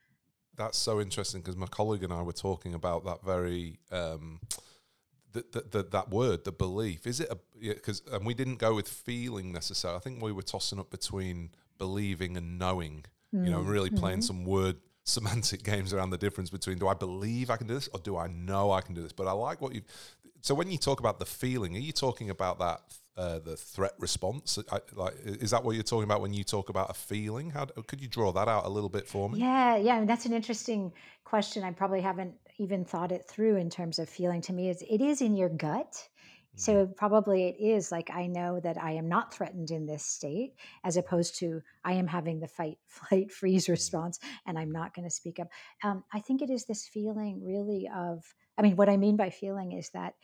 that's 0.56 0.78
so 0.78 1.00
interesting 1.00 1.40
because 1.40 1.56
my 1.56 1.66
colleague 1.66 2.02
and 2.02 2.12
I 2.12 2.22
were 2.22 2.32
talking 2.32 2.74
about 2.74 3.04
that 3.04 3.24
very 3.24 3.78
um, 3.90 4.40
the, 5.32 5.44
the, 5.50 5.64
the, 5.70 5.82
that 5.90 6.10
word, 6.10 6.44
the 6.44 6.52
belief. 6.52 7.06
Is 7.06 7.20
it 7.20 7.30
a 7.30 7.38
because 7.60 8.02
and 8.12 8.26
we 8.26 8.34
didn't 8.34 8.56
go 8.56 8.74
with 8.74 8.88
feeling 8.88 9.52
necessarily. 9.52 9.96
I 9.96 10.00
think 10.00 10.22
we 10.22 10.32
were 10.32 10.42
tossing 10.42 10.78
up 10.78 10.90
between 10.90 11.50
believing 11.78 12.36
and 12.36 12.58
knowing. 12.58 13.04
Mm. 13.34 13.46
You 13.46 13.50
know, 13.52 13.60
really 13.60 13.90
playing 13.90 14.18
mm-hmm. 14.18 14.26
some 14.26 14.44
word 14.44 14.76
semantic 15.04 15.64
games 15.64 15.92
around 15.92 16.10
the 16.10 16.18
difference 16.18 16.50
between 16.50 16.78
do 16.78 16.86
I 16.86 16.94
believe 16.94 17.50
I 17.50 17.56
can 17.56 17.66
do 17.66 17.74
this 17.74 17.88
or 17.92 17.98
do 17.98 18.16
I 18.16 18.28
know 18.28 18.70
I 18.70 18.82
can 18.82 18.94
do 18.94 19.02
this. 19.02 19.12
But 19.12 19.26
I 19.26 19.32
like 19.32 19.60
what 19.60 19.74
you. 19.74 19.82
So 20.40 20.54
when 20.54 20.70
you 20.70 20.78
talk 20.78 21.00
about 21.00 21.18
the 21.18 21.26
feeling, 21.26 21.76
are 21.76 21.80
you 21.80 21.92
talking 21.92 22.30
about 22.30 22.58
that 22.58 22.80
uh, 23.16 23.38
the 23.38 23.56
threat 23.56 23.92
response. 23.98 24.58
I, 24.70 24.80
like, 24.94 25.14
is 25.24 25.50
that 25.50 25.64
what 25.64 25.74
you're 25.74 25.82
talking 25.82 26.04
about 26.04 26.20
when 26.20 26.32
you 26.32 26.44
talk 26.44 26.68
about 26.68 26.90
a 26.90 26.94
feeling? 26.94 27.50
How 27.50 27.66
could 27.66 28.00
you 28.00 28.08
draw 28.08 28.32
that 28.32 28.48
out 28.48 28.64
a 28.64 28.68
little 28.68 28.88
bit 28.88 29.06
for 29.06 29.28
me? 29.28 29.40
Yeah, 29.40 29.76
yeah, 29.76 30.04
that's 30.04 30.26
an 30.26 30.32
interesting 30.32 30.92
question. 31.24 31.64
I 31.64 31.72
probably 31.72 32.00
haven't 32.00 32.34
even 32.58 32.84
thought 32.84 33.12
it 33.12 33.26
through 33.28 33.56
in 33.56 33.70
terms 33.70 33.98
of 33.98 34.08
feeling. 34.08 34.40
To 34.42 34.52
me, 34.52 34.70
is 34.70 34.82
it 34.88 35.00
is 35.00 35.20
in 35.20 35.36
your 35.36 35.48
gut. 35.48 36.08
So 36.54 36.84
mm-hmm. 36.84 36.92
probably 36.92 37.48
it 37.48 37.56
is 37.62 37.90
like 37.90 38.10
I 38.10 38.26
know 38.26 38.60
that 38.60 38.76
I 38.76 38.92
am 38.92 39.08
not 39.08 39.32
threatened 39.32 39.70
in 39.70 39.86
this 39.86 40.04
state, 40.04 40.52
as 40.84 40.98
opposed 40.98 41.38
to 41.38 41.62
I 41.84 41.94
am 41.94 42.06
having 42.06 42.40
the 42.40 42.48
fight, 42.48 42.76
flight, 42.86 43.32
freeze 43.32 43.64
mm-hmm. 43.64 43.72
response, 43.72 44.18
and 44.46 44.58
I'm 44.58 44.70
not 44.70 44.94
going 44.94 45.08
to 45.08 45.14
speak 45.14 45.38
up. 45.40 45.48
Um, 45.82 46.04
I 46.12 46.20
think 46.20 46.42
it 46.42 46.50
is 46.50 46.66
this 46.66 46.86
feeling 46.86 47.42
really 47.42 47.88
of. 47.94 48.22
I 48.58 48.62
mean, 48.62 48.76
what 48.76 48.90
I 48.90 48.98
mean 48.98 49.16
by 49.16 49.30
feeling 49.30 49.72
is 49.72 49.88
that 49.94 50.14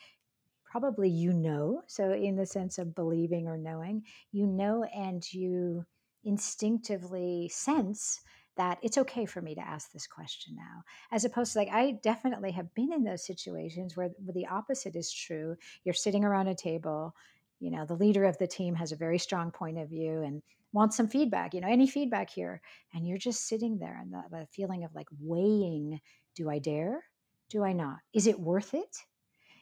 probably 0.71 1.09
you 1.09 1.33
know. 1.33 1.83
So, 1.87 2.13
in 2.13 2.37
the 2.37 2.47
sense 2.47 2.79
of 2.79 2.95
believing 2.95 3.47
or 3.47 3.57
knowing, 3.57 4.05
you 4.33 4.47
know, 4.47 4.85
and 4.85 5.23
you 5.33 5.85
instinctively 6.25 7.49
sense 7.53 8.21
that 8.57 8.79
it's 8.83 8.99
okay 8.99 9.25
for 9.25 9.41
me 9.41 9.55
to 9.55 9.61
ask 9.61 9.93
this 9.93 10.09
question 10.09 10.57
now 10.57 10.83
as 11.13 11.25
opposed 11.25 11.53
to 11.53 11.59
like 11.61 11.69
i 11.73 11.93
definitely 12.03 12.51
have 12.51 12.75
been 12.75 12.93
in 12.93 13.05
those 13.05 13.25
situations 13.25 13.97
where, 13.97 14.11
the 14.35 14.47
opposite 14.47 14.97
is 14.97 15.13
true. 15.13 15.55
You're 15.85 15.95
sitting 15.95 16.25
around 16.25 16.49
a 16.49 16.55
table 16.55 17.15
you 17.61 17.71
know 17.71 17.85
the 17.87 17.95
leader 17.95 18.25
of 18.25 18.37
the 18.39 18.47
team 18.47 18.75
has 18.75 18.93
a 18.93 18.97
very 18.97 19.19
strong 19.19 19.51
point 19.51 19.79
of 19.79 19.89
view 19.89 20.23
and 20.23 20.43
wants 20.73 20.97
some 20.97 21.09
feedback 21.09 21.55
you 21.55 21.61
know 21.61 21.69
any 21.69 21.87
feedback 21.87 22.31
here 22.31 22.61
and 22.93 23.07
you're 23.07 23.19
just 23.19 23.47
sitting 23.47 23.79
there 23.79 23.99
and 24.01 24.13
the, 24.13 24.23
the 24.31 24.47
feeling 24.53 24.85
of 24.85 24.95
like 24.95 25.09
weighing 25.21 26.01
do 26.35 26.51
i 26.51 26.59
dare? 26.59 27.03
Do 27.51 27.65
i 27.65 27.73
not? 27.73 27.99
Is 28.13 28.27
it 28.27 28.39
worth 28.39 28.75
it 28.75 28.97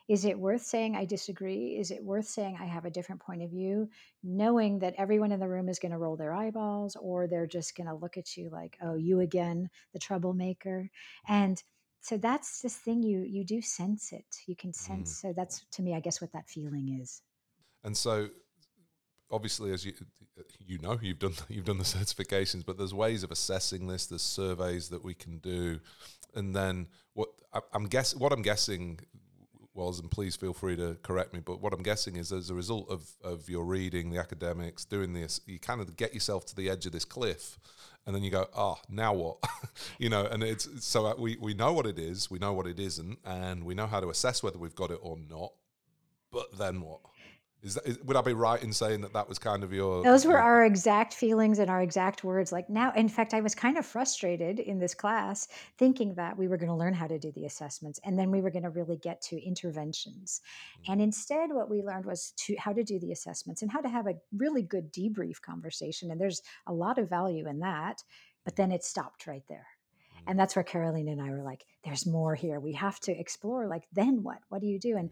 is 0.08 0.24
it 0.24 0.38
worth 0.38 0.62
saying 0.62 0.94
I 0.94 1.04
disagree? 1.04 1.76
Is 1.76 1.90
it 1.90 2.02
worth 2.02 2.28
saying 2.28 2.56
I 2.60 2.66
have 2.66 2.84
a 2.84 2.90
different 2.90 3.20
point 3.20 3.42
of 3.42 3.50
view, 3.50 3.88
knowing 4.22 4.78
that 4.78 4.94
everyone 4.98 5.32
in 5.32 5.40
the 5.40 5.48
room 5.48 5.68
is 5.68 5.80
going 5.80 5.92
to 5.92 5.98
roll 5.98 6.16
their 6.16 6.32
eyeballs 6.32 6.96
or 7.00 7.26
they're 7.26 7.46
just 7.46 7.76
going 7.76 7.88
to 7.88 7.94
look 7.94 8.16
at 8.16 8.36
you 8.36 8.48
like, 8.50 8.76
oh, 8.82 8.94
you 8.94 9.20
again, 9.20 9.68
the 9.92 9.98
troublemaker? 9.98 10.88
And 11.28 11.60
so 12.00 12.16
that's 12.16 12.62
this 12.62 12.76
thing 12.76 13.02
you 13.02 13.22
you 13.22 13.44
do 13.44 13.60
sense 13.60 14.12
it. 14.12 14.26
You 14.46 14.54
can 14.54 14.72
sense. 14.72 15.12
Mm. 15.12 15.20
So 15.20 15.32
that's 15.34 15.64
to 15.72 15.82
me, 15.82 15.94
I 15.94 16.00
guess, 16.00 16.20
what 16.20 16.32
that 16.32 16.48
feeling 16.48 17.00
is. 17.00 17.22
And 17.82 17.96
so 17.96 18.28
obviously 19.30 19.72
as 19.72 19.84
you 19.84 19.92
you 20.64 20.78
know 20.78 20.98
you've 21.02 21.18
done 21.18 21.32
you've 21.48 21.64
done 21.64 21.78
the 21.78 21.84
certifications 21.98 22.64
but 22.64 22.78
there's 22.78 22.94
ways 22.94 23.24
of 23.24 23.30
assessing 23.32 23.86
this 23.88 24.06
there's 24.06 24.22
surveys 24.22 24.88
that 24.88 25.02
we 25.02 25.14
can 25.14 25.38
do 25.38 25.80
and 26.34 26.54
then 26.54 26.86
what 27.14 27.28
I, 27.52 27.60
am 27.74 27.86
guess 27.86 28.14
what 28.14 28.32
i'm 28.32 28.42
guessing 28.42 29.00
was, 29.76 30.00
and 30.00 30.10
please 30.10 30.34
feel 30.34 30.52
free 30.52 30.76
to 30.76 30.96
correct 31.02 31.32
me. 31.32 31.40
But 31.40 31.60
what 31.60 31.72
I'm 31.72 31.82
guessing 31.82 32.16
is, 32.16 32.32
as 32.32 32.50
a 32.50 32.54
result 32.54 32.90
of 32.90 33.10
of 33.22 33.48
your 33.48 33.64
reading, 33.64 34.10
the 34.10 34.18
academics, 34.18 34.84
doing 34.84 35.12
this, 35.12 35.40
you 35.46 35.58
kind 35.58 35.80
of 35.80 35.96
get 35.96 36.14
yourself 36.14 36.46
to 36.46 36.56
the 36.56 36.70
edge 36.70 36.86
of 36.86 36.92
this 36.92 37.04
cliff, 37.04 37.58
and 38.06 38.14
then 38.14 38.22
you 38.22 38.30
go, 38.30 38.48
oh, 38.56 38.78
now 38.88 39.12
what? 39.12 39.38
you 39.98 40.08
know, 40.08 40.24
and 40.26 40.42
it's 40.42 40.68
so 40.84 41.06
uh, 41.06 41.14
we 41.18 41.36
we 41.40 41.54
know 41.54 41.72
what 41.72 41.86
it 41.86 41.98
is, 41.98 42.30
we 42.30 42.38
know 42.38 42.52
what 42.52 42.66
it 42.66 42.80
isn't, 42.80 43.18
and 43.24 43.64
we 43.64 43.74
know 43.74 43.86
how 43.86 44.00
to 44.00 44.08
assess 44.08 44.42
whether 44.42 44.58
we've 44.58 44.74
got 44.74 44.90
it 44.90 44.98
or 45.02 45.16
not. 45.28 45.52
But 46.32 46.58
then 46.58 46.80
what? 46.80 47.00
Is 47.66 47.74
that, 47.74 47.86
is, 47.86 47.98
would 48.04 48.16
I 48.16 48.22
be 48.22 48.32
right 48.32 48.62
in 48.62 48.72
saying 48.72 49.00
that 49.00 49.12
that 49.12 49.28
was 49.28 49.38
kind 49.38 49.64
of 49.64 49.72
your? 49.72 50.02
Those 50.02 50.24
were 50.24 50.38
our 50.38 50.64
exact 50.64 51.12
feelings 51.12 51.58
and 51.58 51.68
our 51.68 51.82
exact 51.82 52.22
words. 52.22 52.52
Like 52.52 52.70
now, 52.70 52.92
in 52.92 53.08
fact, 53.08 53.34
I 53.34 53.40
was 53.40 53.54
kind 53.54 53.76
of 53.76 53.84
frustrated 53.84 54.60
in 54.60 54.78
this 54.78 54.94
class, 54.94 55.48
thinking 55.76 56.14
that 56.14 56.38
we 56.38 56.46
were 56.46 56.56
going 56.56 56.70
to 56.70 56.76
learn 56.76 56.94
how 56.94 57.08
to 57.08 57.18
do 57.18 57.32
the 57.32 57.44
assessments, 57.44 58.00
and 58.04 58.18
then 58.18 58.30
we 58.30 58.40
were 58.40 58.50
going 58.50 58.62
to 58.62 58.70
really 58.70 58.96
get 58.96 59.20
to 59.22 59.44
interventions. 59.44 60.40
Mm-hmm. 60.82 60.92
And 60.92 61.02
instead, 61.02 61.50
what 61.50 61.68
we 61.68 61.82
learned 61.82 62.06
was 62.06 62.32
to 62.46 62.56
how 62.56 62.72
to 62.72 62.84
do 62.84 62.98
the 63.00 63.12
assessments 63.12 63.62
and 63.62 63.70
how 63.70 63.80
to 63.80 63.88
have 63.88 64.06
a 64.06 64.14
really 64.36 64.62
good 64.62 64.92
debrief 64.92 65.40
conversation. 65.40 66.10
And 66.10 66.20
there's 66.20 66.42
a 66.66 66.72
lot 66.72 66.98
of 66.98 67.10
value 67.10 67.48
in 67.48 67.58
that. 67.60 68.02
But 68.44 68.54
then 68.54 68.70
it 68.70 68.84
stopped 68.84 69.26
right 69.26 69.42
there 69.48 69.66
and 70.26 70.38
that's 70.38 70.56
where 70.56 70.64
Karolin 70.64 71.10
and 71.10 71.20
i 71.20 71.30
were 71.30 71.42
like 71.42 71.64
there's 71.86 72.04
more 72.04 72.34
here. 72.34 72.58
We 72.58 72.72
have 72.72 72.98
to 73.00 73.12
explore 73.12 73.68
like 73.68 73.84
then 73.92 74.24
what? 74.24 74.38
What 74.48 74.60
do 74.60 74.66
you 74.66 74.78
do? 74.78 74.96
And 74.96 75.10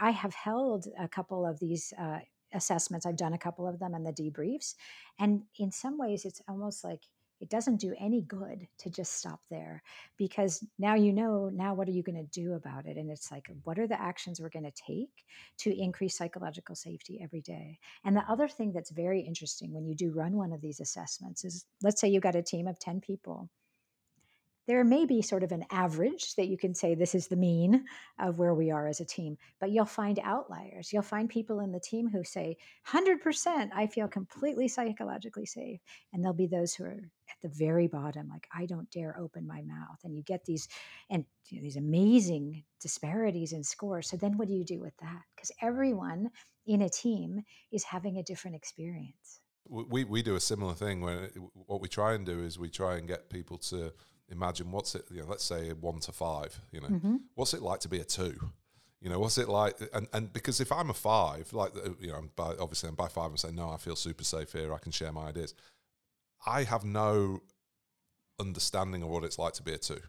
i 0.00 0.10
have 0.10 0.34
held 0.34 0.88
a 0.98 1.08
couple 1.08 1.46
of 1.46 1.60
these 1.60 1.94
uh, 1.98 2.18
assessments. 2.52 3.06
I've 3.06 3.16
done 3.16 3.32
a 3.32 3.38
couple 3.38 3.68
of 3.68 3.78
them 3.78 3.94
and 3.94 4.04
the 4.04 4.12
debriefs. 4.12 4.74
And 5.20 5.42
in 5.58 5.70
some 5.70 5.96
ways 5.96 6.24
it's 6.24 6.42
almost 6.48 6.82
like 6.82 7.02
it 7.38 7.50
doesn't 7.50 7.76
do 7.76 7.94
any 8.00 8.22
good 8.22 8.66
to 8.78 8.90
just 8.90 9.12
stop 9.12 9.40
there 9.50 9.82
because 10.16 10.64
now 10.78 10.94
you 10.94 11.12
know 11.12 11.50
now 11.52 11.74
what 11.74 11.86
are 11.86 11.92
you 11.92 12.02
going 12.02 12.16
to 12.16 12.40
do 12.40 12.54
about 12.54 12.86
it? 12.86 12.96
And 12.96 13.08
it's 13.08 13.30
like 13.30 13.46
what 13.62 13.78
are 13.78 13.86
the 13.86 14.00
actions 14.00 14.40
we're 14.40 14.48
going 14.48 14.64
to 14.64 14.82
take 14.84 15.24
to 15.58 15.80
increase 15.80 16.18
psychological 16.18 16.74
safety 16.74 17.20
every 17.22 17.42
day? 17.42 17.78
And 18.04 18.16
the 18.16 18.28
other 18.28 18.48
thing 18.48 18.72
that's 18.72 18.90
very 18.90 19.20
interesting 19.20 19.72
when 19.72 19.86
you 19.86 19.94
do 19.94 20.10
run 20.10 20.32
one 20.32 20.52
of 20.52 20.60
these 20.60 20.80
assessments 20.80 21.44
is 21.44 21.66
let's 21.84 22.00
say 22.00 22.08
you've 22.08 22.24
got 22.24 22.34
a 22.34 22.42
team 22.42 22.66
of 22.66 22.80
10 22.80 23.00
people 23.00 23.48
there 24.66 24.84
may 24.84 25.06
be 25.06 25.22
sort 25.22 25.42
of 25.42 25.52
an 25.52 25.64
average 25.70 26.34
that 26.34 26.48
you 26.48 26.58
can 26.58 26.74
say 26.74 26.94
this 26.94 27.14
is 27.14 27.28
the 27.28 27.36
mean 27.36 27.84
of 28.18 28.38
where 28.38 28.54
we 28.54 28.70
are 28.70 28.88
as 28.88 29.00
a 29.00 29.04
team, 29.04 29.36
but 29.60 29.70
you'll 29.70 29.84
find 29.84 30.18
outliers. 30.22 30.92
You'll 30.92 31.02
find 31.02 31.28
people 31.28 31.60
in 31.60 31.70
the 31.70 31.80
team 31.80 32.08
who 32.08 32.24
say, 32.24 32.56
100%, 32.88 33.70
I 33.74 33.86
feel 33.86 34.08
completely 34.08 34.66
psychologically 34.66 35.46
safe. 35.46 35.80
And 36.12 36.22
there'll 36.22 36.34
be 36.34 36.46
those 36.46 36.74
who 36.74 36.84
are 36.84 37.10
at 37.30 37.40
the 37.42 37.48
very 37.48 37.86
bottom, 37.86 38.28
like, 38.28 38.48
I 38.54 38.66
don't 38.66 38.90
dare 38.90 39.16
open 39.18 39.46
my 39.46 39.62
mouth. 39.62 39.98
And 40.04 40.16
you 40.16 40.22
get 40.22 40.44
these, 40.44 40.68
and 41.10 41.24
you 41.48 41.58
know, 41.58 41.62
these 41.62 41.76
amazing 41.76 42.64
disparities 42.80 43.52
in 43.52 43.62
scores. 43.62 44.08
So 44.10 44.16
then 44.16 44.36
what 44.36 44.48
do 44.48 44.54
you 44.54 44.64
do 44.64 44.80
with 44.80 44.96
that? 45.00 45.22
Because 45.34 45.52
everyone 45.62 46.30
in 46.66 46.82
a 46.82 46.88
team 46.88 47.42
is 47.70 47.84
having 47.84 48.18
a 48.18 48.22
different 48.22 48.56
experience. 48.56 49.40
We, 49.68 50.04
we 50.04 50.22
do 50.22 50.36
a 50.36 50.40
similar 50.40 50.74
thing 50.74 51.00
where 51.00 51.30
what 51.54 51.80
we 51.80 51.88
try 51.88 52.14
and 52.14 52.24
do 52.24 52.44
is 52.44 52.56
we 52.56 52.70
try 52.70 52.96
and 52.96 53.08
get 53.08 53.30
people 53.30 53.58
to 53.58 53.92
imagine 54.28 54.70
what's 54.70 54.94
it, 54.94 55.04
you 55.10 55.20
know, 55.20 55.26
let's 55.28 55.44
say 55.44 55.70
one 55.70 56.00
to 56.00 56.12
five, 56.12 56.60
you 56.72 56.80
know, 56.80 56.88
mm-hmm. 56.88 57.16
what's 57.34 57.54
it 57.54 57.62
like 57.62 57.80
to 57.80 57.88
be 57.88 58.00
a 58.00 58.04
two? 58.04 58.36
You 59.00 59.10
know, 59.10 59.20
what's 59.20 59.38
it 59.38 59.48
like? 59.48 59.76
And, 59.92 60.08
and 60.12 60.32
because 60.32 60.60
if 60.60 60.72
I'm 60.72 60.90
a 60.90 60.94
five, 60.94 61.52
like, 61.52 61.72
you 62.00 62.08
know, 62.08 62.22
by, 62.34 62.54
obviously 62.58 62.88
I'm 62.88 62.94
by 62.94 63.08
five 63.08 63.30
and 63.30 63.38
say, 63.38 63.52
no, 63.52 63.70
I 63.70 63.76
feel 63.76 63.94
super 63.94 64.24
safe 64.24 64.52
here, 64.52 64.74
I 64.74 64.78
can 64.78 64.90
share 64.90 65.12
my 65.12 65.28
ideas. 65.28 65.54
I 66.46 66.64
have 66.64 66.84
no 66.84 67.42
understanding 68.40 69.02
of 69.02 69.08
what 69.08 69.24
it's 69.24 69.38
like 69.38 69.52
to 69.54 69.62
be 69.62 69.74
a 69.74 69.78
two, 69.78 70.00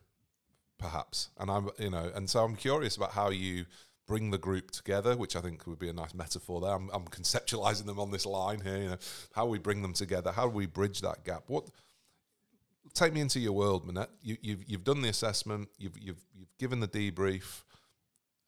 perhaps. 0.80 1.30
And 1.38 1.52
I'm, 1.52 1.70
you 1.78 1.90
know, 1.90 2.12
and 2.16 2.30
so 2.30 2.44
I'm 2.44 2.56
curious 2.56 2.96
about 2.96 3.12
how 3.12 3.30
you 3.30 3.66
bring 4.08 4.32
the 4.32 4.38
group 4.38 4.72
together, 4.72 5.18
which 5.18 5.36
I 5.36 5.42
think 5.42 5.68
would 5.68 5.80
be 5.80 5.90
a 5.90 5.94
nice 5.94 6.14
metaphor 6.14 6.62
there. 6.62 6.72
I'm, 6.72 6.90
I'm 6.94 7.06
conceptualizing 7.06 7.86
them 7.86 8.00
on 8.00 8.10
this 8.10 8.26
line 8.26 8.62
here, 8.62 8.78
you 8.78 8.90
know, 8.90 8.98
how 9.34 9.46
we 9.46 9.60
bring 9.60 9.82
them 9.82 9.94
together, 9.94 10.32
how 10.32 10.48
do 10.48 10.56
we 10.56 10.66
bridge 10.66 11.02
that 11.02 11.26
gap? 11.26 11.44
What, 11.48 11.70
take 12.98 13.14
me 13.14 13.22
into 13.22 13.40
your 13.40 13.54
world, 13.54 13.86
Minette. 13.86 14.10
You, 14.22 14.36
have 14.36 14.44
you've, 14.44 14.70
you've 14.70 14.84
done 14.84 15.02
the 15.02 15.10
assessment, 15.10 15.70
you've 15.78 15.98
you've 15.98 16.22
you've 16.34 16.58
given 16.58 16.80
the 16.80 16.88
debrief, 16.88 17.64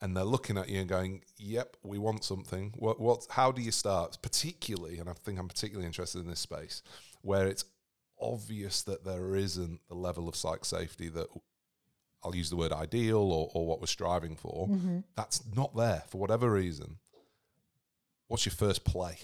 and 0.01 0.15
they're 0.15 0.23
looking 0.23 0.57
at 0.57 0.69
you 0.69 0.79
and 0.79 0.89
going, 0.89 1.23
"Yep, 1.37 1.77
we 1.83 1.97
want 1.97 2.23
something." 2.23 2.73
What 2.77 2.99
what? 2.99 3.27
How 3.29 3.51
do 3.51 3.61
you 3.61 3.71
start? 3.71 4.17
Particularly, 4.21 4.99
and 4.99 5.09
I 5.09 5.13
think 5.13 5.39
I'm 5.39 5.47
particularly 5.47 5.87
interested 5.87 6.21
in 6.21 6.27
this 6.27 6.39
space 6.39 6.81
where 7.21 7.47
it's 7.47 7.65
obvious 8.21 8.81
that 8.83 9.05
there 9.05 9.35
isn't 9.35 9.79
the 9.87 9.95
level 9.95 10.27
of 10.27 10.35
psych 10.35 10.65
safety 10.65 11.09
that 11.09 11.27
I'll 12.23 12.35
use 12.35 12.49
the 12.49 12.57
word 12.57 12.73
ideal 12.73 13.17
or, 13.17 13.49
or 13.53 13.65
what 13.65 13.79
we're 13.79 13.87
striving 13.87 14.35
for. 14.35 14.67
Mm-hmm. 14.67 14.99
That's 15.15 15.43
not 15.55 15.75
there 15.75 16.03
for 16.07 16.19
whatever 16.19 16.51
reason. 16.51 16.97
What's 18.27 18.45
your 18.45 18.53
first 18.53 18.83
play? 18.83 19.17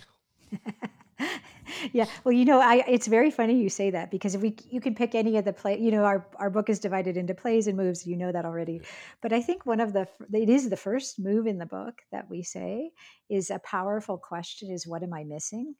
yeah. 1.93 2.05
Well, 2.23 2.31
you 2.33 2.45
know, 2.45 2.59
I 2.59 2.83
it's 2.87 3.07
very 3.07 3.31
funny 3.31 3.55
you 3.61 3.69
say 3.69 3.91
that 3.91 4.11
because 4.11 4.35
if 4.35 4.41
we 4.41 4.55
you 4.69 4.81
can 4.81 4.95
pick 4.95 5.15
any 5.15 5.37
of 5.37 5.45
the 5.45 5.53
play, 5.53 5.79
you 5.79 5.91
know, 5.91 6.03
our 6.03 6.27
our 6.37 6.49
book 6.49 6.69
is 6.69 6.79
divided 6.79 7.17
into 7.17 7.33
plays 7.33 7.67
and 7.67 7.77
moves. 7.77 8.05
You 8.05 8.17
know 8.17 8.31
that 8.31 8.45
already, 8.45 8.81
but 9.21 9.31
I 9.33 9.41
think 9.41 9.65
one 9.65 9.79
of 9.79 9.93
the 9.93 10.07
it 10.33 10.49
is 10.49 10.69
the 10.69 10.77
first 10.77 11.19
move 11.19 11.47
in 11.47 11.57
the 11.57 11.65
book 11.65 12.01
that 12.11 12.29
we 12.29 12.43
say 12.43 12.91
is 13.29 13.49
a 13.49 13.59
powerful 13.59 14.17
question: 14.17 14.71
is 14.71 14.87
what 14.87 15.03
am 15.03 15.13
I 15.13 15.23
missing? 15.23 15.75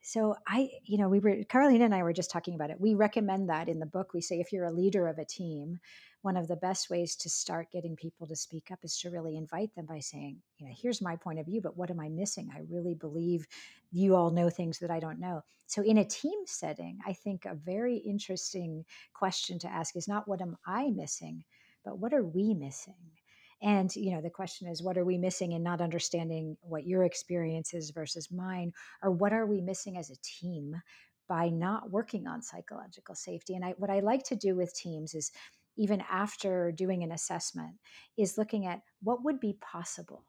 So 0.00 0.36
I, 0.46 0.70
you 0.84 0.98
know, 0.98 1.08
we 1.08 1.18
were 1.18 1.44
Carolina 1.44 1.84
and 1.84 1.94
I 1.94 2.02
were 2.02 2.12
just 2.12 2.30
talking 2.30 2.54
about 2.54 2.70
it. 2.70 2.80
We 2.80 2.94
recommend 2.94 3.48
that 3.48 3.68
in 3.68 3.78
the 3.78 3.86
book. 3.86 4.14
We 4.14 4.20
say 4.20 4.40
if 4.40 4.52
you're 4.52 4.64
a 4.64 4.72
leader 4.72 5.08
of 5.08 5.18
a 5.18 5.24
team, 5.24 5.78
one 6.22 6.36
of 6.36 6.48
the 6.48 6.56
best 6.56 6.90
ways 6.90 7.16
to 7.16 7.30
start 7.30 7.70
getting 7.72 7.96
people 7.96 8.26
to 8.26 8.36
speak 8.36 8.70
up 8.72 8.80
is 8.82 8.98
to 9.00 9.10
really 9.10 9.36
invite 9.36 9.74
them 9.74 9.86
by 9.86 10.00
saying, 10.00 10.38
you 10.58 10.66
know, 10.66 10.74
here's 10.76 11.00
my 11.02 11.16
point 11.16 11.38
of 11.38 11.46
view, 11.46 11.60
but 11.60 11.76
what 11.76 11.90
am 11.90 12.00
I 12.00 12.08
missing? 12.08 12.50
I 12.54 12.60
really 12.68 12.94
believe 12.94 13.46
you 13.92 14.16
all 14.16 14.30
know 14.30 14.50
things 14.50 14.78
that 14.80 14.90
I 14.90 15.00
don't 15.00 15.20
know. 15.20 15.42
So, 15.66 15.82
in 15.82 15.98
a 15.98 16.04
team 16.04 16.40
setting, 16.46 16.98
I 17.06 17.12
think 17.12 17.44
a 17.44 17.54
very 17.54 17.96
interesting 17.96 18.84
question 19.14 19.58
to 19.60 19.68
ask 19.68 19.96
is 19.96 20.08
not 20.08 20.28
what 20.28 20.40
am 20.40 20.56
I 20.66 20.90
missing, 20.90 21.44
but 21.84 21.98
what 21.98 22.12
are 22.12 22.24
we 22.24 22.54
missing? 22.54 22.94
And, 23.60 23.94
you 23.96 24.14
know, 24.14 24.20
the 24.20 24.30
question 24.30 24.68
is, 24.68 24.82
what 24.82 24.96
are 24.96 25.04
we 25.04 25.18
missing 25.18 25.52
in 25.52 25.62
not 25.62 25.80
understanding 25.80 26.56
what 26.60 26.86
your 26.86 27.02
experience 27.02 27.74
is 27.74 27.90
versus 27.90 28.30
mine? 28.30 28.72
Or 29.02 29.10
what 29.10 29.32
are 29.32 29.46
we 29.46 29.60
missing 29.60 29.96
as 29.96 30.10
a 30.10 30.22
team 30.22 30.80
by 31.28 31.48
not 31.48 31.90
working 31.90 32.26
on 32.26 32.42
psychological 32.42 33.14
safety? 33.14 33.54
And 33.54 33.64
I, 33.64 33.74
what 33.78 33.90
I 33.90 34.00
like 34.00 34.22
to 34.24 34.36
do 34.36 34.54
with 34.54 34.74
teams 34.74 35.14
is 35.14 35.32
even 35.76 36.02
after 36.10 36.72
doing 36.72 37.02
an 37.02 37.12
assessment, 37.12 37.76
is 38.16 38.38
looking 38.38 38.66
at 38.66 38.82
what 39.02 39.24
would 39.24 39.40
be 39.40 39.56
possible. 39.60 40.24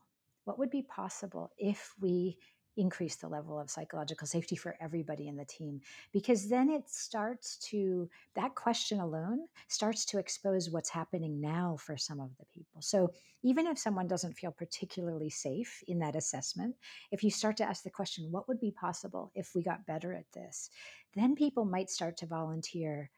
What 0.45 0.57
would 0.57 0.69
be 0.69 0.83
possible 0.83 1.51
if 1.57 1.93
we 1.99 2.37
increase 2.79 3.17
the 3.17 3.27
level 3.27 3.59
of 3.59 3.69
psychological 3.69 4.25
safety 4.25 4.55
for 4.55 4.75
everybody 4.79 5.27
in 5.27 5.35
the 5.35 5.45
team 5.45 5.81
because 6.13 6.47
then 6.47 6.69
it 6.69 6.89
starts 6.89 7.57
to 7.57 8.09
that 8.35 8.55
question 8.55 8.99
alone 8.99 9.39
starts 9.67 10.05
to 10.05 10.17
expose 10.17 10.69
what's 10.69 10.89
happening 10.89 11.41
now 11.41 11.75
for 11.77 11.97
some 11.97 12.19
of 12.19 12.29
the 12.37 12.45
people. 12.45 12.81
So 12.81 13.11
even 13.43 13.67
if 13.67 13.77
someone 13.77 14.07
doesn't 14.07 14.37
feel 14.37 14.51
particularly 14.51 15.29
safe 15.29 15.83
in 15.87 15.99
that 15.99 16.15
assessment 16.15 16.75
if 17.11 17.23
you 17.23 17.29
start 17.29 17.57
to 17.57 17.65
ask 17.65 17.83
the 17.83 17.89
question 17.89 18.31
what 18.31 18.47
would 18.47 18.59
be 18.59 18.71
possible 18.71 19.31
if 19.35 19.53
we 19.53 19.61
got 19.61 19.85
better 19.85 20.13
at 20.13 20.31
this? 20.33 20.69
then 21.15 21.35
people 21.35 21.65
might 21.65 21.89
start 21.89 22.17
to 22.17 22.25
volunteer 22.25 23.09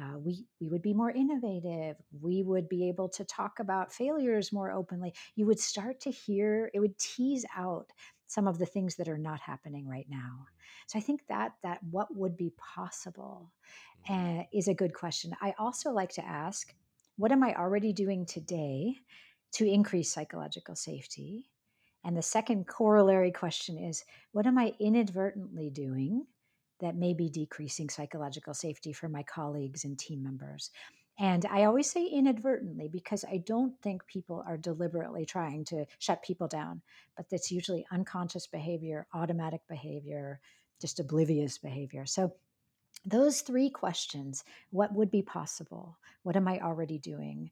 uh, 0.00 0.18
we 0.18 0.46
we 0.60 0.68
would 0.68 0.82
be 0.82 0.94
more 0.94 1.10
innovative 1.10 1.96
we 2.20 2.42
would 2.42 2.68
be 2.68 2.88
able 2.88 3.08
to 3.08 3.24
talk 3.24 3.58
about 3.60 3.92
failures 3.92 4.52
more 4.52 4.70
openly. 4.70 5.12
You 5.34 5.46
would 5.46 5.60
start 5.60 6.00
to 6.00 6.10
hear 6.10 6.70
it 6.72 6.80
would 6.80 6.96
tease 6.98 7.44
out 7.56 7.90
some 8.26 8.46
of 8.46 8.58
the 8.58 8.66
things 8.66 8.96
that 8.96 9.08
are 9.08 9.18
not 9.18 9.40
happening 9.40 9.88
right 9.88 10.06
now. 10.08 10.46
So 10.86 10.98
i 10.98 11.02
think 11.02 11.22
that 11.28 11.52
that 11.62 11.82
what 11.90 12.14
would 12.14 12.36
be 12.36 12.52
possible 12.56 13.52
uh, 14.08 14.42
is 14.52 14.68
a 14.68 14.74
good 14.74 14.94
question. 14.94 15.36
I 15.42 15.54
also 15.58 15.90
like 15.90 16.12
to 16.14 16.24
ask 16.24 16.74
what 17.16 17.32
am 17.32 17.42
i 17.42 17.54
already 17.54 17.92
doing 17.92 18.24
today 18.24 18.96
to 19.52 19.66
increase 19.66 20.12
psychological 20.12 20.76
safety? 20.76 21.50
And 22.04 22.16
the 22.16 22.22
second 22.22 22.66
corollary 22.66 23.32
question 23.32 23.78
is 23.78 24.04
what 24.32 24.46
am 24.46 24.56
i 24.58 24.72
inadvertently 24.80 25.70
doing 25.70 26.26
that 26.80 26.96
may 26.96 27.14
be 27.14 27.28
decreasing 27.28 27.88
psychological 27.88 28.54
safety 28.54 28.92
for 28.92 29.08
my 29.08 29.22
colleagues 29.22 29.84
and 29.84 29.98
team 29.98 30.22
members. 30.22 30.70
And 31.18 31.44
I 31.50 31.64
always 31.64 31.90
say 31.90 32.06
inadvertently 32.06 32.88
because 32.88 33.24
I 33.24 33.42
don't 33.46 33.78
think 33.82 34.06
people 34.06 34.42
are 34.46 34.56
deliberately 34.56 35.26
trying 35.26 35.66
to 35.66 35.84
shut 35.98 36.22
people 36.22 36.48
down, 36.48 36.80
but 37.14 37.28
that's 37.28 37.52
usually 37.52 37.86
unconscious 37.92 38.46
behavior, 38.46 39.06
automatic 39.12 39.60
behavior, 39.68 40.40
just 40.80 40.98
oblivious 40.98 41.58
behavior. 41.58 42.06
So, 42.06 42.32
those 43.06 43.40
three 43.40 43.70
questions 43.70 44.44
what 44.70 44.92
would 44.94 45.10
be 45.10 45.22
possible? 45.22 45.96
What 46.22 46.36
am 46.36 46.48
I 46.48 46.58
already 46.60 46.98
doing 46.98 47.50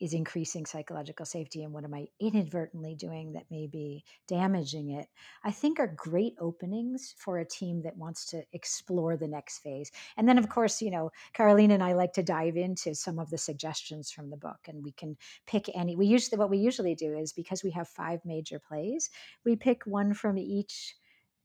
is 0.00 0.12
increasing 0.12 0.66
psychological 0.66 1.24
safety 1.24 1.62
and 1.62 1.72
what 1.72 1.84
am 1.84 1.94
I 1.94 2.06
inadvertently 2.20 2.94
doing 2.94 3.32
that 3.32 3.50
may 3.50 3.66
be 3.66 4.04
damaging 4.28 4.90
it, 4.90 5.06
I 5.44 5.50
think 5.50 5.80
are 5.80 5.94
great 5.96 6.34
openings 6.38 7.14
for 7.16 7.38
a 7.38 7.44
team 7.44 7.82
that 7.82 7.96
wants 7.96 8.26
to 8.26 8.42
explore 8.52 9.16
the 9.16 9.28
next 9.28 9.58
phase. 9.58 9.90
And 10.16 10.28
then, 10.28 10.38
of 10.38 10.48
course, 10.48 10.82
you 10.82 10.90
know, 10.90 11.10
Karolin 11.34 11.72
and 11.72 11.82
I 11.82 11.94
like 11.94 12.12
to 12.14 12.22
dive 12.22 12.56
into 12.56 12.94
some 12.94 13.18
of 13.18 13.30
the 13.30 13.38
suggestions 13.38 14.10
from 14.10 14.30
the 14.30 14.36
book 14.36 14.58
and 14.68 14.84
we 14.84 14.92
can 14.92 15.16
pick 15.46 15.70
any. 15.74 15.96
We 15.96 16.06
usually, 16.06 16.38
what 16.38 16.50
we 16.50 16.58
usually 16.58 16.94
do 16.94 17.16
is 17.16 17.32
because 17.32 17.64
we 17.64 17.70
have 17.70 17.88
five 17.88 18.20
major 18.24 18.58
plays, 18.58 19.10
we 19.44 19.56
pick 19.56 19.86
one 19.86 20.12
from 20.12 20.38
each 20.38 20.94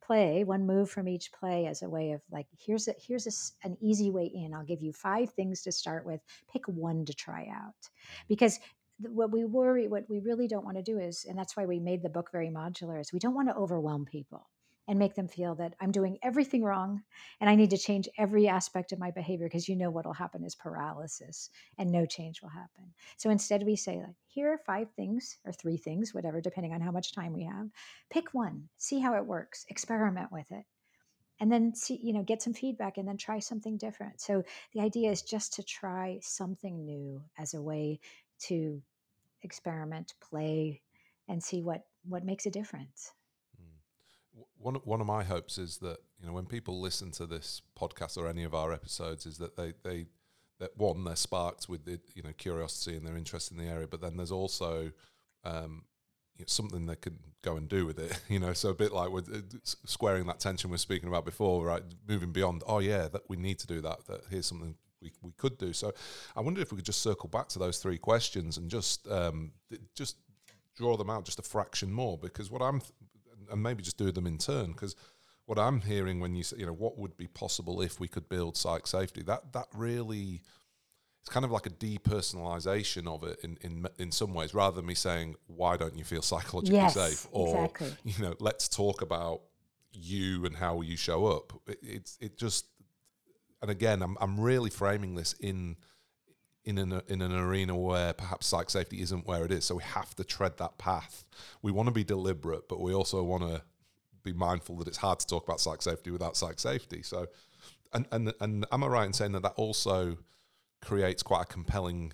play, 0.02 0.44
one 0.44 0.66
move 0.66 0.90
from 0.90 1.08
each 1.08 1.32
play 1.32 1.68
as 1.68 1.82
a 1.82 1.90
way 1.90 2.12
of 2.12 2.22
like, 2.32 2.48
here's 2.58 2.88
a, 2.88 2.96
here's 3.00 3.28
a, 3.28 3.68
an 3.68 3.78
easy 3.82 4.10
way 4.10 4.26
in. 4.26 4.54
I'll 4.54 4.64
give 4.64 4.82
you 4.82 4.94
five 4.94 5.32
things 5.32 5.62
to 5.64 5.72
start 5.72 6.06
with. 6.06 6.22
Pick 6.52 6.68
one 6.68 7.06
to 7.06 7.14
try 7.14 7.48
out, 7.52 7.82
mm-hmm. 7.82 8.26
because 8.28 8.60
what 9.00 9.32
we 9.32 9.46
worry, 9.46 9.88
what 9.88 10.06
we 10.10 10.20
really 10.20 10.48
don't 10.48 10.66
want 10.66 10.78
to 10.78 10.84
do 10.84 11.00
is, 11.00 11.26
and 11.28 11.38
that's 11.38 11.58
why 11.58 11.66
we 11.66 11.80
made 11.80 12.04
the 12.04 12.10
book 12.10 12.30
very 12.32 12.50
modular, 12.50 13.00
is 13.00 13.12
we 13.12 13.20
don't 13.20 13.34
want 13.34 13.48
to 13.50 13.56
overwhelm 13.56 14.06
people 14.06 14.48
and 14.92 15.00
make 15.00 15.16
them 15.16 15.30
feel 15.30 15.56
that 15.56 15.74
I'm 15.80 15.94
doing 15.94 16.18
everything 16.22 16.66
wrong 16.66 17.02
and 17.40 17.50
I 17.50 17.56
need 17.56 17.70
to 17.70 17.78
change 17.78 18.10
every 18.18 18.50
aspect 18.50 18.92
of 18.92 19.00
my 19.00 19.10
behavior 19.10 19.46
because 19.46 19.70
you 19.70 19.78
know 19.78 19.90
what 19.90 20.06
will 20.06 20.12
happen 20.12 20.44
is 20.44 20.54
paralysis 20.54 21.50
and 21.78 21.90
no 21.90 22.06
change 22.06 22.42
will 22.42 22.50
happen. 22.50 22.94
So 23.16 23.30
instead 23.30 23.64
we 23.64 23.78
say 23.78 24.02
like 24.02 24.18
here 24.28 24.52
are 24.52 24.58
five 24.58 24.92
things 24.98 25.38
or 25.46 25.54
three 25.54 25.78
things 25.78 26.14
whatever 26.14 26.42
depending 26.42 26.74
on 26.74 26.82
how 26.82 26.92
much 26.92 27.16
time 27.16 27.32
we 27.32 27.46
have. 27.46 27.70
Pick 28.10 28.34
one, 28.34 28.68
see 28.80 29.00
how 29.00 29.16
it 29.16 29.26
works, 29.26 29.66
experiment 29.70 30.30
with 30.30 30.52
it. 30.52 30.66
And 31.40 31.50
then 31.50 31.74
see, 31.74 31.98
you 32.04 32.12
know, 32.12 32.24
get 32.24 32.42
some 32.42 32.54
feedback 32.54 32.98
and 32.98 33.08
then 33.08 33.16
try 33.16 33.40
something 33.40 33.78
different. 33.78 34.20
So 34.20 34.44
the 34.74 34.82
idea 34.82 35.10
is 35.10 35.22
just 35.22 35.54
to 35.54 35.64
try 35.64 36.20
something 36.22 36.84
new 36.84 37.24
as 37.40 37.54
a 37.54 37.62
way 37.62 38.02
to 38.48 38.82
experiment, 39.42 40.16
play, 40.20 40.82
and 41.30 41.42
see 41.42 41.62
what 41.62 41.86
what 42.04 42.26
makes 42.26 42.46
a 42.46 42.52
difference 42.52 43.14
one 44.58 44.76
one 44.76 45.02
of 45.02 45.08
my 45.08 45.24
hopes 45.24 45.58
is 45.58 45.78
that 45.78 45.98
you 46.20 46.28
know 46.28 46.34
when 46.34 46.46
people 46.46 46.80
listen 46.80 47.12
to 47.12 47.26
this 47.26 47.62
podcast 47.78 48.18
or 48.18 48.28
any 48.28 48.44
of 48.44 48.54
our 48.54 48.74
episodes 48.74 49.26
is 49.26 49.38
that 49.38 49.56
they 49.56 49.74
they 49.84 50.06
that 50.60 50.78
one 50.78 51.04
they're 51.04 51.16
sparked 51.16 51.68
with 51.68 51.86
the 51.86 52.00
you 52.14 52.22
know 52.22 52.32
curiosity 52.38 52.96
and 52.96 53.06
their 53.06 53.18
interest 53.18 53.52
in 53.52 53.58
the 53.58 53.66
area, 53.66 53.88
but 53.88 54.02
then 54.02 54.18
there's 54.18 54.32
also 54.32 54.92
um, 55.44 55.86
you 56.38 56.44
know, 56.44 56.48
something 56.48 56.86
they 56.86 56.96
can 56.96 57.18
go 57.42 57.58
and 57.58 57.68
do 57.68 57.86
with 57.86 58.00
it. 58.00 58.20
You 58.30 58.40
know, 58.40 58.54
so 58.54 58.70
a 58.70 58.74
bit 58.74 58.94
like 58.94 59.12
with 59.12 59.30
uh, 59.34 59.42
squaring 59.64 60.26
that 60.28 60.40
tension 60.40 60.70
we 60.70 60.76
are 60.76 60.80
speaking 60.80 61.10
about 61.10 61.26
before, 61.26 61.66
right? 61.66 61.84
Moving 62.08 62.32
beyond. 62.32 62.64
Oh 62.66 62.80
yeah, 62.80 63.08
that 63.10 63.24
we 63.28 63.38
need 63.38 63.60
to 63.60 63.68
do 63.68 63.82
that. 63.82 64.06
That 64.06 64.22
here's 64.30 64.46
something 64.46 64.76
we, 65.02 65.12
we 65.22 65.32
could 65.38 65.58
do. 65.58 65.74
So 65.74 65.92
I 66.36 66.42
wonder 66.42 66.62
if 66.62 66.72
we 66.72 66.78
could 66.78 66.86
just 66.86 67.02
circle 67.02 67.28
back 67.28 67.50
to 67.50 67.60
those 67.60 67.80
three 67.80 67.98
questions 67.98 68.58
and 68.58 68.70
just 68.70 69.08
um, 69.10 69.52
just 69.96 70.18
draw 70.78 70.96
them 70.96 71.10
out 71.10 71.26
just 71.26 71.40
a 71.40 71.44
fraction 71.44 71.92
more 71.92 72.18
because 72.18 72.50
what 72.50 72.62
I'm 72.62 72.80
th- 72.80 72.94
and 73.52 73.62
maybe 73.62 73.84
just 73.84 73.98
do 73.98 74.12
them 74.12 74.28
in 74.28 74.38
turn 74.38 74.72
because 74.72 74.96
what 75.46 75.60
I'm 75.60 75.82
hearing 75.82 76.20
when 76.20 76.36
you 76.36 76.44
say, 76.44 76.58
you 76.60 76.66
know, 76.66 76.74
what 76.74 76.98
would 76.98 77.18
be 77.18 77.28
possible 77.28 77.82
if 77.82 78.00
we 78.00 78.08
could 78.08 78.30
build 78.30 78.56
psych 78.56 78.88
safety, 78.88 79.22
that 79.24 79.54
that 79.54 79.68
really 79.74 80.42
it's 81.22 81.30
kind 81.30 81.46
of 81.46 81.52
like 81.52 81.68
a 81.68 81.70
depersonalization 81.70 83.08
of 83.08 83.24
it 83.24 83.40
in, 83.44 83.58
in 83.62 83.86
in 84.00 84.12
some 84.12 84.34
ways, 84.34 84.54
rather 84.54 84.78
than 84.78 84.86
me 84.86 84.96
saying, 84.96 85.36
why 85.48 85.78
don't 85.78 85.96
you 85.96 86.04
feel 86.04 86.22
psychologically 86.22 86.78
yes, 86.78 86.94
safe? 86.94 87.28
Or 87.32 87.66
exactly. 87.66 87.94
you 88.06 88.24
know, 88.24 88.36
let's 88.40 88.68
talk 88.68 89.02
about 89.02 89.42
you 89.92 90.46
and 90.46 90.56
how 90.56 90.82
you 90.82 90.98
show 90.98 91.28
up. 91.28 91.54
It, 91.68 91.80
it's 91.82 92.18
it 92.22 92.38
just 92.38 92.66
and 93.62 93.70
again, 93.70 94.02
I'm 94.02 94.18
I'm 94.20 94.40
really 94.40 94.70
framing 94.70 95.16
this 95.16 95.34
in 95.34 95.76
in 96.64 96.78
an 96.78 97.02
in 97.08 97.22
an 97.22 97.34
arena 97.34 97.76
where 97.76 98.14
perhaps 98.14 98.48
psych 98.48 98.70
safety 98.70 99.02
isn't 99.02 99.28
where 99.28 99.44
it 99.44 99.52
is. 99.52 99.66
So 99.66 99.76
we 99.76 99.84
have 99.84 100.16
to 100.16 100.24
tread 100.24 100.58
that 100.58 100.78
path. 100.78 101.24
We 101.62 101.72
want 101.72 101.88
to 101.88 101.94
be 101.94 102.04
deliberate, 102.04 102.70
but 102.70 102.80
we 102.80 102.94
also 102.94 103.24
want 103.24 103.44
to 103.44 103.64
be 104.24 104.34
mindful 104.34 104.78
that 104.78 104.88
it's 104.88 104.98
hard 104.98 105.20
to 105.20 105.28
talk 105.28 105.44
about 105.44 105.60
psych 105.60 105.82
safety 105.82 106.12
without 106.12 106.38
psych 106.38 106.60
safety. 106.60 107.02
So, 107.02 107.28
and 107.94 108.08
and 108.12 108.34
and 108.40 108.66
am 108.72 108.84
I 108.84 108.88
right 108.88 109.06
in 109.06 109.14
saying 109.14 109.32
that 109.34 109.44
that 109.44 109.54
also 109.56 110.18
creates 110.82 111.24
quite 111.24 111.44
a 111.44 111.46
compelling 111.46 112.14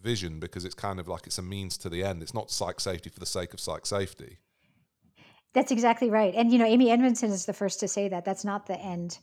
vision 0.00 0.40
because 0.40 0.64
it's 0.64 0.74
kind 0.74 1.00
of 1.00 1.08
like 1.08 1.26
it's 1.26 1.38
a 1.38 1.42
means 1.42 1.78
to 1.78 1.88
the 1.88 2.04
end. 2.04 2.22
It's 2.22 2.34
not 2.34 2.50
psych 2.50 2.80
safety 2.80 3.10
for 3.10 3.20
the 3.20 3.26
sake 3.26 3.54
of 3.54 3.60
psych 3.60 3.86
safety. 3.86 4.38
That's 5.54 5.72
exactly 5.72 6.10
right. 6.10 6.34
And 6.34 6.52
you 6.52 6.58
know, 6.58 6.66
Amy 6.66 6.90
Edmondson 6.90 7.30
is 7.30 7.46
the 7.46 7.54
first 7.54 7.80
to 7.80 7.88
say 7.88 8.08
that 8.08 8.26
that's 8.26 8.44
not 8.44 8.66
the 8.66 8.78
end 8.78 9.18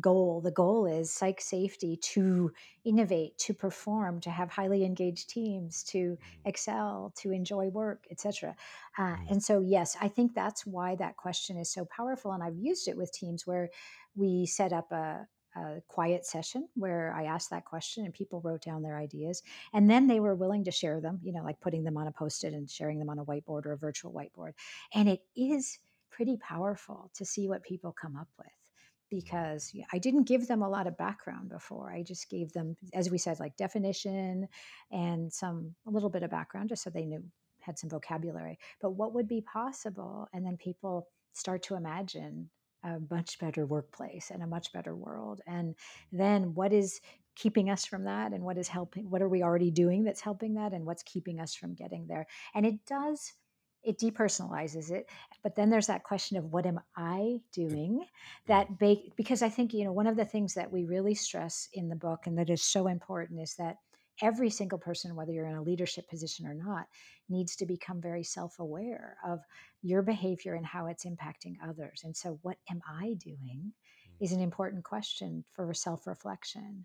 goal. 0.00 0.40
The 0.40 0.50
goal 0.50 0.86
is 0.86 1.12
psych 1.12 1.40
safety 1.40 1.96
to 1.96 2.52
innovate, 2.84 3.38
to 3.38 3.54
perform, 3.54 4.20
to 4.22 4.30
have 4.30 4.50
highly 4.50 4.84
engaged 4.84 5.30
teams, 5.30 5.82
to 5.84 5.98
mm-hmm. 5.98 6.48
excel, 6.48 7.12
to 7.18 7.32
enjoy 7.32 7.68
work, 7.68 8.04
etc. 8.10 8.56
Uh, 8.98 9.02
mm-hmm. 9.02 9.24
and 9.30 9.42
so, 9.42 9.60
yes, 9.60 9.96
I 10.00 10.08
think 10.08 10.34
that's 10.34 10.66
why 10.66 10.96
that 10.96 11.16
question 11.16 11.56
is 11.56 11.70
so 11.70 11.84
powerful. 11.84 12.32
And 12.32 12.42
I've 12.42 12.56
used 12.56 12.88
it 12.88 12.96
with 12.96 13.12
teams 13.12 13.46
where 13.46 13.70
we 14.16 14.46
set 14.46 14.72
up 14.72 14.90
a, 14.92 15.26
a 15.56 15.80
quiet 15.88 16.26
session 16.26 16.68
where 16.74 17.14
I 17.16 17.24
asked 17.24 17.50
that 17.50 17.64
question 17.64 18.04
and 18.04 18.12
people 18.12 18.40
wrote 18.40 18.62
down 18.62 18.82
their 18.82 18.98
ideas. 18.98 19.42
And 19.72 19.88
then 19.88 20.06
they 20.06 20.20
were 20.20 20.34
willing 20.34 20.64
to 20.64 20.70
share 20.70 21.00
them, 21.00 21.20
you 21.22 21.32
know, 21.32 21.42
like 21.42 21.60
putting 21.60 21.84
them 21.84 21.96
on 21.96 22.08
a 22.08 22.12
post 22.12 22.44
it 22.44 22.52
and 22.52 22.68
sharing 22.68 22.98
them 22.98 23.10
on 23.10 23.18
a 23.18 23.24
whiteboard 23.24 23.66
or 23.66 23.72
a 23.72 23.78
virtual 23.78 24.12
whiteboard. 24.12 24.52
And 24.92 25.08
it 25.08 25.20
is 25.36 25.78
pretty 26.10 26.36
powerful 26.36 27.10
to 27.14 27.24
see 27.24 27.48
what 27.48 27.62
people 27.62 27.92
come 27.92 28.16
up 28.16 28.28
with 28.38 28.63
because 29.14 29.72
I 29.92 29.98
didn't 29.98 30.24
give 30.24 30.48
them 30.48 30.62
a 30.62 30.68
lot 30.68 30.86
of 30.86 30.96
background 30.96 31.48
before. 31.48 31.92
I 31.92 32.02
just 32.02 32.28
gave 32.28 32.52
them, 32.52 32.76
as 32.92 33.10
we 33.10 33.18
said, 33.18 33.38
like 33.40 33.56
definition 33.56 34.48
and 34.90 35.32
some 35.32 35.74
a 35.86 35.90
little 35.90 36.10
bit 36.10 36.22
of 36.22 36.30
background 36.30 36.68
just 36.68 36.82
so 36.82 36.90
they 36.90 37.04
knew 37.04 37.22
had 37.60 37.78
some 37.78 37.90
vocabulary. 37.90 38.58
But 38.80 38.90
what 38.90 39.14
would 39.14 39.28
be 39.28 39.40
possible? 39.40 40.28
And 40.32 40.44
then 40.44 40.56
people 40.56 41.08
start 41.32 41.62
to 41.64 41.76
imagine 41.76 42.50
a 42.82 42.98
much 43.10 43.38
better 43.38 43.64
workplace 43.64 44.30
and 44.30 44.42
a 44.42 44.46
much 44.46 44.72
better 44.72 44.94
world. 44.94 45.40
And 45.46 45.74
then 46.12 46.54
what 46.54 46.72
is 46.72 47.00
keeping 47.36 47.70
us 47.70 47.84
from 47.84 48.04
that 48.04 48.32
and 48.32 48.44
what 48.44 48.58
is 48.58 48.68
helping 48.68 49.10
what 49.10 49.20
are 49.20 49.28
we 49.28 49.42
already 49.42 49.70
doing 49.70 50.04
that's 50.04 50.20
helping 50.20 50.54
that 50.54 50.72
and 50.72 50.84
what's 50.84 51.02
keeping 51.02 51.40
us 51.40 51.52
from 51.52 51.74
getting 51.74 52.06
there 52.06 52.26
and 52.54 52.64
it 52.64 52.74
does 52.86 53.32
it 53.84 53.98
depersonalizes 53.98 54.90
it 54.90 55.08
but 55.42 55.54
then 55.54 55.70
there's 55.70 55.86
that 55.86 56.04
question 56.04 56.36
of 56.36 56.52
what 56.52 56.66
am 56.66 56.80
i 56.96 57.18
mm. 57.18 57.40
doing? 57.52 58.00
Mm. 58.00 58.46
That 58.46 58.78
ba- 58.78 59.10
because 59.16 59.42
i 59.42 59.48
think 59.48 59.72
you 59.72 59.84
know 59.84 59.92
one 59.92 60.06
of 60.06 60.16
the 60.16 60.24
things 60.24 60.54
that 60.54 60.70
we 60.70 60.84
really 60.84 61.14
stress 61.14 61.68
in 61.72 61.88
the 61.88 61.96
book 61.96 62.26
and 62.26 62.38
that 62.38 62.50
is 62.50 62.62
so 62.62 62.86
important 62.86 63.40
is 63.40 63.54
that 63.56 63.76
every 64.22 64.50
single 64.50 64.78
person 64.78 65.16
whether 65.16 65.32
you're 65.32 65.46
in 65.46 65.56
a 65.56 65.62
leadership 65.62 66.08
position 66.08 66.46
or 66.46 66.54
not 66.54 66.86
needs 67.28 67.56
to 67.56 67.66
become 67.66 68.00
very 68.00 68.22
self-aware 68.22 69.16
of 69.26 69.40
your 69.82 70.02
behavior 70.02 70.54
and 70.54 70.66
how 70.66 70.86
it's 70.86 71.04
impacting 71.04 71.56
others. 71.66 72.02
And 72.04 72.16
so 72.16 72.38
what 72.42 72.56
am 72.70 72.80
i 72.88 73.14
doing? 73.14 73.72
Mm. 73.72 74.24
Is 74.24 74.32
an 74.32 74.40
important 74.40 74.84
question 74.84 75.44
for 75.52 75.72
self-reflection 75.74 76.84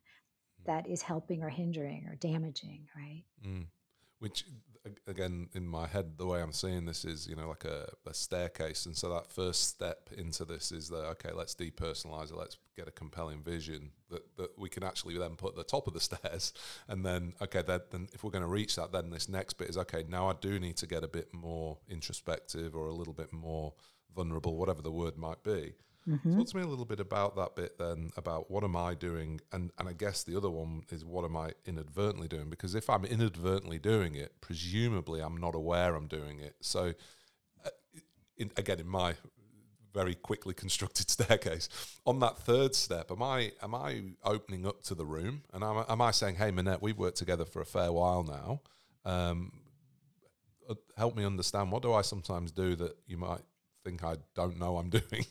that 0.65 0.89
is 0.89 1.01
helping 1.01 1.43
or 1.43 1.49
hindering 1.49 2.05
or 2.07 2.15
damaging 2.15 2.87
right? 2.95 3.23
Mm. 3.45 3.67
Which, 4.19 4.45
again, 5.07 5.49
in 5.53 5.67
my 5.67 5.87
head, 5.87 6.17
the 6.17 6.25
way 6.25 6.41
I'm 6.41 6.53
seeing 6.53 6.85
this 6.85 7.05
is, 7.05 7.27
you 7.27 7.35
know, 7.35 7.49
like 7.49 7.65
a, 7.65 7.89
a 8.05 8.13
staircase. 8.13 8.85
And 8.85 8.95
so 8.95 9.09
that 9.09 9.31
first 9.31 9.67
step 9.67 10.09
into 10.17 10.45
this 10.45 10.71
is 10.71 10.89
that, 10.89 11.05
okay, 11.05 11.31
let's 11.33 11.55
depersonalize 11.55 12.31
it. 12.31 12.37
Let's 12.37 12.57
get 12.75 12.87
a 12.87 12.91
compelling 12.91 13.43
vision 13.43 13.91
that, 14.09 14.35
that 14.37 14.57
we 14.57 14.69
can 14.69 14.83
actually 14.83 15.17
then 15.17 15.35
put 15.35 15.49
at 15.49 15.55
the 15.55 15.63
top 15.63 15.87
of 15.87 15.93
the 15.93 15.99
stairs. 15.99 16.53
And 16.87 17.05
then, 17.05 17.33
okay, 17.41 17.61
that, 17.63 17.91
then 17.91 18.07
if 18.13 18.23
we're 18.23 18.31
going 18.31 18.43
to 18.43 18.49
reach 18.49 18.75
that, 18.77 18.91
then 18.91 19.09
this 19.09 19.29
next 19.29 19.53
bit 19.53 19.69
is, 19.69 19.77
okay, 19.77 20.05
now 20.07 20.29
I 20.29 20.33
do 20.39 20.59
need 20.59 20.77
to 20.77 20.87
get 20.87 21.03
a 21.03 21.09
bit 21.09 21.33
more 21.33 21.77
introspective 21.89 22.75
or 22.75 22.87
a 22.87 22.93
little 22.93 23.13
bit 23.13 23.33
more 23.33 23.73
vulnerable, 24.15 24.55
whatever 24.55 24.81
the 24.81 24.91
word 24.91 25.17
might 25.17 25.43
be. 25.43 25.73
Talk 26.37 26.47
to 26.47 26.57
me 26.57 26.63
a 26.63 26.67
little 26.67 26.85
bit 26.85 26.99
about 26.99 27.35
that 27.35 27.55
bit 27.55 27.77
then, 27.77 28.09
about 28.17 28.49
what 28.49 28.63
am 28.63 28.75
I 28.75 28.95
doing? 28.95 29.41
And 29.51 29.71
and 29.77 29.87
I 29.87 29.93
guess 29.93 30.23
the 30.23 30.35
other 30.35 30.49
one 30.49 30.83
is 30.89 31.05
what 31.05 31.23
am 31.25 31.35
I 31.37 31.51
inadvertently 31.65 32.27
doing? 32.27 32.49
Because 32.49 32.73
if 32.75 32.89
I'm 32.89 33.05
inadvertently 33.05 33.79
doing 33.79 34.15
it, 34.15 34.33
presumably 34.41 35.21
I'm 35.21 35.37
not 35.37 35.55
aware 35.55 35.95
I'm 35.95 36.07
doing 36.07 36.39
it. 36.39 36.55
So, 36.61 36.93
uh, 37.65 37.69
in, 38.37 38.51
again, 38.57 38.79
in 38.79 38.87
my 38.87 39.15
very 39.93 40.15
quickly 40.15 40.53
constructed 40.63 41.09
staircase, 41.09 41.69
on 42.05 42.19
that 42.19 42.39
third 42.39 42.75
step, 42.75 43.11
am 43.11 43.21
I 43.21 43.51
am 43.61 43.75
I 43.75 44.01
opening 44.23 44.65
up 44.65 44.81
to 44.83 44.95
the 44.95 45.05
room? 45.05 45.43
And 45.53 45.63
am, 45.63 45.77
I- 45.79 45.85
am 45.89 46.01
I 46.01 46.11
saying, 46.11 46.35
hey, 46.35 46.51
Minette, 46.51 46.81
we've 46.81 46.97
worked 46.97 47.17
together 47.17 47.45
for 47.45 47.61
a 47.61 47.65
fair 47.65 47.91
while 47.91 48.23
now. 48.23 48.61
Um, 49.05 49.51
uh, 50.69 50.75
help 50.97 51.15
me 51.15 51.25
understand 51.25 51.71
what 51.71 51.81
do 51.81 51.93
I 51.93 52.01
sometimes 52.01 52.51
do 52.51 52.75
that 52.75 52.95
you 53.07 53.17
might 53.17 53.41
think 53.89 54.03
I 54.03 54.15
don't 54.35 54.59
know 54.59 54.77
I'm 54.77 54.89
doing? 54.89 55.25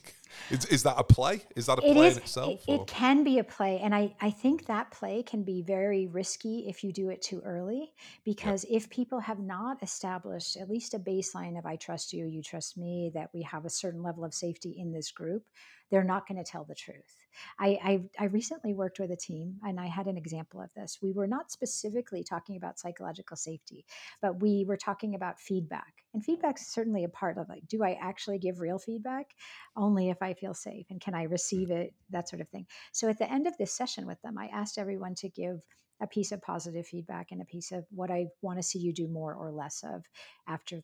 is, 0.49 0.65
is 0.65 0.83
that 0.83 0.95
a 0.97 1.03
play? 1.03 1.41
Is 1.55 1.67
that 1.67 1.79
a 1.79 1.85
it 1.85 1.93
play 1.93 2.07
is 2.07 2.17
in 2.17 2.23
itself? 2.23 2.63
it, 2.67 2.73
it 2.73 2.87
can 2.87 3.23
be 3.23 3.39
a 3.39 3.43
play 3.43 3.79
and 3.79 3.95
I, 3.95 4.13
I 4.19 4.31
think 4.31 4.65
that 4.67 4.91
play 4.91 5.23
can 5.23 5.43
be 5.43 5.61
very 5.61 6.07
risky 6.07 6.65
if 6.67 6.83
you 6.83 6.91
do 6.91 7.09
it 7.09 7.21
too 7.21 7.41
early 7.45 7.91
because 8.25 8.65
if 8.69 8.89
people 8.89 9.19
have 9.19 9.39
not 9.39 9.81
established 9.81 10.57
at 10.57 10.69
least 10.69 10.93
a 10.93 10.99
baseline 10.99 11.57
of 11.57 11.65
i 11.65 11.75
trust 11.75 12.13
you 12.13 12.25
you 12.25 12.41
trust 12.41 12.77
me 12.77 13.11
that 13.13 13.29
we 13.33 13.41
have 13.43 13.65
a 13.65 13.69
certain 13.69 14.03
level 14.03 14.23
of 14.23 14.33
safety 14.33 14.75
in 14.77 14.91
this 14.91 15.11
group 15.11 15.43
they're 15.89 16.03
not 16.03 16.27
going 16.27 16.43
to 16.43 16.49
tell 16.49 16.63
the 16.63 16.75
truth 16.75 17.17
I, 17.59 17.79
I 17.83 18.23
i 18.23 18.25
recently 18.25 18.73
worked 18.73 18.99
with 18.99 19.11
a 19.11 19.15
team 19.15 19.55
and 19.63 19.79
i 19.79 19.87
had 19.87 20.07
an 20.07 20.17
example 20.17 20.61
of 20.61 20.73
this 20.75 20.99
we 21.01 21.11
were 21.11 21.27
not 21.27 21.51
specifically 21.51 22.23
talking 22.23 22.57
about 22.57 22.79
psychological 22.79 23.37
safety 23.37 23.85
but 24.21 24.41
we 24.41 24.65
were 24.65 24.77
talking 24.77 25.15
about 25.15 25.39
feedback 25.39 25.93
and 26.13 26.23
feedback 26.23 26.59
is 26.59 26.67
certainly 26.67 27.03
a 27.03 27.09
part 27.09 27.37
of 27.37 27.49
like 27.49 27.67
do 27.67 27.83
i 27.83 27.97
actually 28.01 28.39
give 28.39 28.59
real 28.59 28.79
feedback 28.79 29.27
only 29.75 30.09
if 30.09 30.21
I 30.21 30.33
feel 30.33 30.53
safe 30.53 30.85
and 30.89 30.99
can 31.01 31.13
I 31.13 31.23
receive 31.23 31.71
it, 31.71 31.93
that 32.09 32.29
sort 32.29 32.41
of 32.41 32.49
thing. 32.49 32.67
So 32.91 33.09
at 33.09 33.17
the 33.17 33.31
end 33.31 33.47
of 33.47 33.57
this 33.57 33.73
session 33.73 34.05
with 34.05 34.21
them, 34.21 34.37
I 34.37 34.47
asked 34.47 34.77
everyone 34.77 35.15
to 35.15 35.29
give 35.29 35.63
a 36.01 36.07
piece 36.07 36.31
of 36.31 36.41
positive 36.41 36.87
feedback 36.87 37.27
and 37.31 37.41
a 37.41 37.45
piece 37.45 37.71
of 37.71 37.85
what 37.91 38.11
I 38.11 38.27
want 38.41 38.57
to 38.57 38.63
see 38.63 38.79
you 38.79 38.93
do 38.93 39.07
more 39.07 39.33
or 39.33 39.51
less 39.51 39.83
of 39.83 40.05
after 40.47 40.81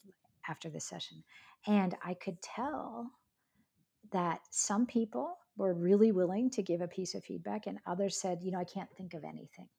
after 0.48 0.70
this 0.70 0.86
session. 0.86 1.24
And 1.66 1.96
I 2.04 2.14
could 2.14 2.42
tell 2.42 3.12
that 4.16 4.40
some 4.50 4.86
people 4.86 5.38
were 5.58 5.74
really 5.74 6.12
willing 6.12 6.50
to 6.52 6.64
give 6.64 6.82
a 6.82 6.88
piece 6.88 7.16
of 7.16 7.24
feedback 7.24 7.68
and 7.68 7.80
others 7.86 8.20
said, 8.20 8.40
you 8.42 8.52
know, 8.52 8.60
I 8.60 8.66
can't 8.66 8.90
think 8.98 9.14
of 9.14 9.24
anything 9.24 9.70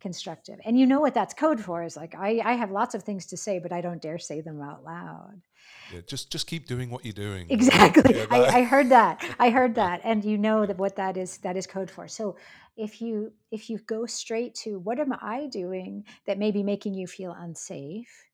constructive. 0.00 0.58
And 0.64 0.78
you 0.78 0.86
know 0.86 1.00
what 1.00 1.14
that's 1.14 1.34
code 1.34 1.60
for 1.60 1.82
is 1.82 1.96
like 1.96 2.14
I, 2.14 2.40
I 2.44 2.52
have 2.54 2.70
lots 2.70 2.94
of 2.94 3.02
things 3.02 3.26
to 3.26 3.36
say, 3.36 3.58
but 3.58 3.72
I 3.72 3.80
don't 3.80 4.00
dare 4.00 4.18
say 4.18 4.40
them 4.40 4.60
out 4.60 4.84
loud. 4.84 5.40
yeah, 5.92 6.00
just 6.06 6.30
just 6.30 6.46
keep 6.46 6.66
doing 6.66 6.90
what 6.90 7.04
you're 7.04 7.12
doing. 7.12 7.46
Exactly. 7.48 8.16
Yeah, 8.16 8.26
I, 8.30 8.58
I 8.58 8.62
heard 8.62 8.90
that. 8.90 9.24
I 9.38 9.50
heard 9.50 9.74
that. 9.76 10.00
And 10.04 10.24
you 10.24 10.38
know 10.38 10.66
that 10.66 10.78
what 10.78 10.96
that 10.96 11.16
is 11.16 11.38
that 11.38 11.56
is 11.56 11.66
code 11.66 11.90
for. 11.90 12.08
So 12.08 12.36
if 12.76 13.00
you 13.00 13.32
if 13.50 13.70
you 13.70 13.78
go 13.78 14.06
straight 14.06 14.54
to 14.56 14.78
what 14.78 14.98
am 14.98 15.14
I 15.20 15.46
doing 15.46 16.04
that 16.26 16.38
may 16.38 16.50
be 16.50 16.62
making 16.62 16.94
you 16.94 17.06
feel 17.06 17.32
unsafe, 17.32 18.25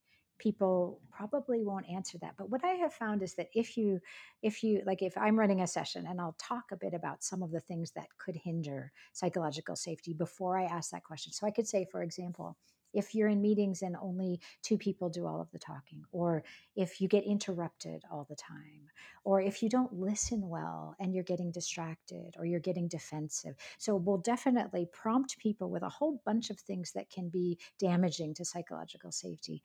people 0.42 1.00
probably 1.10 1.62
won't 1.62 1.88
answer 1.88 2.18
that. 2.18 2.34
But 2.36 2.50
what 2.50 2.64
I 2.64 2.72
have 2.72 2.92
found 2.92 3.22
is 3.22 3.34
that 3.34 3.48
if 3.54 3.76
you 3.76 4.00
if 4.42 4.64
you 4.64 4.82
like 4.84 5.02
if 5.02 5.16
I'm 5.16 5.38
running 5.38 5.60
a 5.60 5.66
session 5.66 6.06
and 6.08 6.20
I'll 6.20 6.36
talk 6.38 6.64
a 6.72 6.76
bit 6.76 6.94
about 6.94 7.22
some 7.22 7.42
of 7.42 7.52
the 7.52 7.60
things 7.60 7.92
that 7.92 8.08
could 8.18 8.34
hinder 8.34 8.90
psychological 9.12 9.76
safety 9.76 10.12
before 10.12 10.58
I 10.58 10.64
ask 10.64 10.90
that 10.90 11.04
question. 11.04 11.32
So 11.32 11.46
I 11.46 11.52
could 11.52 11.68
say, 11.68 11.86
for 11.90 12.02
example, 12.02 12.56
if 12.92 13.14
you're 13.14 13.28
in 13.28 13.40
meetings 13.40 13.82
and 13.82 13.96
only 14.02 14.40
two 14.62 14.76
people 14.76 15.08
do 15.08 15.26
all 15.26 15.40
of 15.40 15.50
the 15.50 15.58
talking, 15.58 16.02
or 16.12 16.44
if 16.76 17.00
you 17.00 17.08
get 17.08 17.24
interrupted 17.24 18.02
all 18.10 18.26
the 18.28 18.36
time, 18.36 18.90
or 19.24 19.40
if 19.40 19.62
you 19.62 19.68
don't 19.68 19.92
listen 19.94 20.48
well 20.48 20.94
and 21.00 21.14
you're 21.14 21.24
getting 21.24 21.50
distracted 21.50 22.34
or 22.38 22.44
you're 22.44 22.60
getting 22.60 22.88
defensive. 22.88 23.54
So 23.78 23.96
we'll 23.96 24.18
definitely 24.18 24.88
prompt 24.92 25.38
people 25.38 25.70
with 25.70 25.82
a 25.82 25.88
whole 25.88 26.20
bunch 26.24 26.50
of 26.50 26.58
things 26.58 26.92
that 26.92 27.10
can 27.10 27.28
be 27.28 27.58
damaging 27.78 28.34
to 28.34 28.44
psychological 28.44 29.12
safety. 29.12 29.62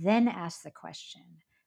Then 0.00 0.28
ask 0.28 0.62
the 0.62 0.70
question, 0.70 1.22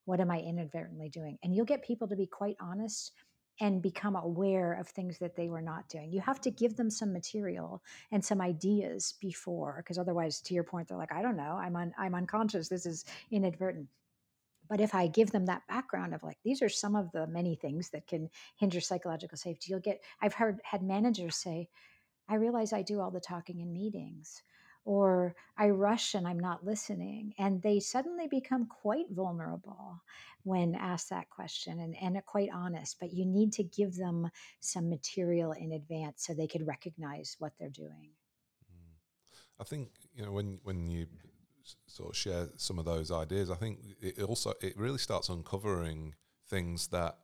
what 0.06 0.20
am 0.20 0.32
I 0.32 0.40
inadvertently 0.40 1.10
doing? 1.10 1.38
And 1.44 1.54
you'll 1.54 1.66
get 1.66 1.84
people 1.84 2.08
to 2.08 2.16
be 2.16 2.28
quite 2.28 2.56
honest 2.62 3.12
and 3.60 3.82
become 3.82 4.16
aware 4.16 4.74
of 4.74 4.88
things 4.88 5.20
that 5.20 5.36
they 5.36 5.50
were 5.50 5.62
not 5.62 5.88
doing. 5.90 6.12
You 6.12 6.22
have 6.22 6.42
to 6.42 6.52
give 6.52 6.76
them 6.76 6.90
some 6.90 7.14
material 7.14 7.84
and 8.12 8.24
some 8.24 8.42
ideas 8.42 9.16
before 9.20 9.76
because 9.78 9.98
otherwise 9.98 10.42
to 10.42 10.54
your 10.54 10.64
point 10.64 10.88
they're 10.88 10.98
like 10.98 11.12
I 11.12 11.22
don't 11.22 11.38
know, 11.38 11.60
I'm 11.62 11.76
un- 11.76 11.94
I'm 11.98 12.16
unconscious. 12.16 12.70
This 12.70 12.86
is 12.86 13.06
inadvertent. 13.30 13.88
But 14.70 14.80
if 14.82 14.96
I 14.96 15.08
give 15.08 15.32
them 15.32 15.46
that 15.48 15.68
background 15.68 16.14
of 16.14 16.24
like 16.24 16.38
these 16.44 16.62
are 16.62 16.70
some 16.70 16.96
of 16.96 17.12
the 17.12 17.28
many 17.28 17.56
things 17.56 17.90
that 17.90 18.08
can 18.08 18.30
hinder 18.56 18.80
psychological 18.80 19.38
safety, 19.38 19.68
you'll 19.70 19.80
get 19.82 20.02
I've 20.22 20.34
heard 20.34 20.62
had 20.64 20.82
managers 20.82 21.36
say, 21.36 21.68
I 22.30 22.36
realize 22.36 22.72
I 22.74 22.82
do 22.82 23.02
all 23.02 23.12
the 23.12 23.20
talking 23.20 23.60
in 23.60 23.74
meetings 23.74 24.42
or 24.84 25.36
I 25.58 25.70
rush 25.70 26.16
and 26.16 26.28
I'm 26.28 26.40
not 26.40 26.66
listening. 26.66 27.34
And 27.38 27.62
they 27.62 27.80
suddenly 27.80 28.28
become 28.28 28.66
quite 28.66 29.06
vulnerable 29.12 30.02
when 30.44 30.76
asked 30.76 31.10
that 31.10 31.30
question 31.30 31.80
and, 31.80 31.96
and 32.02 32.24
quite 32.26 32.50
honest. 32.54 32.98
But 33.00 33.14
you 33.14 33.26
need 33.26 33.54
to 33.54 33.64
give 33.64 33.96
them 33.96 34.30
some 34.60 34.90
material 34.90 35.52
in 35.52 35.74
advance 35.74 36.26
so 36.26 36.34
they 36.34 36.48
could 36.48 36.66
recognize 36.66 37.36
what 37.40 37.54
they're 37.60 37.70
doing. 37.70 38.12
Mm. 38.72 38.96
I 39.60 39.64
think 39.64 39.90
you 40.16 40.26
know 40.26 40.32
when 40.32 40.60
when 40.64 40.90
you 40.90 41.08
sort 41.86 42.10
of 42.10 42.18
share 42.18 42.48
some 42.58 42.80
of 42.80 42.86
those 42.86 43.12
ideas, 43.12 43.52
I 43.52 43.56
think 43.56 43.80
it 44.02 44.24
also 44.24 44.54
it 44.62 44.78
really 44.78 44.98
starts 44.98 45.30
uncovering 45.30 46.16
things 46.50 46.88
that 46.88 47.18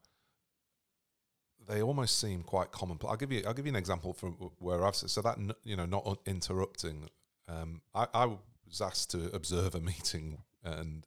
they 1.67 1.81
almost 1.81 2.19
seem 2.19 2.43
quite 2.43 2.71
commonplace. 2.71 3.09
I'll 3.11 3.17
give 3.17 3.31
you 3.31 3.43
I'll 3.45 3.53
give 3.53 3.65
you 3.65 3.71
an 3.71 3.75
example 3.75 4.13
from 4.13 4.33
where 4.59 4.85
I've 4.85 4.95
so 4.95 5.21
that 5.21 5.37
you 5.63 5.75
know 5.75 5.85
not 5.85 6.19
interrupting. 6.25 7.09
Um, 7.47 7.81
I, 7.95 8.07
I 8.13 8.25
was 8.25 8.81
asked 8.81 9.11
to 9.11 9.33
observe 9.33 9.75
a 9.75 9.79
meeting, 9.79 10.39
and 10.63 11.05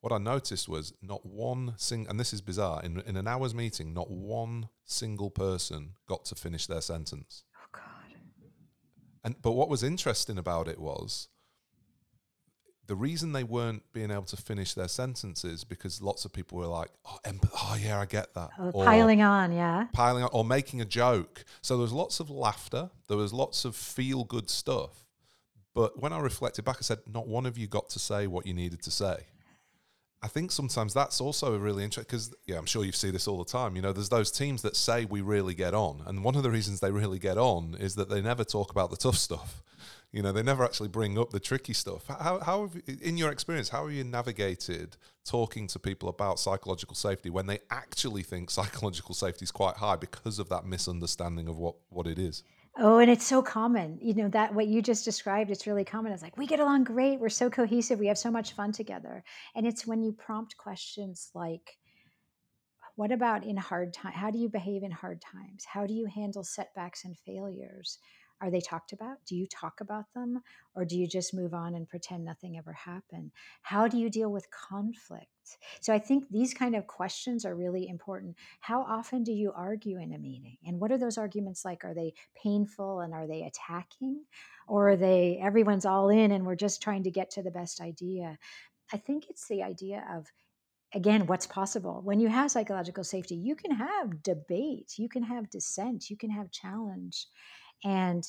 what 0.00 0.12
I 0.12 0.18
noticed 0.18 0.68
was 0.68 0.92
not 1.02 1.26
one 1.26 1.74
sing 1.76 2.06
and 2.08 2.18
this 2.18 2.32
is 2.32 2.40
bizarre 2.40 2.82
in 2.82 3.00
in 3.00 3.16
an 3.16 3.28
hour's 3.28 3.54
meeting, 3.54 3.92
not 3.92 4.10
one 4.10 4.68
single 4.84 5.30
person 5.30 5.90
got 6.06 6.24
to 6.26 6.34
finish 6.34 6.66
their 6.66 6.80
sentence. 6.80 7.44
Oh, 7.56 7.66
God. 7.72 8.16
And 9.24 9.34
but 9.42 9.52
what 9.52 9.68
was 9.68 9.82
interesting 9.82 10.38
about 10.38 10.68
it 10.68 10.78
was 10.78 11.28
the 12.86 12.96
reason 12.96 13.32
they 13.32 13.44
weren't 13.44 13.82
being 13.92 14.10
able 14.10 14.24
to 14.24 14.36
finish 14.36 14.74
their 14.74 14.88
sentences 14.88 15.62
because 15.62 16.02
lots 16.02 16.24
of 16.24 16.32
people 16.32 16.58
were 16.58 16.66
like, 16.66 16.90
"Oh, 17.04 17.18
empath- 17.24 17.50
oh 17.54 17.78
yeah, 17.80 18.00
I 18.00 18.06
get 18.06 18.34
that," 18.34 18.50
Oh, 18.58 18.70
or 18.70 18.84
piling 18.84 19.22
on, 19.22 19.52
yeah. 19.52 19.86
piling 19.92 20.24
on, 20.24 20.30
or 20.32 20.44
making 20.44 20.80
a 20.80 20.84
joke. 20.84 21.44
So 21.62 21.76
there 21.76 21.82
was 21.82 21.92
lots 21.92 22.18
of 22.18 22.30
laughter. 22.30 22.90
There 23.06 23.16
was 23.16 23.32
lots 23.32 23.64
of 23.64 23.76
feel 23.76 24.24
good 24.24 24.50
stuff. 24.50 25.06
But 25.74 26.00
when 26.00 26.12
I 26.12 26.18
reflected 26.18 26.64
back, 26.64 26.76
I 26.78 26.82
said, 26.82 26.98
"Not 27.06 27.28
one 27.28 27.46
of 27.46 27.56
you 27.56 27.66
got 27.66 27.88
to 27.90 27.98
say 27.98 28.26
what 28.26 28.46
you 28.46 28.54
needed 28.54 28.82
to 28.82 28.90
say." 28.90 29.26
I 30.22 30.28
think 30.28 30.52
sometimes 30.52 30.92
that's 30.92 31.20
also 31.20 31.54
a 31.54 31.58
really 31.58 31.82
interesting 31.82 32.04
because 32.10 32.34
yeah, 32.46 32.58
I'm 32.58 32.66
sure 32.66 32.84
you 32.84 32.92
see 32.92 33.10
this 33.10 33.26
all 33.26 33.38
the 33.38 33.50
time. 33.50 33.74
You 33.74 33.82
know, 33.82 33.92
there's 33.92 34.10
those 34.10 34.30
teams 34.30 34.60
that 34.62 34.76
say 34.76 35.06
we 35.06 35.22
really 35.22 35.54
get 35.54 35.72
on, 35.72 36.02
and 36.06 36.22
one 36.22 36.36
of 36.36 36.42
the 36.42 36.50
reasons 36.50 36.80
they 36.80 36.90
really 36.90 37.18
get 37.18 37.38
on 37.38 37.76
is 37.78 37.94
that 37.94 38.10
they 38.10 38.20
never 38.20 38.44
talk 38.44 38.70
about 38.70 38.90
the 38.90 38.96
tough 38.96 39.16
stuff. 39.16 39.62
You 40.12 40.22
know, 40.22 40.32
they 40.32 40.42
never 40.42 40.64
actually 40.64 40.88
bring 40.88 41.18
up 41.18 41.30
the 41.30 41.38
tricky 41.38 41.72
stuff. 41.72 42.06
How, 42.08 42.40
how 42.40 42.62
have, 42.62 42.82
in 43.00 43.16
your 43.16 43.30
experience, 43.30 43.68
how 43.68 43.86
have 43.86 43.94
you 43.94 44.02
navigated 44.02 44.96
talking 45.24 45.68
to 45.68 45.78
people 45.78 46.08
about 46.08 46.40
psychological 46.40 46.96
safety 46.96 47.30
when 47.30 47.46
they 47.46 47.60
actually 47.70 48.24
think 48.24 48.50
psychological 48.58 49.14
safety 49.14 49.44
is 49.44 49.52
quite 49.52 49.76
high 49.76 49.96
because 49.96 50.38
of 50.38 50.48
that 50.48 50.66
misunderstanding 50.66 51.48
of 51.48 51.56
what 51.56 51.76
what 51.88 52.06
it 52.06 52.18
is? 52.18 52.42
Oh, 52.78 52.98
and 52.98 53.10
it's 53.10 53.26
so 53.26 53.42
common. 53.42 53.98
You 54.00 54.14
know, 54.14 54.28
that 54.28 54.54
what 54.54 54.66
you 54.66 54.80
just 54.80 55.04
described, 55.04 55.50
it's 55.50 55.66
really 55.66 55.84
common. 55.84 56.12
It's 56.12 56.22
like, 56.22 56.38
we 56.38 56.46
get 56.46 56.60
along 56.60 56.84
great. 56.84 57.18
We're 57.20 57.28
so 57.28 57.50
cohesive. 57.50 57.98
We 57.98 58.06
have 58.06 58.18
so 58.18 58.30
much 58.30 58.52
fun 58.52 58.72
together. 58.72 59.24
And 59.54 59.66
it's 59.66 59.86
when 59.86 60.02
you 60.02 60.12
prompt 60.12 60.56
questions 60.56 61.30
like, 61.34 61.76
what 62.96 63.12
about 63.12 63.44
in 63.44 63.56
hard 63.56 63.92
time? 63.92 64.12
How 64.12 64.30
do 64.30 64.38
you 64.38 64.48
behave 64.48 64.82
in 64.82 64.90
hard 64.90 65.20
times? 65.20 65.64
How 65.64 65.86
do 65.86 65.94
you 65.94 66.06
handle 66.06 66.44
setbacks 66.44 67.04
and 67.04 67.16
failures? 67.26 67.98
Are 68.40 68.50
they 68.50 68.60
talked 68.60 68.92
about? 68.92 69.18
Do 69.26 69.36
you 69.36 69.46
talk 69.46 69.80
about 69.80 70.06
them? 70.14 70.42
Or 70.74 70.84
do 70.84 70.96
you 70.98 71.06
just 71.06 71.34
move 71.34 71.52
on 71.52 71.74
and 71.74 71.88
pretend 71.88 72.24
nothing 72.24 72.56
ever 72.56 72.72
happened? 72.72 73.32
How 73.62 73.86
do 73.86 73.98
you 73.98 74.08
deal 74.08 74.32
with 74.32 74.50
conflict? 74.50 75.26
So 75.80 75.92
I 75.92 75.98
think 75.98 76.24
these 76.30 76.54
kind 76.54 76.74
of 76.74 76.86
questions 76.86 77.44
are 77.44 77.54
really 77.54 77.88
important. 77.88 78.36
How 78.60 78.82
often 78.82 79.24
do 79.24 79.32
you 79.32 79.52
argue 79.54 79.98
in 79.98 80.12
a 80.12 80.18
meeting? 80.18 80.56
And 80.64 80.80
what 80.80 80.92
are 80.92 80.98
those 80.98 81.18
arguments 81.18 81.64
like? 81.64 81.84
Are 81.84 81.94
they 81.94 82.14
painful 82.40 83.00
and 83.00 83.12
are 83.12 83.26
they 83.26 83.42
attacking? 83.42 84.24
Or 84.68 84.90
are 84.90 84.96
they 84.96 85.38
everyone's 85.42 85.84
all 85.84 86.08
in 86.08 86.30
and 86.30 86.46
we're 86.46 86.54
just 86.54 86.82
trying 86.82 87.02
to 87.04 87.10
get 87.10 87.30
to 87.32 87.42
the 87.42 87.50
best 87.50 87.80
idea? 87.80 88.38
I 88.92 88.96
think 88.96 89.28
it's 89.28 89.48
the 89.48 89.62
idea 89.62 90.04
of 90.12 90.26
again 90.94 91.26
what's 91.26 91.46
possible 91.46 92.00
when 92.02 92.18
you 92.18 92.28
have 92.28 92.50
psychological 92.50 93.04
safety 93.04 93.36
you 93.36 93.54
can 93.54 93.70
have 93.70 94.22
debate 94.22 94.94
you 94.96 95.08
can 95.08 95.22
have 95.22 95.48
dissent 95.50 96.10
you 96.10 96.16
can 96.16 96.30
have 96.30 96.50
challenge 96.50 97.28
and 97.84 98.24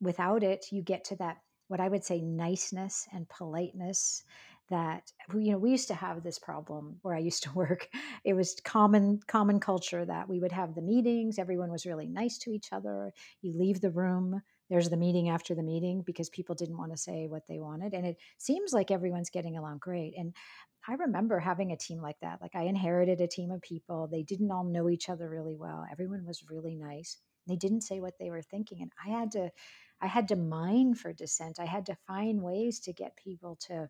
without 0.00 0.42
it, 0.42 0.66
you 0.70 0.82
get 0.82 1.04
to 1.04 1.16
that, 1.16 1.38
what 1.68 1.80
I 1.80 1.88
would 1.88 2.04
say, 2.04 2.20
niceness 2.20 3.06
and 3.12 3.28
politeness 3.28 4.22
that 4.70 5.12
you 5.34 5.52
know 5.52 5.58
we 5.58 5.70
used 5.70 5.88
to 5.88 5.94
have 5.94 6.22
this 6.22 6.38
problem 6.38 6.96
where 7.02 7.14
i 7.14 7.18
used 7.18 7.42
to 7.42 7.52
work. 7.54 7.88
It 8.24 8.34
was 8.34 8.56
common 8.64 9.20
common 9.26 9.60
culture 9.60 10.04
that 10.04 10.28
we 10.28 10.40
would 10.40 10.52
have 10.52 10.74
the 10.74 10.82
meetings 10.82 11.38
everyone 11.38 11.70
was 11.70 11.84
really 11.86 12.06
nice 12.06 12.38
to 12.38 12.52
each 12.52 12.68
other 12.72 13.12
you 13.42 13.52
leave 13.56 13.80
the 13.80 13.90
room 13.90 14.40
there's 14.70 14.88
the 14.88 14.96
meeting 14.96 15.28
after 15.28 15.54
the 15.54 15.62
meeting 15.62 16.02
because 16.06 16.30
people 16.30 16.54
didn't 16.54 16.78
want 16.78 16.92
to 16.92 16.96
say 16.96 17.26
what 17.26 17.42
they 17.48 17.58
wanted 17.58 17.92
and 17.92 18.06
it 18.06 18.16
seems 18.38 18.72
like 18.72 18.90
everyone's 18.90 19.30
getting 19.30 19.58
along 19.58 19.78
great 19.78 20.14
and 20.16 20.34
i 20.88 20.94
remember 20.94 21.38
having 21.38 21.72
a 21.72 21.76
team 21.76 22.00
like 22.00 22.18
that 22.22 22.40
like 22.40 22.54
i 22.54 22.62
inherited 22.62 23.20
a 23.20 23.26
team 23.26 23.50
of 23.50 23.60
people 23.60 24.08
they 24.10 24.22
didn't 24.22 24.50
all 24.50 24.64
know 24.64 24.88
each 24.88 25.08
other 25.08 25.28
really 25.28 25.56
well 25.56 25.84
everyone 25.90 26.24
was 26.24 26.44
really 26.48 26.76
nice 26.76 27.18
they 27.46 27.56
didn't 27.56 27.82
say 27.82 28.00
what 28.00 28.18
they 28.18 28.30
were 28.30 28.42
thinking. 28.42 28.82
And 28.82 28.92
I 29.04 29.10
had 29.10 29.32
to, 29.32 29.50
I 30.00 30.06
had 30.06 30.28
to 30.28 30.36
mine 30.36 30.94
for 30.94 31.12
dissent. 31.12 31.58
I 31.60 31.66
had 31.66 31.86
to 31.86 31.96
find 32.06 32.42
ways 32.42 32.80
to 32.80 32.92
get 32.92 33.16
people 33.16 33.56
to 33.68 33.88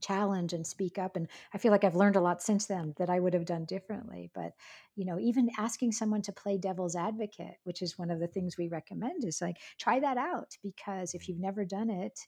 challenge 0.00 0.52
and 0.52 0.66
speak 0.66 0.98
up 0.98 1.16
and 1.16 1.28
i 1.52 1.58
feel 1.58 1.70
like 1.70 1.84
i've 1.84 1.94
learned 1.94 2.16
a 2.16 2.20
lot 2.20 2.42
since 2.42 2.66
then 2.66 2.94
that 2.98 3.08
i 3.08 3.18
would 3.18 3.34
have 3.34 3.44
done 3.44 3.64
differently 3.64 4.30
but 4.34 4.52
you 4.96 5.04
know 5.04 5.18
even 5.18 5.48
asking 5.58 5.92
someone 5.92 6.22
to 6.22 6.32
play 6.32 6.58
devil's 6.58 6.96
advocate 6.96 7.56
which 7.64 7.82
is 7.82 7.98
one 7.98 8.10
of 8.10 8.20
the 8.20 8.26
things 8.26 8.56
we 8.56 8.68
recommend 8.68 9.24
is 9.24 9.40
like 9.40 9.56
try 9.78 10.00
that 10.00 10.16
out 10.16 10.56
because 10.62 11.14
if 11.14 11.28
you've 11.28 11.38
never 11.38 11.64
done 11.64 11.90
it 11.90 12.18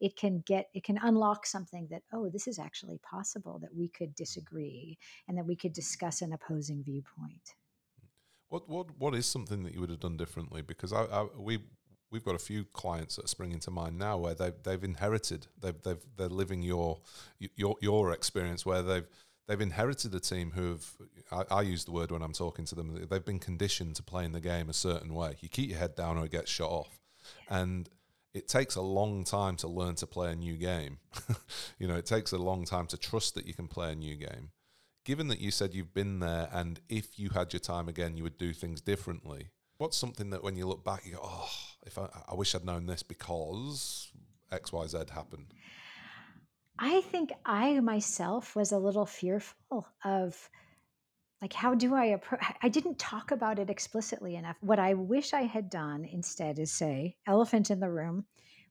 it 0.00 0.16
can 0.16 0.42
get 0.46 0.68
it 0.74 0.84
can 0.84 0.98
unlock 0.98 1.46
something 1.46 1.86
that 1.90 2.02
oh 2.12 2.28
this 2.28 2.46
is 2.46 2.58
actually 2.58 2.98
possible 2.98 3.58
that 3.58 3.74
we 3.74 3.88
could 3.88 4.14
disagree 4.14 4.98
and 5.28 5.36
that 5.38 5.46
we 5.46 5.56
could 5.56 5.72
discuss 5.72 6.22
an 6.22 6.32
opposing 6.32 6.82
viewpoint 6.84 7.54
what 8.54 8.68
what 8.68 8.86
what 8.98 9.14
is 9.16 9.26
something 9.26 9.64
that 9.64 9.74
you 9.74 9.80
would 9.80 9.90
have 9.90 10.00
done 10.00 10.16
differently? 10.16 10.62
Because 10.62 10.92
I, 10.92 11.02
I 11.04 11.26
we 11.36 11.58
we've 12.12 12.24
got 12.24 12.36
a 12.36 12.38
few 12.50 12.64
clients 12.66 13.16
that 13.16 13.24
are 13.24 13.34
springing 13.36 13.58
to 13.60 13.70
mind 13.72 13.98
now 13.98 14.16
where 14.16 14.34
they've 14.34 14.54
they've 14.62 14.84
inherited 14.84 15.48
they've 15.60 15.80
they've 15.82 16.04
they're 16.16 16.28
living 16.28 16.62
your 16.62 17.00
your 17.56 17.74
your 17.80 18.12
experience 18.12 18.64
where 18.64 18.82
they've 18.82 19.08
they've 19.48 19.60
inherited 19.60 20.14
a 20.14 20.20
team 20.20 20.52
who've 20.52 20.88
I, 21.32 21.44
I, 21.50 21.62
use 21.62 21.84
the 21.84 21.90
word 21.90 22.12
when 22.12 22.22
I'm 22.22 22.32
talking 22.32 22.64
to 22.66 22.76
them 22.76 23.06
they've 23.10 23.24
been 23.24 23.40
conditioned 23.40 23.96
to 23.96 24.04
playing 24.04 24.32
the 24.32 24.40
game 24.40 24.70
a 24.70 24.72
certain 24.72 25.12
way. 25.14 25.36
You 25.40 25.48
keep 25.48 25.68
your 25.68 25.80
head 25.80 25.96
down 25.96 26.16
or 26.16 26.24
it 26.24 26.30
gets 26.30 26.50
shot 26.50 26.70
off, 26.70 27.00
and 27.50 27.90
it 28.34 28.46
takes 28.46 28.76
a 28.76 28.82
long 28.82 29.24
time 29.24 29.56
to 29.56 29.68
learn 29.68 29.96
to 29.96 30.06
play 30.06 30.30
a 30.30 30.36
new 30.36 30.56
game. 30.56 30.98
you 31.80 31.88
know, 31.88 31.96
it 31.96 32.06
takes 32.06 32.30
a 32.30 32.38
long 32.38 32.64
time 32.64 32.86
to 32.86 32.96
trust 32.96 33.34
that 33.34 33.46
you 33.46 33.54
can 33.54 33.66
play 33.66 33.90
a 33.90 33.96
new 33.96 34.14
game 34.14 34.50
given 35.04 35.28
that 35.28 35.40
you 35.40 35.50
said 35.50 35.74
you've 35.74 35.94
been 35.94 36.20
there 36.20 36.48
and 36.52 36.80
if 36.88 37.18
you 37.18 37.30
had 37.30 37.52
your 37.52 37.60
time 37.60 37.88
again, 37.88 38.16
you 38.16 38.22
would 38.22 38.38
do 38.38 38.52
things 38.52 38.80
differently, 38.80 39.50
what's 39.78 39.96
something 39.96 40.30
that 40.30 40.42
when 40.42 40.56
you 40.56 40.66
look 40.66 40.84
back, 40.84 41.04
you 41.04 41.12
go, 41.12 41.20
oh, 41.22 41.50
if 41.86 41.98
I, 41.98 42.08
I 42.28 42.34
wish 42.34 42.54
I'd 42.54 42.64
known 42.64 42.86
this 42.86 43.02
because 43.02 44.10
XYZ 44.50 45.10
happened? 45.10 45.54
I 46.78 47.02
think 47.02 47.32
I 47.44 47.78
myself 47.80 48.56
was 48.56 48.72
a 48.72 48.78
little 48.78 49.06
fearful 49.06 49.86
of 50.04 50.50
like 51.40 51.52
how 51.52 51.74
do 51.74 51.94
I 51.94 52.06
approach 52.06 52.40
I 52.62 52.68
didn't 52.68 52.98
talk 52.98 53.30
about 53.30 53.58
it 53.58 53.70
explicitly 53.70 54.34
enough. 54.34 54.56
What 54.60 54.78
I 54.78 54.94
wish 54.94 55.34
I 55.34 55.42
had 55.42 55.68
done 55.70 56.04
instead 56.04 56.58
is 56.58 56.72
say, 56.72 57.16
elephant 57.26 57.70
in 57.70 57.80
the 57.80 57.90
room, 57.90 58.24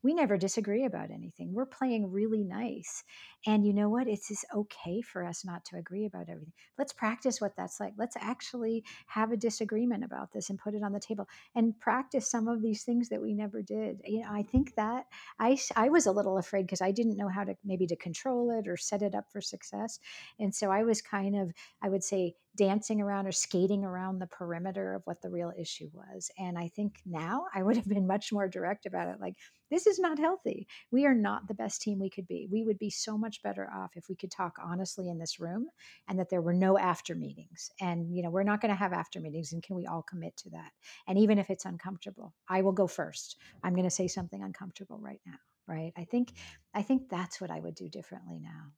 we 0.03 0.13
never 0.13 0.37
disagree 0.37 0.85
about 0.85 1.11
anything. 1.11 1.53
We're 1.53 1.65
playing 1.65 2.11
really 2.11 2.43
nice. 2.43 3.03
And 3.47 3.65
you 3.65 3.73
know 3.73 3.89
what? 3.89 4.07
It's 4.07 4.27
just 4.27 4.45
okay 4.53 5.01
for 5.01 5.25
us 5.25 5.45
not 5.45 5.63
to 5.65 5.77
agree 5.77 6.05
about 6.05 6.29
everything. 6.29 6.53
Let's 6.77 6.93
practice 6.93 7.39
what 7.39 7.55
that's 7.55 7.79
like. 7.79 7.93
Let's 7.97 8.17
actually 8.19 8.83
have 9.07 9.31
a 9.31 9.37
disagreement 9.37 10.03
about 10.03 10.33
this 10.33 10.49
and 10.49 10.59
put 10.59 10.75
it 10.75 10.83
on 10.83 10.91
the 10.91 10.99
table 10.99 11.27
and 11.55 11.79
practice 11.79 12.29
some 12.29 12.47
of 12.47 12.61
these 12.61 12.83
things 12.83 13.09
that 13.09 13.21
we 13.21 13.33
never 13.33 13.61
did. 13.61 14.01
You 14.05 14.21
know, 14.21 14.29
I 14.29 14.43
think 14.43 14.75
that 14.75 15.05
I, 15.39 15.57
I 15.75 15.89
was 15.89 16.05
a 16.05 16.11
little 16.11 16.37
afraid 16.37 16.63
because 16.65 16.81
I 16.81 16.91
didn't 16.91 17.17
know 17.17 17.29
how 17.29 17.45
to 17.45 17.55
maybe 17.63 17.87
to 17.87 17.95
control 17.95 18.51
it 18.51 18.67
or 18.67 18.75
set 18.77 19.01
it 19.01 19.15
up 19.15 19.31
for 19.31 19.41
success. 19.41 19.99
And 20.39 20.53
so 20.53 20.69
I 20.69 20.83
was 20.83 21.01
kind 21.01 21.35
of, 21.35 21.53
I 21.81 21.89
would 21.89 22.03
say, 22.03 22.35
dancing 22.55 23.01
around 23.01 23.25
or 23.25 23.31
skating 23.31 23.83
around 23.83 24.19
the 24.19 24.27
perimeter 24.27 24.93
of 24.93 25.01
what 25.05 25.21
the 25.21 25.29
real 25.29 25.51
issue 25.57 25.89
was. 25.93 26.29
And 26.37 26.57
I 26.57 26.69
think 26.69 26.99
now 27.05 27.45
I 27.53 27.63
would 27.63 27.75
have 27.75 27.87
been 27.87 28.05
much 28.05 28.31
more 28.31 28.47
direct 28.47 28.85
about 28.85 29.07
it. 29.07 29.19
Like, 29.19 29.35
this 29.71 29.87
is 29.87 29.97
not 29.97 30.19
healthy. 30.19 30.67
We 30.91 31.07
are 31.07 31.15
not 31.15 31.47
the 31.47 31.55
best 31.55 31.81
team 31.81 31.99
we 31.99 32.11
could 32.11 32.27
be. 32.27 32.47
We 32.51 32.63
would 32.63 32.77
be 32.77 32.91
so 32.91 33.17
much 33.17 33.41
better 33.41 33.67
off 33.75 33.91
if 33.95 34.05
we 34.07 34.15
could 34.15 34.29
talk 34.29 34.53
honestly 34.63 35.09
in 35.09 35.17
this 35.17 35.39
room 35.39 35.67
and 36.07 36.19
that 36.19 36.29
there 36.29 36.43
were 36.43 36.53
no 36.53 36.77
after 36.77 37.15
meetings. 37.15 37.71
And, 37.81 38.15
you 38.15 38.21
know, 38.21 38.29
we're 38.29 38.43
not 38.43 38.61
going 38.61 38.69
to 38.69 38.75
have 38.75 38.93
after 38.93 39.19
meetings. 39.19 39.51
And 39.51 39.63
can 39.63 39.75
we 39.75 39.87
all 39.87 40.03
commit 40.03 40.37
to 40.37 40.51
that? 40.51 40.71
And 41.07 41.17
even 41.17 41.39
if 41.39 41.49
it's 41.49 41.65
uncomfortable, 41.65 42.35
I 42.47 42.61
will 42.61 42.71
go 42.71 42.85
first. 42.85 43.37
I'm 43.63 43.73
going 43.73 43.85
to 43.85 43.89
say 43.89 44.07
something 44.07 44.43
uncomfortable 44.43 44.99
right 44.99 45.21
now. 45.25 45.37
Right. 45.65 45.93
I 45.97 46.03
think, 46.03 46.33
I 46.73 46.81
think 46.81 47.09
that's 47.09 47.39
what 47.39 47.49
I 47.49 47.59
would 47.59 47.75
do 47.75 47.87
differently 47.87 48.37
now 48.41 48.73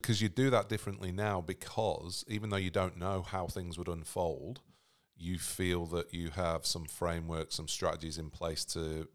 because 0.00 0.20
you 0.22 0.28
do 0.28 0.50
that 0.50 0.68
differently 0.68 1.12
now 1.12 1.40
because 1.40 2.24
even 2.28 2.50
though 2.50 2.56
you 2.56 2.70
don't 2.70 2.96
know 2.96 3.22
how 3.22 3.46
things 3.46 3.78
would 3.78 3.88
unfold, 3.88 4.60
you 5.16 5.38
feel 5.38 5.86
that 5.86 6.12
you 6.12 6.30
have 6.30 6.66
some 6.66 6.84
framework, 6.84 7.52
some 7.52 7.68
strategies 7.68 8.18
in 8.18 8.30
place 8.30 8.64
to 8.66 9.08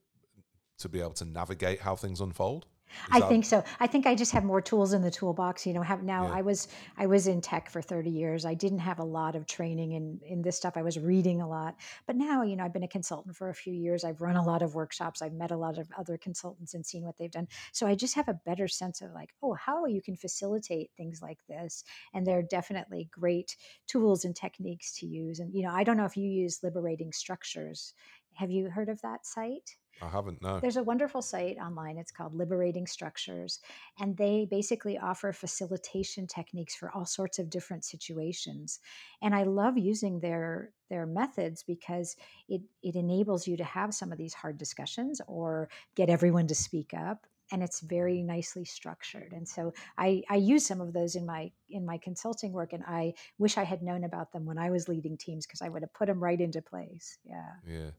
to 0.79 0.89
be 0.89 0.99
able 0.99 1.13
to 1.13 1.25
navigate 1.25 1.81
how 1.81 1.95
things 1.95 2.19
unfold. 2.19 2.65
I 3.11 3.19
that... 3.19 3.29
think 3.29 3.45
so. 3.45 3.63
I 3.79 3.87
think 3.87 4.05
I 4.05 4.15
just 4.15 4.31
have 4.31 4.43
more 4.43 4.61
tools 4.61 4.93
in 4.93 5.01
the 5.01 5.11
toolbox. 5.11 5.65
You 5.65 5.73
know, 5.73 5.81
have 5.81 6.03
now 6.03 6.27
yeah. 6.27 6.33
I 6.33 6.41
was 6.41 6.67
I 6.97 7.05
was 7.05 7.27
in 7.27 7.41
tech 7.41 7.69
for 7.69 7.81
30 7.81 8.09
years. 8.09 8.45
I 8.45 8.53
didn't 8.53 8.79
have 8.79 8.99
a 8.99 9.03
lot 9.03 9.35
of 9.35 9.45
training 9.45 9.93
in 9.93 10.19
in 10.25 10.41
this 10.41 10.57
stuff. 10.57 10.77
I 10.77 10.81
was 10.81 10.99
reading 10.99 11.41
a 11.41 11.47
lot. 11.47 11.75
But 12.07 12.15
now, 12.15 12.43
you 12.43 12.55
know, 12.55 12.63
I've 12.63 12.73
been 12.73 12.83
a 12.83 12.87
consultant 12.87 13.35
for 13.35 13.49
a 13.49 13.53
few 13.53 13.73
years. 13.73 14.03
I've 14.03 14.21
run 14.21 14.35
a 14.35 14.45
lot 14.45 14.61
of 14.61 14.75
workshops. 14.75 15.21
I've 15.21 15.33
met 15.33 15.51
a 15.51 15.57
lot 15.57 15.77
of 15.77 15.89
other 15.97 16.17
consultants 16.17 16.73
and 16.73 16.85
seen 16.85 17.03
what 17.03 17.17
they've 17.17 17.31
done. 17.31 17.47
So 17.71 17.87
I 17.87 17.95
just 17.95 18.15
have 18.15 18.29
a 18.29 18.39
better 18.45 18.67
sense 18.67 19.01
of 19.01 19.11
like, 19.11 19.29
oh, 19.41 19.53
how 19.53 19.85
you 19.85 20.01
can 20.01 20.15
facilitate 20.15 20.91
things 20.97 21.21
like 21.21 21.39
this. 21.47 21.83
And 22.13 22.25
there 22.25 22.37
are 22.37 22.43
definitely 22.43 23.09
great 23.11 23.55
tools 23.87 24.25
and 24.25 24.35
techniques 24.35 24.97
to 24.99 25.05
use. 25.05 25.39
And 25.39 25.53
you 25.53 25.63
know, 25.63 25.71
I 25.71 25.83
don't 25.83 25.97
know 25.97 26.05
if 26.05 26.17
you 26.17 26.29
use 26.29 26.63
liberating 26.63 27.11
structures. 27.11 27.93
Have 28.33 28.51
you 28.51 28.69
heard 28.69 28.89
of 28.89 29.01
that 29.01 29.25
site? 29.25 29.75
I 30.01 30.09
haven't, 30.09 30.41
no. 30.41 30.59
There's 30.59 30.77
a 30.77 30.83
wonderful 30.83 31.21
site 31.21 31.57
online. 31.57 31.97
It's 31.97 32.11
called 32.11 32.33
Liberating 32.33 32.87
Structures. 32.87 33.59
And 33.99 34.17
they 34.17 34.47
basically 34.49 34.97
offer 34.97 35.31
facilitation 35.31 36.27
techniques 36.27 36.75
for 36.75 36.91
all 36.91 37.05
sorts 37.05 37.39
of 37.39 37.49
different 37.49 37.85
situations. 37.85 38.79
And 39.21 39.35
I 39.35 39.43
love 39.43 39.77
using 39.77 40.19
their 40.19 40.71
their 40.89 41.05
methods 41.05 41.63
because 41.63 42.17
it, 42.49 42.61
it 42.83 42.95
enables 42.95 43.47
you 43.47 43.55
to 43.57 43.63
have 43.63 43.93
some 43.93 44.11
of 44.11 44.17
these 44.17 44.33
hard 44.33 44.57
discussions 44.57 45.21
or 45.25 45.69
get 45.95 46.09
everyone 46.09 46.47
to 46.47 46.55
speak 46.55 46.93
up 46.93 47.25
and 47.51 47.61
it's 47.61 47.81
very 47.81 48.17
mm. 48.17 48.25
nicely 48.25 48.65
structured 48.65 49.31
and 49.33 49.47
so 49.47 49.73
I, 49.97 50.23
I 50.29 50.35
use 50.35 50.65
some 50.65 50.81
of 50.81 50.93
those 50.93 51.15
in 51.15 51.25
my 51.25 51.51
in 51.69 51.85
my 51.85 51.97
consulting 51.97 52.51
work 52.51 52.73
and 52.73 52.83
i 52.87 53.13
wish 53.37 53.57
i 53.57 53.63
had 53.63 53.81
known 53.81 54.03
about 54.03 54.31
them 54.31 54.45
when 54.45 54.57
i 54.57 54.69
was 54.69 54.87
leading 54.87 55.17
teams 55.17 55.45
because 55.45 55.61
i 55.61 55.69
would 55.69 55.81
have 55.81 55.93
put 55.93 56.07
them 56.07 56.21
right 56.21 56.39
into 56.39 56.61
place 56.61 57.17
yeah 57.23 57.51
yeah 57.67 57.89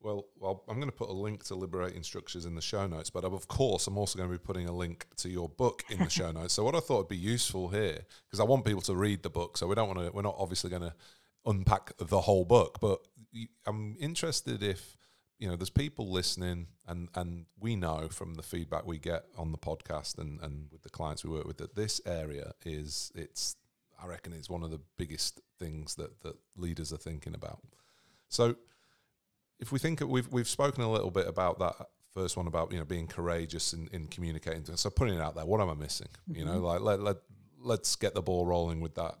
Well, 0.00 0.26
well, 0.38 0.62
I'm 0.68 0.76
going 0.76 0.90
to 0.90 0.96
put 0.96 1.08
a 1.08 1.12
link 1.12 1.44
to 1.44 1.54
Liberating 1.54 2.02
Structures 2.02 2.44
in 2.44 2.54
the 2.54 2.62
show 2.62 2.86
notes, 2.86 3.10
but 3.10 3.24
of 3.24 3.48
course, 3.48 3.86
I'm 3.86 3.98
also 3.98 4.18
going 4.18 4.30
to 4.30 4.32
be 4.32 4.42
putting 4.42 4.68
a 4.68 4.72
link 4.72 5.06
to 5.16 5.28
your 5.28 5.48
book 5.48 5.82
in 5.90 5.98
the 5.98 6.10
show 6.10 6.30
notes. 6.32 6.54
So, 6.54 6.62
what 6.64 6.74
I 6.74 6.80
thought 6.80 6.98
would 6.98 7.08
be 7.08 7.16
useful 7.16 7.68
here, 7.68 8.04
because 8.26 8.38
I 8.38 8.44
want 8.44 8.64
people 8.64 8.82
to 8.82 8.94
read 8.94 9.22
the 9.22 9.30
book, 9.30 9.56
so 9.56 9.66
we 9.66 9.74
don't 9.74 9.88
want 9.88 10.00
to, 10.00 10.12
we're 10.12 10.22
not 10.22 10.36
obviously 10.38 10.70
going 10.70 10.82
to 10.82 10.94
unpack 11.46 11.92
the 11.98 12.20
whole 12.20 12.44
book, 12.44 12.78
but 12.80 13.00
I'm 13.66 13.96
interested 13.98 14.62
if 14.62 14.96
you 15.38 15.48
know 15.48 15.56
there's 15.56 15.70
people 15.70 16.10
listening, 16.10 16.68
and 16.86 17.08
and 17.14 17.46
we 17.58 17.76
know 17.76 18.08
from 18.08 18.34
the 18.34 18.42
feedback 18.42 18.86
we 18.86 18.98
get 18.98 19.24
on 19.36 19.52
the 19.52 19.58
podcast 19.58 20.18
and 20.18 20.40
and 20.40 20.68
with 20.72 20.82
the 20.82 20.90
clients 20.90 21.24
we 21.24 21.30
work 21.30 21.46
with 21.46 21.58
that 21.58 21.74
this 21.74 22.00
area 22.06 22.52
is 22.64 23.12
it's 23.14 23.56
I 24.02 24.06
reckon 24.06 24.32
it's 24.32 24.50
one 24.50 24.62
of 24.62 24.70
the 24.70 24.80
biggest 24.96 25.40
things 25.58 25.94
that 25.96 26.22
that 26.22 26.36
leaders 26.56 26.92
are 26.92 26.98
thinking 26.98 27.34
about. 27.34 27.60
So 28.28 28.56
if 29.60 29.72
we 29.72 29.78
think 29.78 30.00
we've 30.00 30.28
we've 30.28 30.48
spoken 30.48 30.82
a 30.82 30.90
little 30.90 31.10
bit 31.10 31.26
about 31.26 31.58
that 31.58 31.74
first 32.12 32.36
one 32.36 32.46
about 32.46 32.72
you 32.72 32.78
know 32.78 32.84
being 32.84 33.06
courageous 33.06 33.72
in, 33.72 33.88
in 33.92 34.06
communicating 34.06 34.62
to 34.62 34.76
so 34.76 34.88
putting 34.88 35.14
it 35.14 35.20
out 35.20 35.34
there 35.34 35.44
what 35.44 35.60
am 35.60 35.68
i 35.68 35.74
missing 35.74 36.08
mm-hmm. 36.28 36.38
you 36.38 36.44
know 36.44 36.52
mm-hmm. 36.52 36.64
like 36.64 36.80
let, 36.80 37.00
let 37.00 37.16
let's 37.60 37.94
get 37.96 38.14
the 38.14 38.22
ball 38.22 38.46
rolling 38.46 38.80
with 38.80 38.94
that 38.94 39.16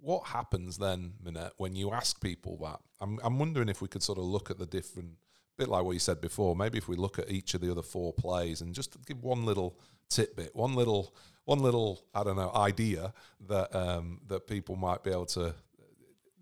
what 0.00 0.24
happens 0.26 0.76
then 0.76 1.14
minette 1.22 1.52
when 1.56 1.74
you 1.74 1.92
ask 1.92 2.20
people 2.20 2.58
that 2.58 2.78
i'm, 3.00 3.18
I'm 3.24 3.38
wondering 3.38 3.68
if 3.68 3.80
we 3.80 3.88
could 3.88 4.02
sort 4.02 4.18
of 4.18 4.24
look 4.24 4.50
at 4.50 4.58
the 4.58 4.66
different 4.66 5.12
bit 5.56 5.68
like 5.68 5.84
what 5.84 5.92
you 5.92 5.98
said 5.98 6.20
before 6.20 6.54
maybe 6.54 6.76
if 6.76 6.88
we 6.88 6.96
look 6.96 7.18
at 7.18 7.30
each 7.30 7.54
of 7.54 7.62
the 7.62 7.70
other 7.70 7.82
four 7.82 8.12
plays 8.12 8.60
and 8.60 8.74
just 8.74 8.96
give 9.06 9.22
one 9.22 9.46
little 9.46 9.78
tidbit 10.10 10.54
one 10.54 10.74
little 10.74 11.14
one 11.46 11.60
little 11.60 12.04
i 12.14 12.22
don't 12.22 12.36
know 12.36 12.52
idea 12.54 13.12
that 13.48 13.74
um, 13.74 14.20
that 14.26 14.46
people 14.46 14.76
might 14.76 15.02
be 15.02 15.10
able 15.10 15.26
to 15.26 15.54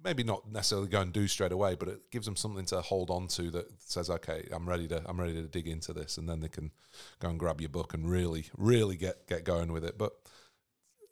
maybe 0.04 0.22
not 0.22 0.50
necessarily 0.52 0.88
go 0.88 1.00
and 1.00 1.12
do 1.12 1.26
straight 1.26 1.50
away, 1.50 1.74
but 1.74 1.88
it 1.88 2.10
gives 2.10 2.26
them 2.26 2.36
something 2.36 2.66
to 2.66 2.82
hold 2.82 3.10
on 3.10 3.26
to 3.28 3.50
that 3.50 3.66
says, 3.78 4.10
okay, 4.10 4.46
I'm 4.52 4.68
ready 4.68 4.86
to 4.88 5.02
I'm 5.06 5.18
ready 5.18 5.34
to 5.34 5.48
dig 5.48 5.66
into 5.66 5.92
this, 5.92 6.18
and 6.18 6.28
then 6.28 6.40
they 6.40 6.48
can 6.48 6.70
go 7.18 7.28
and 7.28 7.38
grab 7.38 7.60
your 7.60 7.70
book 7.70 7.94
and 7.94 8.08
really 8.08 8.46
really 8.56 8.96
get 8.96 9.26
get 9.26 9.44
going 9.44 9.72
with 9.72 9.84
it. 9.84 9.98
But 9.98 10.12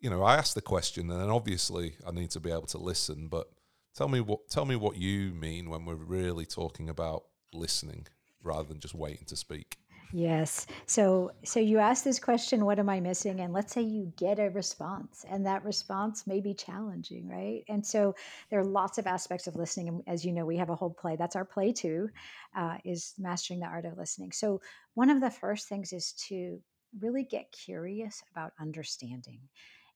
you 0.01 0.11
know, 0.11 0.23
I 0.23 0.37
asked 0.37 0.55
the 0.55 0.63
question, 0.63 1.11
and 1.11 1.21
then 1.21 1.31
obviously 1.31 1.95
I 2.07 2.11
need 2.11 2.31
to 2.33 2.41
be 2.41 2.51
able 2.51 2.67
to 2.67 2.79
listen. 2.79 3.29
But 3.29 3.49
tell 3.97 4.09
me 4.09 4.21
what 4.21 4.49
tell 4.51 4.67
me 4.67 4.77
what 4.77 4.97
you 4.97 5.33
mean 5.33 5.71
when 5.71 5.85
we're 5.87 5.95
really 5.95 6.45
talking 6.45 6.89
about 6.89 7.25
listening 7.53 8.07
rather 8.43 8.69
than 8.69 8.81
just 8.81 8.95
waiting 8.95 9.25
to 9.27 9.37
speak. 9.37 9.79
Yes. 10.15 10.67
So 10.87 11.33
so 11.43 11.59
you 11.59 11.79
ask 11.79 12.05
this 12.05 12.19
question, 12.19 12.67
what 12.67 12.79
am 12.79 12.91
I 12.91 13.01
missing? 13.01 13.41
And 13.41 13.53
let's 13.55 13.73
say 13.73 13.81
you 13.81 14.13
get 14.17 14.39
a 14.39 14.51
response 14.51 15.25
and 15.29 15.47
that 15.47 15.65
response 15.65 16.27
may 16.27 16.41
be 16.41 16.53
challenging, 16.53 17.27
right? 17.27 17.65
And 17.69 17.85
so 17.87 18.15
there 18.51 18.61
are 18.61 18.65
lots 18.65 18.99
of 18.99 19.07
aspects 19.07 19.47
of 19.47 19.57
listening. 19.57 19.89
And 19.89 20.03
as 20.07 20.23
you 20.25 20.33
know, 20.33 20.45
we 20.45 20.59
have 20.59 20.69
a 20.69 20.77
whole 20.77 20.91
play. 20.93 21.17
That's 21.17 21.35
our 21.35 21.47
play 21.47 21.73
too, 21.73 22.11
uh, 22.55 22.77
is 22.85 23.15
mastering 23.19 23.61
the 23.61 23.67
art 23.67 23.87
of 23.87 23.97
listening. 23.97 24.33
So 24.33 24.61
one 24.95 25.09
of 25.09 25.23
the 25.23 25.31
first 25.31 25.67
things 25.69 25.95
is 25.95 26.13
to 26.29 26.61
really 27.01 27.25
get 27.25 27.51
curious 27.51 28.23
about 28.33 28.53
understanding 28.61 29.41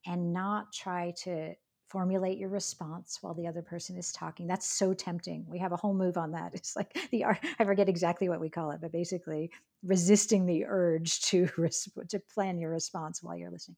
and 0.06 0.32
not 0.32 0.72
try 0.72 1.12
to 1.24 1.54
formulate 1.88 2.38
your 2.38 2.48
response 2.48 3.18
while 3.20 3.34
the 3.34 3.46
other 3.46 3.62
person 3.62 3.96
is 3.96 4.12
talking. 4.12 4.46
That's 4.46 4.66
so 4.66 4.92
tempting. 4.92 5.44
We 5.48 5.58
have 5.58 5.72
a 5.72 5.76
whole 5.76 5.94
move 5.94 6.16
on 6.16 6.32
that. 6.32 6.54
It's 6.54 6.74
like 6.76 6.96
the 7.10 7.24
art, 7.24 7.38
I 7.58 7.64
forget 7.64 7.88
exactly 7.88 8.28
what 8.28 8.40
we 8.40 8.50
call 8.50 8.70
it, 8.72 8.80
but 8.80 8.92
basically 8.92 9.50
resisting 9.84 10.46
the 10.46 10.64
urge 10.66 11.20
to 11.22 11.48
to 12.08 12.18
plan 12.18 12.58
your 12.58 12.70
response 12.70 13.22
while 13.22 13.36
you're 13.36 13.50
listening. 13.50 13.76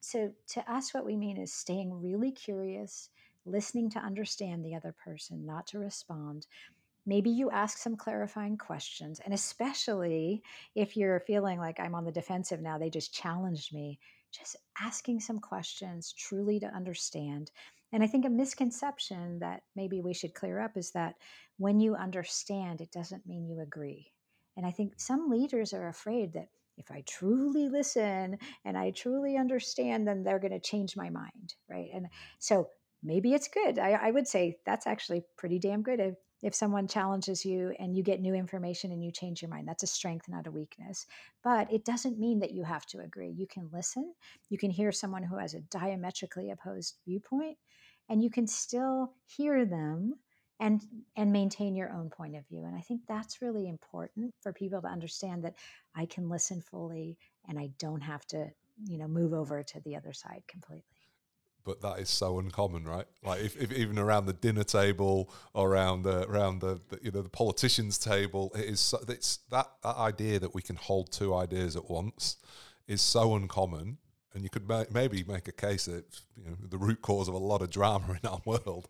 So 0.00 0.32
to 0.48 0.72
us 0.72 0.92
what 0.92 1.06
we 1.06 1.16
mean 1.16 1.36
is 1.38 1.52
staying 1.52 1.92
really 1.92 2.30
curious, 2.30 3.10
listening 3.44 3.90
to 3.90 3.98
understand 3.98 4.64
the 4.64 4.74
other 4.74 4.94
person, 5.04 5.46
not 5.46 5.66
to 5.68 5.78
respond. 5.78 6.46
Maybe 7.06 7.30
you 7.30 7.50
ask 7.50 7.78
some 7.78 7.96
clarifying 7.96 8.58
questions, 8.58 9.20
and 9.24 9.32
especially 9.32 10.42
if 10.74 10.96
you're 10.96 11.20
feeling 11.20 11.58
like 11.58 11.80
I'm 11.80 11.94
on 11.94 12.04
the 12.04 12.12
defensive 12.12 12.60
now, 12.60 12.78
they 12.78 12.90
just 12.90 13.14
challenged 13.14 13.72
me 13.72 13.98
just 14.36 14.56
asking 14.80 15.20
some 15.20 15.38
questions 15.38 16.12
truly 16.12 16.60
to 16.60 16.66
understand. 16.66 17.50
And 17.92 18.02
I 18.02 18.06
think 18.06 18.24
a 18.24 18.30
misconception 18.30 19.38
that 19.38 19.62
maybe 19.74 20.00
we 20.00 20.12
should 20.12 20.34
clear 20.34 20.60
up 20.60 20.76
is 20.76 20.90
that 20.92 21.14
when 21.58 21.80
you 21.80 21.94
understand, 21.94 22.80
it 22.80 22.90
doesn't 22.92 23.26
mean 23.26 23.46
you 23.46 23.60
agree. 23.60 24.12
And 24.56 24.66
I 24.66 24.70
think 24.70 24.94
some 24.96 25.30
leaders 25.30 25.72
are 25.72 25.88
afraid 25.88 26.32
that 26.32 26.48
if 26.76 26.90
I 26.90 27.02
truly 27.06 27.68
listen 27.68 28.38
and 28.64 28.76
I 28.76 28.90
truly 28.90 29.36
understand, 29.36 30.06
then 30.06 30.22
they're 30.22 30.38
going 30.38 30.52
to 30.52 30.60
change 30.60 30.96
my 30.96 31.08
mind, 31.08 31.54
right? 31.70 31.88
And 31.94 32.06
so 32.38 32.68
maybe 33.02 33.32
it's 33.32 33.48
good. 33.48 33.78
I, 33.78 33.92
I, 33.92 34.10
would 34.10 34.28
say 34.28 34.58
that's 34.66 34.86
actually 34.86 35.22
pretty 35.38 35.58
damn 35.58 35.82
good. 35.82 36.16
If, 36.42 36.54
someone 36.54 36.86
challenges 36.86 37.44
you 37.44 37.74
and 37.78 37.96
you 37.96 38.02
get 38.02 38.20
new 38.20 38.34
information 38.34 38.92
and 38.92 39.02
you 39.02 39.10
change 39.10 39.42
your 39.42 39.50
mind, 39.50 39.66
that's 39.66 39.82
a 39.82 39.86
strength, 39.86 40.28
not 40.28 40.46
a 40.46 40.50
weakness. 40.50 41.06
But 41.42 41.72
it 41.72 41.84
doesn't 41.84 42.18
mean 42.18 42.40
that 42.40 42.52
you 42.52 42.62
have 42.64 42.86
to 42.86 43.00
agree. 43.00 43.30
You 43.30 43.46
can 43.46 43.68
listen, 43.72 44.14
you 44.50 44.58
can 44.58 44.70
hear 44.70 44.92
someone 44.92 45.22
who 45.22 45.38
has 45.38 45.54
a 45.54 45.60
diametrically 45.60 46.50
opposed 46.50 46.98
viewpoint, 47.06 47.56
and 48.08 48.22
you 48.22 48.30
can 48.30 48.46
still 48.46 49.12
hear 49.24 49.64
them 49.64 50.14
and 50.60 50.82
and 51.16 51.32
maintain 51.32 51.76
your 51.76 51.92
own 51.92 52.08
point 52.08 52.34
of 52.34 52.46
view 52.48 52.64
and 52.64 52.74
i 52.74 52.80
think 52.80 53.02
that's 53.06 53.42
really 53.42 53.68
important 53.68 54.32
for 54.40 54.52
people 54.52 54.80
to 54.80 54.88
understand 54.88 55.44
that 55.44 55.54
i 55.94 56.06
can 56.06 56.28
listen 56.28 56.62
fully 56.62 57.18
and 57.48 57.58
i 57.58 57.68
don't 57.78 58.00
have 58.00 58.24
to 58.26 58.46
you 58.84 58.98
know 58.98 59.08
move 59.08 59.32
over 59.32 59.62
to 59.62 59.80
the 59.80 59.96
other 59.96 60.12
side 60.12 60.42
completely 60.48 60.84
but 61.66 61.82
that 61.82 61.98
is 61.98 62.08
so 62.08 62.38
uncommon, 62.38 62.84
right? 62.84 63.04
Like 63.24 63.40
if, 63.40 63.60
if 63.60 63.72
even 63.72 63.98
around 63.98 64.26
the 64.26 64.32
dinner 64.32 64.62
table 64.62 65.28
or 65.52 65.72
around 65.72 66.04
the 66.04 66.26
around 66.28 66.60
the, 66.60 66.80
the, 66.88 67.00
you 67.02 67.10
know 67.10 67.22
the 67.22 67.28
politicians' 67.28 67.98
table, 67.98 68.52
it 68.54 68.64
is 68.64 68.80
so, 68.80 68.98
it's 69.08 69.38
that 69.50 69.66
that 69.82 69.96
idea 69.96 70.38
that 70.38 70.54
we 70.54 70.62
can 70.62 70.76
hold 70.76 71.12
two 71.12 71.34
ideas 71.34 71.74
at 71.76 71.90
once 71.90 72.36
is 72.86 73.02
so 73.02 73.34
uncommon, 73.34 73.98
and 74.32 74.44
you 74.44 74.48
could 74.48 74.68
ma- 74.68 74.84
maybe 74.92 75.24
make 75.24 75.48
a 75.48 75.52
case 75.52 75.86
that 75.86 76.04
you 76.36 76.48
know 76.48 76.56
the 76.62 76.78
root 76.78 77.02
cause 77.02 77.28
of 77.28 77.34
a 77.34 77.38
lot 77.38 77.60
of 77.60 77.70
drama 77.70 78.16
in 78.22 78.28
our 78.28 78.40
world. 78.46 78.88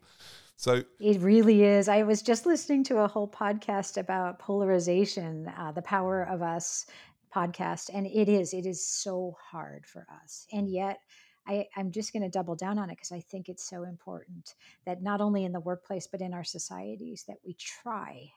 So 0.59 0.83
it 1.01 1.21
really 1.21 1.65
is. 1.65 1.89
I 1.89 2.03
was 2.03 2.23
just 2.23 2.45
listening 2.45 2.85
to 2.85 2.99
a 2.99 3.09
whole 3.09 3.29
podcast 3.29 3.97
about 3.97 4.39
polarization, 4.39 5.51
uh, 5.59 5.73
the 5.73 5.83
power 5.83 6.23
of 6.23 6.43
us 6.43 6.87
podcast, 7.35 7.91
and 7.93 8.07
it 8.07 8.29
is 8.29 8.53
it 8.53 8.67
is 8.67 8.87
so 8.87 9.35
hard 9.51 9.87
for 9.87 10.07
us, 10.23 10.47
and 10.53 10.69
yet 10.69 11.01
I, 11.49 11.67
I'm 11.77 11.93
just 11.93 12.13
going 12.13 12.23
to 12.23 12.29
double 12.29 12.57
down 12.57 12.79
on 12.79 12.91
it 12.91 12.97
because 12.97 13.13
I 13.13 13.21
think 13.21 13.49
it's 13.49 13.69
so 13.69 13.85
important 13.85 14.55
that 14.85 15.03
not 15.03 15.21
only 15.21 15.45
in 15.45 15.53
the 15.53 15.61
workplace 15.61 16.07
but 16.07 16.21
in 16.21 16.35
our 16.35 16.45
societies 16.45 17.25
that 17.29 17.39
we 17.45 17.55
try, 17.55 18.31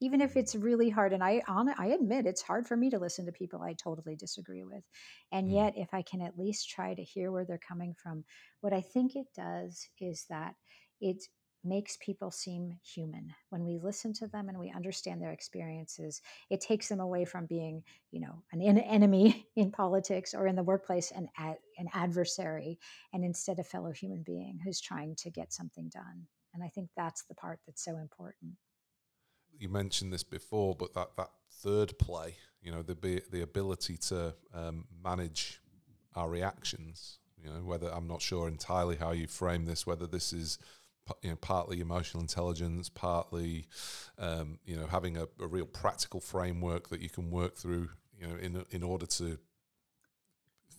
even 0.00 0.20
if 0.20 0.36
it's 0.36 0.54
really 0.54 0.90
hard. 0.90 1.12
And 1.12 1.22
I 1.22 1.42
on 1.46 1.68
I 1.78 1.86
admit 1.86 2.26
it's 2.26 2.42
hard 2.42 2.66
for 2.66 2.76
me 2.76 2.90
to 2.90 2.98
listen 2.98 3.26
to 3.26 3.32
people 3.32 3.62
I 3.62 3.74
totally 3.74 4.16
disagree 4.16 4.64
with, 4.64 4.82
and 5.30 5.48
mm. 5.48 5.54
yet 5.54 5.74
if 5.76 5.94
I 5.94 6.02
can 6.02 6.20
at 6.20 6.38
least 6.38 6.68
try 6.68 6.94
to 6.94 7.02
hear 7.02 7.30
where 7.30 7.44
they're 7.44 7.58
coming 7.58 7.94
from, 7.94 8.24
what 8.60 8.72
I 8.72 8.80
think 8.80 9.16
it 9.16 9.26
does 9.34 9.88
is 10.00 10.26
that 10.28 10.54
it 11.00 11.24
makes 11.64 11.96
people 12.00 12.30
seem 12.30 12.76
human. 12.82 13.32
When 13.50 13.64
we 13.64 13.78
listen 13.78 14.12
to 14.14 14.26
them 14.26 14.48
and 14.48 14.58
we 14.58 14.70
understand 14.70 15.22
their 15.22 15.32
experiences, 15.32 16.20
it 16.50 16.60
takes 16.60 16.88
them 16.88 17.00
away 17.00 17.24
from 17.24 17.46
being, 17.46 17.82
you 18.10 18.20
know, 18.20 18.42
an 18.52 18.60
enemy 18.78 19.46
in 19.56 19.70
politics 19.70 20.34
or 20.34 20.46
in 20.46 20.56
the 20.56 20.62
workplace, 20.62 21.12
and 21.14 21.28
ad, 21.38 21.56
an 21.78 21.88
adversary, 21.94 22.78
and 23.12 23.24
instead 23.24 23.58
a 23.58 23.64
fellow 23.64 23.92
human 23.92 24.22
being 24.22 24.58
who's 24.64 24.80
trying 24.80 25.14
to 25.16 25.30
get 25.30 25.52
something 25.52 25.88
done. 25.88 26.26
And 26.54 26.62
I 26.62 26.68
think 26.68 26.90
that's 26.96 27.24
the 27.24 27.34
part 27.34 27.60
that's 27.66 27.84
so 27.84 27.96
important. 27.96 28.52
You 29.58 29.68
mentioned 29.68 30.12
this 30.12 30.24
before, 30.24 30.74
but 30.74 30.94
that 30.94 31.16
that 31.16 31.30
third 31.50 31.98
play, 31.98 32.36
you 32.60 32.72
know, 32.72 32.82
the 32.82 33.22
the 33.30 33.42
ability 33.42 33.96
to 34.08 34.34
um, 34.54 34.86
manage 35.02 35.60
our 36.14 36.28
reactions. 36.28 37.18
You 37.42 37.50
know, 37.50 37.60
whether 37.64 37.88
I'm 37.92 38.06
not 38.06 38.22
sure 38.22 38.46
entirely 38.46 38.96
how 38.96 39.10
you 39.10 39.26
frame 39.26 39.66
this, 39.66 39.86
whether 39.86 40.06
this 40.06 40.32
is 40.32 40.58
you 41.22 41.30
know, 41.30 41.36
partly 41.36 41.80
emotional 41.80 42.20
intelligence, 42.20 42.88
partly, 42.88 43.66
um, 44.18 44.58
you 44.64 44.76
know, 44.76 44.86
having 44.86 45.16
a, 45.16 45.26
a, 45.40 45.46
real 45.46 45.66
practical 45.66 46.20
framework 46.20 46.88
that 46.90 47.00
you 47.00 47.10
can 47.10 47.30
work 47.30 47.56
through, 47.56 47.88
you 48.18 48.26
know, 48.26 48.36
in 48.36 48.64
in 48.70 48.82
order 48.82 49.06
to 49.06 49.38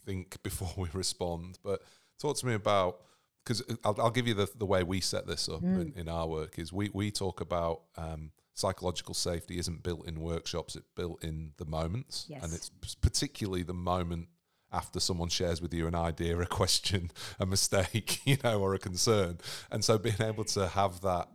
think 0.05 0.37
before 0.43 0.71
we 0.77 0.89
respond. 0.93 1.59
But 1.63 1.81
talk 2.19 2.37
to 2.37 2.45
me 2.45 2.53
about 2.53 3.01
because 3.43 3.61
I'll, 3.83 3.95
I'll, 3.99 4.11
give 4.11 4.27
you 4.27 4.33
the, 4.33 4.49
the 4.55 4.65
way 4.65 4.83
we 4.83 5.01
set 5.01 5.27
this 5.27 5.49
up 5.49 5.61
mm. 5.61 5.81
in, 5.81 5.93
in, 5.95 6.09
our 6.09 6.27
work 6.27 6.57
is 6.57 6.71
we 6.71 6.89
we 6.93 7.11
talk 7.11 7.41
about 7.41 7.81
um, 7.97 8.31
psychological 8.53 9.13
safety 9.13 9.59
isn't 9.59 9.83
built 9.83 10.07
in 10.07 10.19
workshops; 10.21 10.75
it's 10.75 10.87
built 10.95 11.23
in 11.23 11.51
the 11.57 11.65
moments, 11.65 12.25
yes. 12.29 12.43
and 12.43 12.53
it's 12.53 12.69
particularly 12.95 13.63
the 13.63 13.73
moment 13.73 14.29
after 14.73 14.99
someone 14.99 15.29
shares 15.29 15.61
with 15.61 15.73
you 15.73 15.87
an 15.87 15.95
idea, 15.95 16.37
a 16.37 16.45
question, 16.45 17.11
a 17.39 17.45
mistake, 17.45 18.21
you 18.25 18.37
know, 18.43 18.59
or 18.59 18.73
a 18.73 18.79
concern. 18.79 19.37
And 19.71 19.83
so 19.83 19.97
being 19.97 20.21
able 20.21 20.43
to 20.45 20.67
have 20.67 21.01
that, 21.01 21.29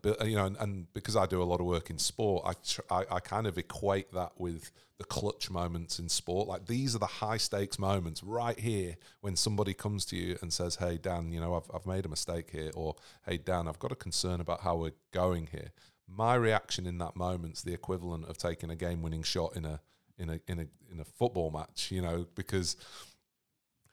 bit, 0.00 0.24
you 0.26 0.36
know, 0.36 0.46
and, 0.46 0.56
and 0.58 0.92
because 0.94 1.16
I 1.16 1.26
do 1.26 1.42
a 1.42 1.44
lot 1.44 1.60
of 1.60 1.66
work 1.66 1.90
in 1.90 1.98
sport, 1.98 2.44
I, 2.46 2.52
tr- 2.64 2.80
I, 2.90 3.04
I 3.16 3.20
kind 3.20 3.46
of 3.46 3.58
equate 3.58 4.12
that 4.12 4.32
with 4.38 4.72
the 4.96 5.04
clutch 5.04 5.50
moments 5.50 5.98
in 5.98 6.08
sport. 6.08 6.48
Like 6.48 6.66
these 6.66 6.94
are 6.94 6.98
the 6.98 7.06
high 7.06 7.36
stakes 7.36 7.78
moments 7.78 8.22
right 8.22 8.58
here 8.58 8.96
when 9.20 9.36
somebody 9.36 9.74
comes 9.74 10.04
to 10.06 10.16
you 10.16 10.38
and 10.40 10.52
says, 10.52 10.76
"Hey 10.76 10.96
Dan, 10.96 11.32
you 11.32 11.40
know, 11.40 11.54
I've 11.56 11.70
I've 11.74 11.86
made 11.86 12.06
a 12.06 12.08
mistake 12.08 12.50
here," 12.52 12.70
or 12.74 12.94
"Hey 13.26 13.36
Dan, 13.36 13.68
I've 13.68 13.80
got 13.80 13.92
a 13.92 13.96
concern 13.96 14.40
about 14.40 14.60
how 14.60 14.76
we're 14.76 14.92
going 15.12 15.48
here." 15.52 15.72
my 16.14 16.34
reaction 16.34 16.86
in 16.86 16.98
that 16.98 17.16
moment's 17.16 17.62
the 17.62 17.72
equivalent 17.72 18.28
of 18.28 18.36
taking 18.36 18.70
a 18.70 18.76
game-winning 18.76 19.22
shot 19.22 19.56
in 19.56 19.64
a 19.64 19.80
in 20.18 20.30
a 20.30 20.40
in 20.46 20.58
a 20.58 20.66
in 20.90 21.00
a 21.00 21.04
football 21.04 21.50
match. 21.50 21.90
You 21.90 22.02
know, 22.02 22.26
because 22.34 22.76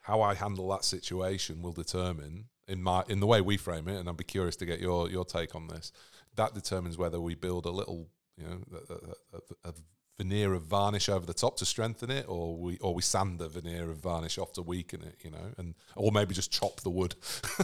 how 0.02 0.22
I 0.22 0.34
handle 0.34 0.70
that 0.70 0.86
situation 0.86 1.62
will 1.62 1.74
determine 1.74 2.46
in 2.68 2.82
my 2.82 3.04
in 3.08 3.20
the 3.20 3.28
way 3.28 3.42
we 3.42 3.58
frame 3.58 3.88
it, 3.88 4.00
and 4.00 4.10
I'd 4.10 4.18
be 4.18 4.24
curious 4.24 4.56
to 4.58 4.66
get 4.66 4.80
your 4.80 5.10
your 5.10 5.26
take 5.26 5.56
on 5.56 5.68
this. 5.68 5.92
That 6.36 6.54
determines 6.54 6.98
whether 6.98 7.20
we 7.20 7.36
build 7.36 7.66
a 7.66 7.72
little, 7.72 8.10
you 8.38 8.46
know, 8.46 8.64
a, 8.90 9.38
a, 9.38 9.70
a 9.70 9.74
veneer 10.20 10.54
of 10.54 10.64
varnish 10.64 11.10
over 11.10 11.26
the 11.26 11.34
top 11.34 11.58
to 11.58 11.66
strengthen 11.66 12.12
it, 12.12 12.26
or 12.28 12.58
we 12.58 12.78
or 12.78 12.94
we 12.94 13.02
sand 13.02 13.40
the 13.40 13.50
veneer 13.50 13.90
of 13.90 13.98
varnish 13.98 14.38
off 14.38 14.54
to 14.54 14.62
weaken 14.62 15.02
it, 15.02 15.16
you 15.24 15.32
know, 15.32 15.54
and 15.58 15.76
or 15.96 16.12
maybe 16.12 16.34
just 16.34 16.52
chop 16.52 16.82
the 16.82 16.90
wood, 16.90 17.16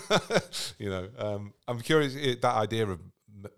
you 0.80 0.90
know. 0.90 1.08
Um, 1.18 1.54
I'm 1.68 1.82
curious 1.82 2.14
that 2.14 2.56
idea 2.56 2.88
of 2.88 3.00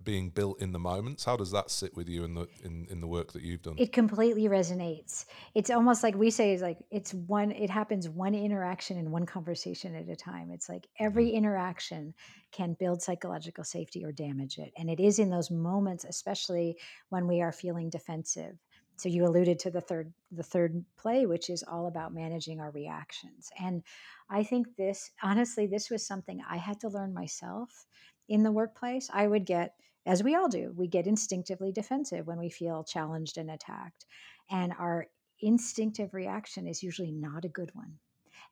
being 0.03 0.29
built 0.29 0.61
in 0.61 0.71
the 0.71 0.79
moments 0.79 1.23
how 1.23 1.35
does 1.35 1.51
that 1.51 1.69
sit 1.69 1.95
with 1.95 2.09
you 2.09 2.23
in 2.23 2.33
the 2.33 2.47
in, 2.63 2.87
in 2.89 3.01
the 3.01 3.07
work 3.07 3.33
that 3.33 3.43
you've 3.43 3.61
done? 3.61 3.75
It 3.77 3.91
completely 3.91 4.43
resonates. 4.43 5.25
It's 5.53 5.69
almost 5.69 6.03
like 6.03 6.15
we 6.15 6.31
say 6.31 6.53
is 6.53 6.61
like 6.61 6.77
it's 6.89 7.13
one 7.13 7.51
it 7.51 7.69
happens 7.69 8.09
one 8.09 8.33
interaction 8.33 8.97
and 8.97 9.11
one 9.11 9.25
conversation 9.25 9.95
at 9.95 10.09
a 10.09 10.15
time. 10.15 10.51
It's 10.51 10.69
like 10.69 10.87
every 10.99 11.27
mm-hmm. 11.27 11.37
interaction 11.37 12.13
can 12.51 12.75
build 12.79 13.01
psychological 13.01 13.63
safety 13.63 14.03
or 14.03 14.11
damage 14.11 14.57
it. 14.57 14.71
And 14.77 14.89
it 14.89 14.99
is 14.99 15.19
in 15.19 15.29
those 15.29 15.51
moments 15.51 16.05
especially 16.05 16.77
when 17.09 17.27
we 17.27 17.41
are 17.41 17.51
feeling 17.51 17.89
defensive. 17.89 18.57
So 18.97 19.09
you 19.09 19.25
alluded 19.25 19.59
to 19.59 19.69
the 19.69 19.81
third 19.81 20.11
the 20.31 20.43
third 20.43 20.83
play 20.97 21.25
which 21.25 21.49
is 21.49 21.63
all 21.63 21.87
about 21.87 22.13
managing 22.13 22.59
our 22.59 22.71
reactions. 22.71 23.49
And 23.59 23.83
i 24.29 24.43
think 24.43 24.75
this 24.75 25.11
honestly 25.21 25.67
this 25.67 25.89
was 25.89 26.05
something 26.05 26.41
i 26.49 26.57
had 26.57 26.79
to 26.81 26.89
learn 26.89 27.13
myself 27.13 27.85
in 28.27 28.43
the 28.43 28.51
workplace, 28.51 29.09
I 29.13 29.27
would 29.27 29.45
get, 29.45 29.73
as 30.05 30.23
we 30.23 30.35
all 30.35 30.47
do, 30.47 30.73
we 30.75 30.87
get 30.87 31.07
instinctively 31.07 31.71
defensive 31.71 32.27
when 32.27 32.39
we 32.39 32.49
feel 32.49 32.83
challenged 32.83 33.37
and 33.37 33.49
attacked. 33.51 34.05
And 34.49 34.73
our 34.77 35.07
instinctive 35.41 36.13
reaction 36.13 36.67
is 36.67 36.83
usually 36.83 37.11
not 37.11 37.45
a 37.45 37.49
good 37.49 37.71
one. 37.73 37.93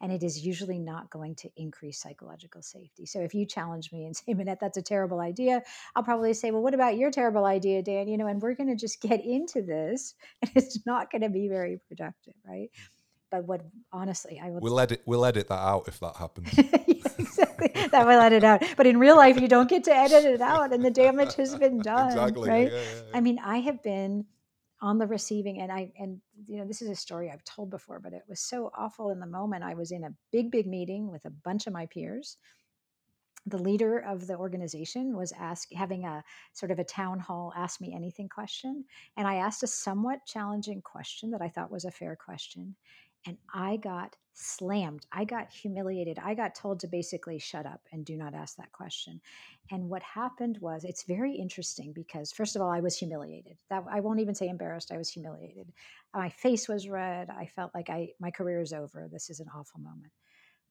And 0.01 0.11
it 0.11 0.23
is 0.23 0.45
usually 0.45 0.79
not 0.79 1.09
going 1.09 1.35
to 1.35 1.49
increase 1.55 2.01
psychological 2.01 2.61
safety. 2.61 3.05
So 3.05 3.21
if 3.21 3.33
you 3.33 3.45
challenge 3.45 3.93
me 3.93 4.05
and 4.05 4.15
say, 4.15 4.33
Minette, 4.33 4.59
that's 4.59 4.77
a 4.77 4.81
terrible 4.81 5.21
idea, 5.21 5.61
I'll 5.95 6.03
probably 6.03 6.33
say, 6.33 6.51
Well, 6.51 6.61
what 6.61 6.73
about 6.73 6.97
your 6.97 7.11
terrible 7.11 7.45
idea, 7.45 7.81
Dan? 7.81 8.09
You 8.09 8.17
know, 8.17 8.27
and 8.27 8.41
we're 8.41 8.55
going 8.55 8.69
to 8.69 8.75
just 8.75 9.01
get 9.01 9.23
into 9.23 9.61
this, 9.61 10.13
and 10.41 10.51
it's 10.55 10.85
not 10.85 11.11
going 11.11 11.21
to 11.21 11.29
be 11.29 11.47
very 11.47 11.79
productive, 11.87 12.33
right? 12.45 12.69
But 13.31 13.45
what 13.45 13.61
honestly, 13.91 14.39
I 14.43 14.49
will. 14.49 14.59
We'll 14.59 14.79
edit. 14.79 15.01
We'll 15.05 15.25
edit 15.25 15.47
that 15.47 15.59
out 15.59 15.87
if 15.87 15.99
that 15.99 16.17
happens. 16.17 16.49
exactly. 17.59 17.89
That 17.91 18.05
will 18.05 18.19
edit 18.19 18.43
out. 18.43 18.63
But 18.77 18.87
in 18.87 18.99
real 18.99 19.15
life, 19.15 19.39
you 19.39 19.47
don't 19.47 19.69
get 19.69 19.83
to 19.85 19.95
edit 19.95 20.25
it 20.25 20.41
out, 20.41 20.73
and 20.73 20.83
the 20.83 20.91
damage 20.91 21.35
has 21.35 21.55
been 21.65 21.79
done. 21.79 22.07
Exactly. 22.07 22.49
Right. 22.49 22.71
Yeah, 22.71 22.77
yeah, 22.77 22.83
yeah. 23.07 23.17
I 23.17 23.21
mean, 23.21 23.39
I 23.39 23.57
have 23.59 23.81
been 23.83 24.25
on 24.81 24.97
the 24.97 25.07
receiving 25.07 25.61
and 25.61 25.71
I 25.71 25.91
and 25.97 26.21
you 26.47 26.57
know 26.57 26.65
this 26.65 26.81
is 26.81 26.89
a 26.89 26.95
story 26.95 27.31
I've 27.31 27.43
told 27.43 27.69
before, 27.69 27.99
but 27.99 28.13
it 28.13 28.23
was 28.27 28.39
so 28.39 28.71
awful 28.77 29.09
in 29.09 29.19
the 29.19 29.25
moment. 29.25 29.63
I 29.63 29.73
was 29.73 29.91
in 29.91 30.03
a 30.03 30.13
big, 30.31 30.51
big 30.51 30.67
meeting 30.67 31.11
with 31.11 31.25
a 31.25 31.29
bunch 31.29 31.65
of 31.65 31.73
my 31.73 31.85
peers. 31.85 32.37
The 33.47 33.57
leader 33.57 33.99
of 33.99 34.25
the 34.25 34.35
organization 34.35 35.15
was 35.15 35.31
ask 35.31 35.71
having 35.71 36.05
a 36.05 36.23
sort 36.53 36.71
of 36.71 36.79
a 36.79 36.83
town 36.83 37.19
hall 37.19 37.53
ask 37.55 37.79
me 37.79 37.93
anything 37.95 38.27
question. 38.27 38.85
And 39.17 39.27
I 39.27 39.35
asked 39.35 39.63
a 39.63 39.67
somewhat 39.67 40.25
challenging 40.25 40.81
question 40.81 41.31
that 41.31 41.41
I 41.41 41.49
thought 41.49 41.71
was 41.71 41.85
a 41.85 41.91
fair 41.91 42.15
question 42.15 42.75
and 43.25 43.37
I 43.53 43.77
got 43.77 44.15
slammed. 44.33 45.05
I 45.11 45.23
got 45.23 45.49
humiliated. 45.49 46.19
I 46.21 46.33
got 46.33 46.55
told 46.55 46.79
to 46.81 46.87
basically 46.87 47.39
shut 47.39 47.65
up 47.65 47.81
and 47.91 48.05
do 48.05 48.17
not 48.17 48.33
ask 48.33 48.57
that 48.57 48.71
question. 48.73 49.21
And 49.71 49.89
what 49.89 50.03
happened 50.03 50.57
was 50.59 50.83
it's 50.83 51.03
very 51.03 51.33
interesting 51.33 51.93
because 51.93 52.31
first 52.31 52.55
of 52.55 52.61
all 52.61 52.69
I 52.69 52.81
was 52.81 52.97
humiliated. 52.97 53.57
That 53.69 53.83
I 53.89 54.01
won't 54.01 54.19
even 54.19 54.35
say 54.35 54.49
embarrassed, 54.49 54.91
I 54.91 54.97
was 54.97 55.09
humiliated. 55.09 55.71
My 56.13 56.29
face 56.29 56.67
was 56.67 56.89
red. 56.89 57.29
I 57.29 57.49
felt 57.55 57.71
like 57.73 57.89
I 57.89 58.09
my 58.19 58.29
career 58.29 58.61
is 58.61 58.73
over. 58.73 59.07
This 59.11 59.29
is 59.29 59.39
an 59.39 59.47
awful 59.55 59.79
moment. 59.79 60.11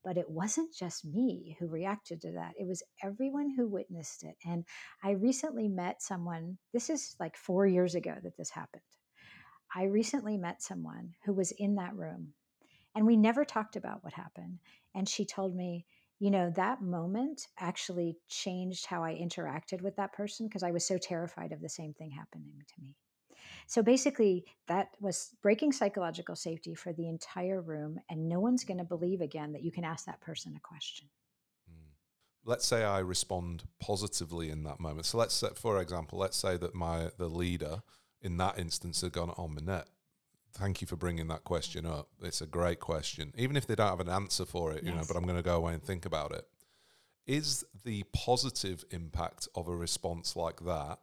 But 0.05 0.19
it 0.19 0.29
wasn't 0.29 0.75
just 0.75 1.07
me 1.07 1.57
who 1.59 1.67
reacted 1.67 2.21
to 2.21 2.33
that. 2.33 2.53
It 2.61 2.67
was 2.67 2.83
everyone 3.03 3.55
who 3.57 3.67
witnessed 3.67 4.23
it. 4.23 4.37
And 4.45 4.67
I 5.03 5.13
recently 5.13 5.67
met 5.67 6.03
someone, 6.03 6.59
this 6.75 6.91
is 6.91 7.17
like 7.19 7.39
4 7.39 7.67
years 7.67 7.95
ago 7.95 8.15
that 8.23 8.37
this 8.37 8.51
happened. 8.51 8.83
I 9.75 9.85
recently 9.85 10.37
met 10.37 10.63
someone 10.63 11.15
who 11.25 11.33
was 11.33 11.53
in 11.53 11.77
that 11.77 11.97
room 11.97 12.35
and 12.95 13.07
we 13.07 13.17
never 13.17 13.45
talked 13.45 13.77
about 13.77 14.05
what 14.05 14.13
happened. 14.13 14.59
And 14.95 15.09
she 15.09 15.25
told 15.25 15.57
me, 15.57 15.87
you 16.21 16.31
know, 16.31 16.53
that 16.57 16.81
moment 16.81 17.49
actually 17.59 18.17
changed 18.29 18.87
how 18.87 19.03
I 19.03 19.15
interacted 19.15 19.83
with 19.83 19.97
that 19.97 20.13
person 20.13 20.47
because 20.47 20.63
I 20.63 20.71
was 20.71 20.87
so 20.87 20.97
terrified 20.97 21.53
of 21.53 21.61
the 21.61 21.69
same 21.69 21.93
thing 21.93 22.11
happening 22.11 22.53
to 22.67 22.81
me. 22.81 22.97
So 23.67 23.83
basically, 23.83 24.45
that 24.69 24.89
was 25.01 25.31
breaking 25.43 25.73
psychological 25.73 26.37
safety 26.37 26.75
for 26.75 26.93
the 26.93 27.09
entire 27.09 27.61
room, 27.61 27.99
and 28.09 28.29
no 28.29 28.41
one's 28.41 28.65
going 28.65 28.79
to 28.79 28.85
believe 28.85 29.21
again 29.21 29.53
that 29.53 29.63
you 29.63 29.73
can 29.73 29.85
ask 29.85 30.07
that 30.07 30.21
person 30.21 30.55
a 30.57 30.61
question. 30.61 31.09
Hmm. 31.69 31.91
Let's 32.45 32.67
say 32.67 32.85
I 32.85 33.01
respond 33.01 33.65
positively 33.81 34.51
in 34.51 34.63
that 34.65 34.81
moment. 34.81 35.07
So 35.07 35.19
let's 35.19 35.35
say, 35.35 35.49
for 35.55 35.81
example, 35.81 36.19
let's 36.19 36.37
say 36.37 36.57
that 36.57 36.75
my 36.75 37.11
the 37.19 37.29
leader 37.29 37.83
in 38.23 38.37
that 38.39 38.59
instance 38.59 39.01
had 39.01 39.13
gone, 39.13 39.31
on 39.31 39.35
"Oh, 39.37 39.49
Minette, 39.49 39.89
thank 40.55 40.81
you 40.81 40.87
for 40.87 40.97
bringing 40.97 41.29
that 41.29 41.45
question 41.45 41.85
up. 41.85 42.09
It's 42.23 42.41
a 42.41 42.47
great 42.47 42.81
question, 42.81 43.33
even 43.37 43.57
if 43.57 43.67
they 43.67 43.75
don't 43.75 43.89
have 43.89 44.01
an 44.01 44.09
answer 44.09 44.45
for 44.45 44.73
it, 44.73 44.83
you 44.83 44.93
yes. 44.93 44.97
know. 44.97 45.05
But 45.07 45.17
I'm 45.17 45.25
going 45.25 45.37
to 45.37 45.43
go 45.43 45.57
away 45.57 45.75
and 45.75 45.83
think 45.83 46.07
about 46.07 46.33
it. 46.33 46.47
Is 47.27 47.65
the 47.85 48.05
positive 48.13 48.85
impact 48.91 49.49
of 49.55 49.69
a 49.69 49.75
response 49.75 50.37
like 50.37 50.61
that 50.65 50.99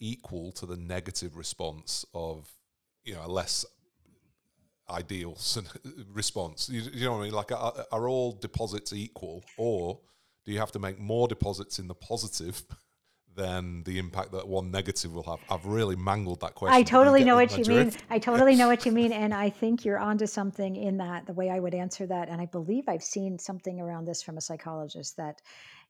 equal 0.00 0.52
to 0.52 0.66
the 0.66 0.76
negative 0.76 1.36
response 1.36 2.04
of, 2.14 2.48
you 3.04 3.14
know, 3.14 3.24
a 3.24 3.28
less 3.28 3.64
ideal 4.90 5.36
response? 6.12 6.68
You, 6.68 6.82
you 6.92 7.04
know 7.04 7.12
what 7.12 7.20
I 7.20 7.24
mean? 7.24 7.32
Like, 7.32 7.52
are, 7.52 7.86
are 7.92 8.08
all 8.08 8.32
deposits 8.32 8.92
equal, 8.92 9.44
or 9.56 10.00
do 10.44 10.52
you 10.52 10.58
have 10.58 10.72
to 10.72 10.78
make 10.78 10.98
more 10.98 11.28
deposits 11.28 11.78
in 11.78 11.88
the 11.88 11.94
positive? 11.94 12.62
Than 13.38 13.84
the 13.84 13.98
impact 13.98 14.32
that 14.32 14.46
one 14.46 14.70
negative 14.70 15.14
will 15.14 15.22
have. 15.22 15.38
I've 15.48 15.64
really 15.64 15.96
mangled 15.96 16.40
that 16.40 16.54
question. 16.54 16.76
I 16.76 16.82
totally 16.82 17.24
know 17.24 17.36
what 17.36 17.56
you 17.56 17.64
drift? 17.64 17.96
mean. 17.96 18.02
I 18.10 18.18
totally 18.18 18.56
know 18.56 18.68
what 18.68 18.84
you 18.84 18.92
mean. 18.92 19.12
And 19.18 19.32
I 19.32 19.48
think 19.48 19.84
you're 19.84 19.98
onto 19.98 20.26
something 20.26 20.76
in 20.76 20.98
that, 20.98 21.26
the 21.26 21.32
way 21.32 21.48
I 21.50 21.58
would 21.58 21.74
answer 21.74 22.06
that. 22.06 22.28
And 22.28 22.40
I 22.40 22.46
believe 22.46 22.84
I've 22.88 23.02
seen 23.02 23.38
something 23.38 23.80
around 23.80 24.04
this 24.04 24.22
from 24.22 24.36
a 24.36 24.40
psychologist 24.40 25.16
that 25.16 25.40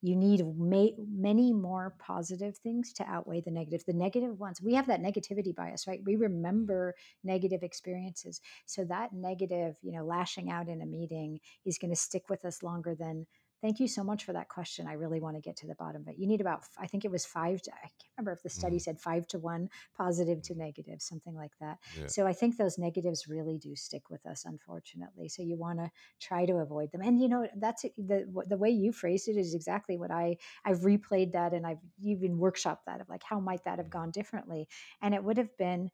you 0.01 0.15
need 0.15 0.45
ma- 0.57 0.97
many 1.11 1.53
more 1.53 1.95
positive 1.99 2.57
things 2.59 2.93
to 2.95 3.05
outweigh 3.09 3.41
the 3.41 3.51
negative. 3.51 3.85
The 3.87 3.93
negative 3.93 4.39
ones, 4.39 4.63
we 4.63 4.75
have 4.75 4.87
that 4.87 5.03
negativity 5.03 5.55
bias, 5.55 5.87
right? 5.87 6.01
We 6.05 6.17
remember 6.17 6.95
negative 7.25 7.63
experiences. 7.63 8.41
So 8.67 8.85
that 8.85 9.13
negative, 9.13 9.77
you 9.83 9.93
know, 9.93 10.05
lashing 10.05 10.51
out 10.51 10.69
in 10.69 10.83
a 10.83 10.87
meeting 10.87 11.41
is 11.65 11.79
going 11.79 11.91
to 11.91 11.97
stick 11.97 12.29
with 12.29 12.45
us 12.45 12.63
longer 12.63 12.95
than 12.95 13.27
Thank 13.61 13.81
you 13.81 13.89
so 13.89 14.05
much 14.05 14.25
for 14.25 14.33
that 14.35 14.49
question. 14.49 14.87
I 14.87 14.93
really 14.93 15.19
want 15.19 15.37
to 15.37 15.43
get 15.43 15.57
to 15.57 15.67
the 15.67 15.75
bottom 15.75 16.03
of 16.03 16.09
it. 16.09 16.17
You 16.17 16.29
need 16.29 16.41
about, 16.41 16.63
I 16.79 16.87
think 16.87 17.05
it 17.05 17.11
was 17.11 17.27
five 17.27 17.61
to, 17.63 17.73
I 17.73 17.89
can't 17.89 18.13
remember 18.17 18.33
if 18.33 18.43
the 18.43 18.49
study 18.49 18.77
mm. 18.77 18.81
said 18.81 19.01
five 19.01 19.27
to 19.29 19.39
one, 19.39 19.69
positive 19.97 20.43
to 20.43 20.55
negative, 20.55 21.03
something 21.03 21.35
like 21.35 21.51
that. 21.61 21.79
Yeah. 21.99 22.07
So 22.07 22.27
I 22.27 22.33
think 22.33 22.57
those 22.57 22.79
negatives 22.79 23.27
really 23.27 23.59
do 23.59 23.75
stick 23.75 24.11
with 24.11 24.25
us, 24.27 24.45
unfortunately. 24.45 25.29
So 25.29 25.43
you 25.43 25.57
want 25.57 25.81
to 25.81 25.91
try 26.21 26.47
to 26.47 26.55
avoid 26.59 26.93
them. 26.93 27.01
And 27.01 27.21
you 27.21 27.29
know, 27.29 27.49
that's 27.57 27.83
the 27.97 28.45
the 28.47 28.57
way 28.57 28.71
you 28.71 28.93
phrased 28.93 29.29
it 29.29 29.37
is 29.37 29.55
exactly 29.55 29.99
what 29.99 30.13
I 30.13 30.37
I've 30.65 30.81
replayed 30.81 31.33
that 31.33 31.53
and 31.53 31.67
I've 31.67 31.79
even 32.01 32.39
workshopped 32.39 32.85
that 32.87 33.01
of 33.01 33.09
like 33.09 33.25
how 33.25 33.41
might 33.41 33.65
that 33.65 33.79
have 33.79 33.91
gone 33.91 34.13
differently. 34.13 34.69
And 35.03 35.15
it 35.15 35.25
would 35.25 35.37
have 35.37 35.57
been 35.59 35.91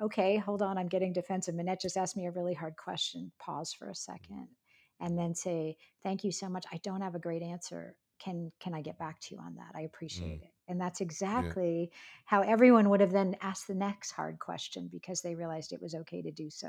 okay, 0.00 0.36
hold 0.36 0.62
on, 0.62 0.78
I'm 0.78 0.88
getting 0.88 1.12
defensive. 1.12 1.54
Minette 1.54 1.80
just 1.80 1.96
asked 1.96 2.16
me 2.16 2.26
a 2.26 2.30
really 2.30 2.54
hard 2.54 2.76
question. 2.76 3.32
Pause 3.38 3.72
for 3.72 3.88
a 3.88 3.94
second 3.94 4.48
and 5.00 5.18
then 5.18 5.34
say 5.34 5.76
thank 6.02 6.24
you 6.24 6.32
so 6.32 6.48
much 6.48 6.64
i 6.72 6.78
don't 6.82 7.00
have 7.00 7.14
a 7.14 7.18
great 7.18 7.42
answer 7.42 7.96
can 8.18 8.52
can 8.60 8.74
i 8.74 8.82
get 8.82 8.98
back 8.98 9.20
to 9.20 9.34
you 9.34 9.40
on 9.40 9.54
that? 9.56 9.72
I 9.74 9.82
appreciate 9.82 10.40
mm. 10.40 10.42
it. 10.42 10.52
And 10.66 10.80
that's 10.80 11.00
exactly 11.00 11.90
yeah. 11.90 11.98
how 12.26 12.42
everyone 12.42 12.90
would 12.90 13.00
have 13.00 13.12
then 13.12 13.36
asked 13.40 13.68
the 13.68 13.74
next 13.74 14.10
hard 14.10 14.38
question 14.38 14.88
because 14.92 15.22
they 15.22 15.34
realized 15.34 15.72
it 15.72 15.80
was 15.80 15.94
okay 15.94 16.20
to 16.22 16.30
do 16.30 16.50
so. 16.50 16.68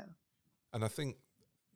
And 0.72 0.84
i 0.84 0.88
think 0.88 1.16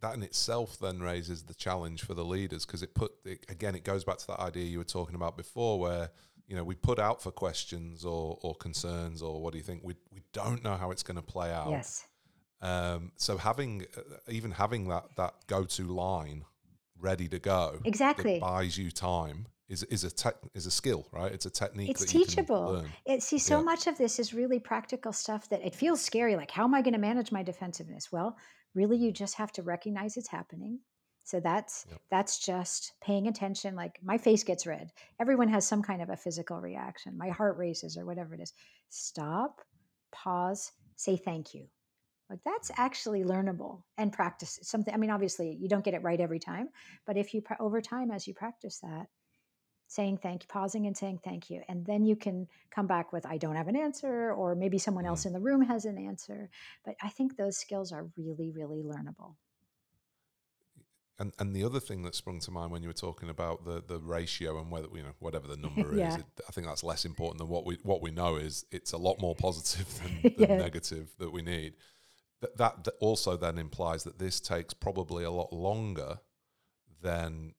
that 0.01 0.15
in 0.15 0.23
itself 0.23 0.79
then 0.79 1.01
raises 1.01 1.45
the 1.45 1.55
challenge 1.55 2.03
for 2.03 2.15
the 2.15 2.25
leaders 2.25 2.67
because 2.67 2.83
it 2.83 2.95
put 2.95 3.13
it, 3.25 3.45
again 3.49 3.75
it 3.75 3.85
goes 3.85 4.05
back 4.05 4.19
to 4.19 4.27
that 4.29 4.41
idea 4.41 4.65
you 4.65 4.79
were 4.79 4.85
talking 4.85 5.15
about 5.15 5.37
before 5.37 5.79
where 5.79 6.11
you 6.47 6.55
know 6.55 6.65
we 6.65 6.75
put 6.75 6.99
out 6.99 7.23
for 7.23 7.31
questions 7.31 8.05
or 8.05 8.39
or 8.43 8.55
concerns 8.55 9.23
or 9.23 9.41
what 9.41 9.53
do 9.53 9.59
you 9.59 9.65
think? 9.65 9.83
We 9.83 9.95
we 10.13 10.23
don't 10.33 10.63
know 10.63 10.77
how 10.77 10.91
it's 10.91 11.03
going 11.03 11.17
to 11.17 11.23
play 11.23 11.53
out. 11.53 11.71
Yes 11.71 12.07
um, 12.65 13.13
so 13.17 13.37
having 13.37 13.87
uh, 13.97 14.01
even 14.29 14.51
having 14.51 14.89
that 14.89 15.05
that 15.17 15.35
go 15.47 15.65
to 15.65 15.85
line 15.85 16.45
ready 16.99 17.29
to 17.29 17.39
go 17.39 17.79
exactly 17.85 18.39
buys 18.41 18.79
you 18.79 18.91
time 18.91 19.47
is 19.69 19.83
is 19.85 20.05
a 20.05 20.11
tech 20.11 20.37
is 20.55 20.67
a 20.67 20.71
skill, 20.71 21.07
right? 21.13 21.33
It's 21.33 21.47
a 21.47 21.51
technique. 21.51 21.91
It's 21.91 22.05
teachable. 22.05 22.85
It 23.07 23.23
see 23.23 23.39
so 23.39 23.59
yeah. 23.59 23.65
much 23.65 23.87
of 23.87 23.97
this 23.97 24.19
is 24.19 24.35
really 24.35 24.61
practical 24.61 25.13
stuff 25.13 25.49
that 25.49 25.65
it 25.65 25.75
feels 25.75 26.03
scary. 26.03 26.37
Like, 26.37 26.51
how 26.51 26.65
am 26.65 26.75
I 26.75 26.83
going 26.83 26.95
to 26.95 27.01
manage 27.01 27.33
my 27.33 27.43
defensiveness? 27.43 28.13
Well, 28.13 28.37
really, 28.75 28.97
you 28.97 29.13
just 29.13 29.35
have 29.37 29.53
to 29.53 29.63
recognize 29.63 30.17
it's 30.17 30.29
happening. 30.29 30.81
So 31.25 31.41
that's 31.41 31.87
that's 32.11 32.39
just 32.39 32.93
paying 33.03 33.27
attention. 33.29 33.75
Like 33.75 33.99
my 34.03 34.19
face 34.19 34.45
gets 34.45 34.67
red. 34.67 34.91
Everyone 35.19 35.49
has 35.49 35.67
some 35.67 35.83
kind 35.83 36.03
of 36.03 36.11
a 36.11 36.17
physical 36.17 36.61
reaction. 36.61 37.17
My 37.17 37.31
heart 37.31 37.57
races 37.57 37.97
or 37.97 38.05
whatever 38.05 38.35
it 38.35 38.41
is. 38.41 38.53
Stop, 38.91 39.63
pause, 40.13 40.73
say 40.97 41.17
thank 41.17 41.55
you. 41.55 41.67
Like 42.31 42.41
that's 42.45 42.71
actually 42.77 43.23
learnable 43.23 43.83
and 43.99 44.13
practice 44.13 44.59
something. 44.63 44.93
I 44.93 44.97
mean, 44.97 45.11
obviously 45.11 45.57
you 45.61 45.69
don't 45.69 45.85
get 45.85 45.95
it 45.95 46.03
right 46.03 46.21
every 46.21 46.39
time, 46.39 46.69
but 47.07 47.17
if 47.17 47.35
you 47.35 47.43
over 47.61 47.81
time 47.81 48.11
as 48.11 48.27
you 48.27 48.35
practice 48.35 48.79
that, 48.81 49.07
saying 49.89 50.17
thank 50.19 50.43
you, 50.43 50.49
pausing 50.49 50.87
and 50.87 50.97
saying 50.97 51.21
thank 51.23 51.51
you, 51.51 51.63
and 51.69 51.85
then 51.85 52.05
you 52.05 52.17
can 52.17 52.49
come 52.71 52.87
back 52.87 53.13
with 53.13 53.27
I 53.27 53.37
don't 53.37 53.57
have 53.57 53.69
an 53.69 53.77
answer, 53.77 54.33
or 54.33 54.55
maybe 54.55 54.79
someone 54.79 55.05
else 55.05 55.23
Mm. 55.25 55.27
in 55.27 55.33
the 55.35 55.41
room 55.41 55.61
has 55.63 55.85
an 55.85 55.99
answer. 55.99 56.49
But 56.85 56.95
I 57.03 57.11
think 57.11 57.37
those 57.37 57.59
skills 57.59 57.93
are 57.93 58.07
really, 58.17 58.51
really 58.51 58.83
learnable. 58.83 59.35
And 61.19 61.33
and 61.39 61.55
the 61.55 61.63
other 61.63 61.79
thing 61.79 62.03
that 62.03 62.15
sprung 62.17 62.41
to 62.41 62.51
mind 62.51 62.73
when 62.73 62.83
you 62.83 62.89
were 62.89 62.93
talking 62.95 63.29
about 63.29 63.65
the 63.65 63.85
the 63.87 64.01
ratio 64.01 64.59
and 64.61 64.71
whether 64.71 64.89
you 64.95 65.03
know 65.03 65.13
whatever 65.21 65.47
the 65.47 65.57
number 65.67 65.95
Yeah. 65.95 66.09
is, 66.09 66.17
it, 66.17 66.25
I 66.49 66.53
think 66.53 66.67
that's 66.67 66.83
less 66.83 67.05
important 67.05 67.39
than 67.39 67.49
what 67.49 67.65
we 67.65 67.79
what 67.85 68.03
we 68.03 68.11
know 68.11 68.37
is 68.37 68.65
it's 68.73 68.93
a 68.93 68.99
lot 68.99 69.21
more 69.21 69.35
positive 69.37 69.87
than, 70.03 70.23
than 70.37 70.49
Yeah. 70.49 70.57
negative 70.57 71.11
that 71.19 71.33
we 71.33 71.43
need. 71.43 71.75
That 72.45 72.57
that 72.59 72.85
th- 72.85 72.97
also 73.01 73.37
then 73.37 73.59
implies 73.59 74.05
that 74.05 74.19
this 74.19 74.41
takes 74.41 74.75
probably 74.75 75.25
a 75.25 75.31
lot 75.31 75.53
longer 75.53 76.19
than 77.03 77.55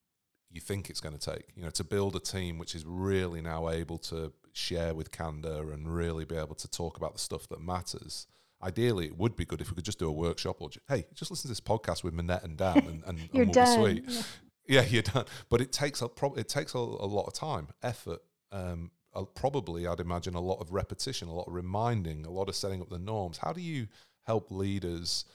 you 0.50 0.62
think 0.62 0.90
it's 0.90 1.02
going 1.02 1.18
to 1.18 1.32
take. 1.32 1.46
You 1.56 1.64
know, 1.64 1.70
to 1.72 1.84
build 1.84 2.16
a 2.16 2.20
team 2.20 2.58
which 2.58 2.76
is 2.76 2.86
really 2.86 3.42
now 3.42 3.70
able 3.70 3.98
to 4.00 4.32
share 4.54 4.94
with 4.94 5.12
candor 5.12 5.72
and 5.72 5.94
really 5.94 6.26
be 6.26 6.36
able 6.36 6.56
to 6.56 6.70
talk 6.70 6.98
about 6.98 7.14
the 7.14 7.20
stuff 7.20 7.48
that 7.50 7.60
matters. 7.60 8.28
Ideally, 8.64 9.06
it 9.08 9.18
would 9.18 9.36
be 9.36 9.46
good 9.46 9.60
if 9.62 9.70
we 9.70 9.76
could 9.76 9.84
just 9.86 10.00
do 10.00 10.08
a 10.08 10.12
workshop 10.12 10.62
or, 10.62 10.70
ju- 10.70 10.80
hey, 10.88 11.06
just 11.14 11.30
listen 11.30 11.44
to 11.44 11.48
this 11.50 11.60
podcast 11.60 12.04
with 12.04 12.14
Minette 12.14 12.44
and 12.44 12.58
Dan, 12.58 12.78
and, 12.78 12.88
and, 12.88 13.04
and 13.08 13.30
You're 13.34 13.46
we'll 13.46 13.54
done. 13.54 13.84
be 13.84 14.02
sweet. 14.02 14.04
Yeah. 14.08 14.22
Yeah, 14.68 14.82
you're 14.90 15.02
done. 15.04 15.26
But 15.50 15.62
it 15.62 15.72
takes 15.72 16.02
a 16.02 16.08
prob- 16.08 16.38
it 16.38 16.48
takes 16.48 16.74
a, 16.74 16.78
a 16.78 16.80
lot 17.18 17.26
of 17.28 17.34
time, 17.34 17.68
effort. 17.84 18.22
Um, 18.52 18.92
probably, 19.36 19.88
I'd 19.88 20.00
imagine 20.00 20.36
a 20.36 20.42
lot 20.42 20.60
of 20.62 20.72
repetition, 20.72 21.28
a 21.28 21.34
lot 21.34 21.48
of 21.48 21.54
reminding, 21.54 22.26
a 22.26 22.32
lot 22.32 22.50
of 22.50 22.56
setting 22.56 22.82
up 22.82 22.90
the 22.90 22.98
norms. 23.00 23.38
How 23.38 23.52
do 23.54 23.62
you 23.62 23.88
help 24.26 24.52
leaders 24.52 25.26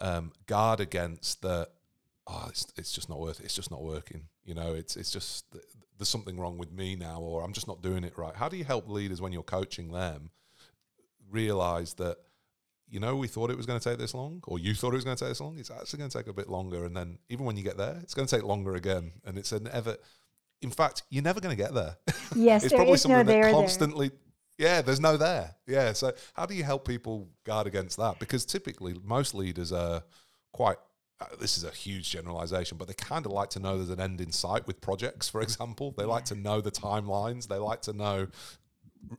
um, 0.00 0.32
guard 0.46 0.80
against 0.80 1.42
the? 1.42 1.68
Oh, 2.26 2.46
it's, 2.48 2.66
it's 2.76 2.92
just 2.92 3.08
not 3.08 3.20
worth 3.20 3.40
it. 3.40 3.44
It's 3.44 3.54
just 3.54 3.70
not 3.70 3.82
working. 3.82 4.24
You 4.44 4.54
know, 4.54 4.74
it's 4.74 4.96
it's 4.96 5.10
just 5.10 5.44
there's 5.98 6.08
something 6.08 6.38
wrong 6.38 6.58
with 6.58 6.72
me 6.72 6.96
now, 6.96 7.20
or 7.20 7.42
I'm 7.42 7.52
just 7.52 7.68
not 7.68 7.82
doing 7.82 8.04
it 8.04 8.16
right. 8.16 8.34
How 8.34 8.48
do 8.48 8.56
you 8.56 8.64
help 8.64 8.88
leaders 8.88 9.20
when 9.20 9.32
you're 9.32 9.42
coaching 9.42 9.92
them 9.92 10.30
realize 11.30 11.94
that? 11.94 12.18
You 12.88 13.00
know, 13.00 13.16
we 13.16 13.26
thought 13.26 13.50
it 13.50 13.56
was 13.56 13.66
going 13.66 13.80
to 13.80 13.88
take 13.88 13.98
this 13.98 14.14
long, 14.14 14.40
or 14.46 14.60
you 14.60 14.72
thought 14.72 14.92
it 14.92 14.96
was 14.96 15.04
going 15.04 15.16
to 15.16 15.24
take 15.24 15.32
this 15.32 15.40
long. 15.40 15.58
It's 15.58 15.72
actually 15.72 15.98
going 15.98 16.10
to 16.10 16.18
take 16.18 16.28
a 16.28 16.32
bit 16.32 16.48
longer, 16.48 16.84
and 16.84 16.96
then 16.96 17.18
even 17.28 17.44
when 17.44 17.56
you 17.56 17.64
get 17.64 17.76
there, 17.76 17.98
it's 18.00 18.14
going 18.14 18.28
to 18.28 18.36
take 18.36 18.44
longer 18.44 18.76
again, 18.76 19.10
and 19.24 19.36
it's 19.36 19.50
an 19.50 19.68
ever. 19.72 19.96
In 20.62 20.70
fact, 20.70 21.02
you're 21.10 21.24
never 21.24 21.40
going 21.40 21.56
to 21.56 21.60
get 21.60 21.74
there. 21.74 21.96
Yes, 22.36 22.62
it's 22.64 22.70
there 22.70 22.78
probably 22.78 22.94
is 22.94 23.04
no 23.04 23.16
something 23.16 23.26
there 23.26 23.52
that 23.52 23.90
there. 23.98 24.10
Yeah, 24.58 24.82
there's 24.82 25.00
no 25.00 25.16
there. 25.16 25.54
Yeah, 25.66 25.92
so 25.92 26.12
how 26.34 26.46
do 26.46 26.54
you 26.54 26.64
help 26.64 26.86
people 26.86 27.28
guard 27.44 27.66
against 27.66 27.96
that? 27.98 28.18
Because 28.18 28.44
typically, 28.44 28.94
most 29.04 29.34
leaders 29.34 29.72
are 29.72 30.02
quite. 30.52 30.78
Uh, 31.18 31.24
this 31.40 31.56
is 31.56 31.64
a 31.64 31.70
huge 31.70 32.10
generalization, 32.10 32.76
but 32.76 32.88
they 32.88 32.94
kind 32.94 33.24
of 33.24 33.32
like 33.32 33.48
to 33.48 33.58
know 33.58 33.76
there's 33.76 33.88
an 33.88 34.00
end 34.00 34.20
in 34.20 34.30
sight 34.30 34.66
with 34.66 34.80
projects. 34.82 35.28
For 35.28 35.40
example, 35.40 35.94
they 35.96 36.04
like 36.04 36.26
to 36.26 36.34
know 36.34 36.60
the 36.60 36.70
timelines. 36.70 37.48
They 37.48 37.56
like 37.56 37.82
to 37.82 37.92
know 37.94 38.28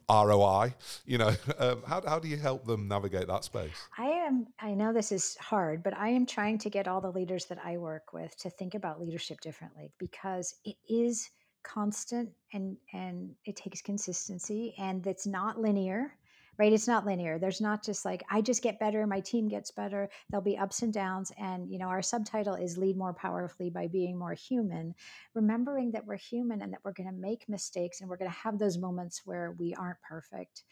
ROI. 0.09 0.75
You 1.05 1.17
know, 1.17 1.35
um, 1.59 1.83
how 1.88 2.01
how 2.07 2.19
do 2.19 2.27
you 2.27 2.38
help 2.38 2.65
them 2.65 2.88
navigate 2.88 3.27
that 3.27 3.43
space? 3.43 3.71
I 3.97 4.05
am, 4.05 4.47
I 4.59 4.73
know 4.73 4.93
this 4.93 5.11
is 5.11 5.38
hard, 5.38 5.83
but 5.83 5.95
I 5.95 6.09
am 6.09 6.25
trying 6.25 6.57
to 6.59 6.69
get 6.69 6.88
all 6.88 7.01
the 7.01 7.11
leaders 7.11 7.45
that 7.45 7.59
I 7.63 7.77
work 7.77 8.13
with 8.13 8.35
to 8.38 8.49
think 8.49 8.75
about 8.75 8.99
leadership 8.99 9.41
differently 9.41 9.91
because 9.97 10.55
it 10.65 10.75
is 10.89 11.29
constant 11.64 12.30
and 12.53 12.78
and 12.93 13.32
it 13.45 13.55
takes 13.55 13.82
consistency 13.82 14.74
and 14.78 15.05
it's 15.08 15.28
not 15.28 15.60
linear 15.60 16.14
right? 16.60 16.74
It's 16.74 16.88
not 16.88 17.05
linear. 17.05 17.38
There's 17.38 17.62
not 17.62 17.84
just 17.84 18.03
like 18.03 18.24
i 18.32 18.41
just 18.41 18.64
get 18.64 18.80
better 18.80 19.05
my 19.05 19.20
team 19.20 19.47
gets 19.47 19.70
better 19.70 20.10
there'll 20.30 20.43
be 20.43 20.58
ups 20.58 20.82
and 20.82 20.91
downs 20.91 21.32
and 21.39 21.70
you 21.70 21.78
know 21.78 21.88
our 21.88 22.01
subtitle 22.01 22.55
is 22.55 22.78
lead 22.80 22.97
more 22.97 23.14
powerfully 23.14 23.70
by 23.70 23.88
being 23.88 24.18
more 24.18 24.34
human 24.34 24.95
remembering 25.36 25.91
that 25.91 26.05
we're 26.05 26.18
human 26.18 26.62
and 26.64 26.74
that 26.74 26.80
we're 26.84 26.93
going 26.93 27.10
to 27.10 27.16
make 27.16 27.47
mistakes 27.47 28.01
and 28.01 28.10
we're 28.10 28.18
going 28.18 28.32
to 28.32 28.38
have 28.38 28.58
those 28.58 28.78
moments 28.78 29.22
where 29.26 29.55
we 29.60 29.76
aren't 29.76 30.01
perfect 30.01 30.64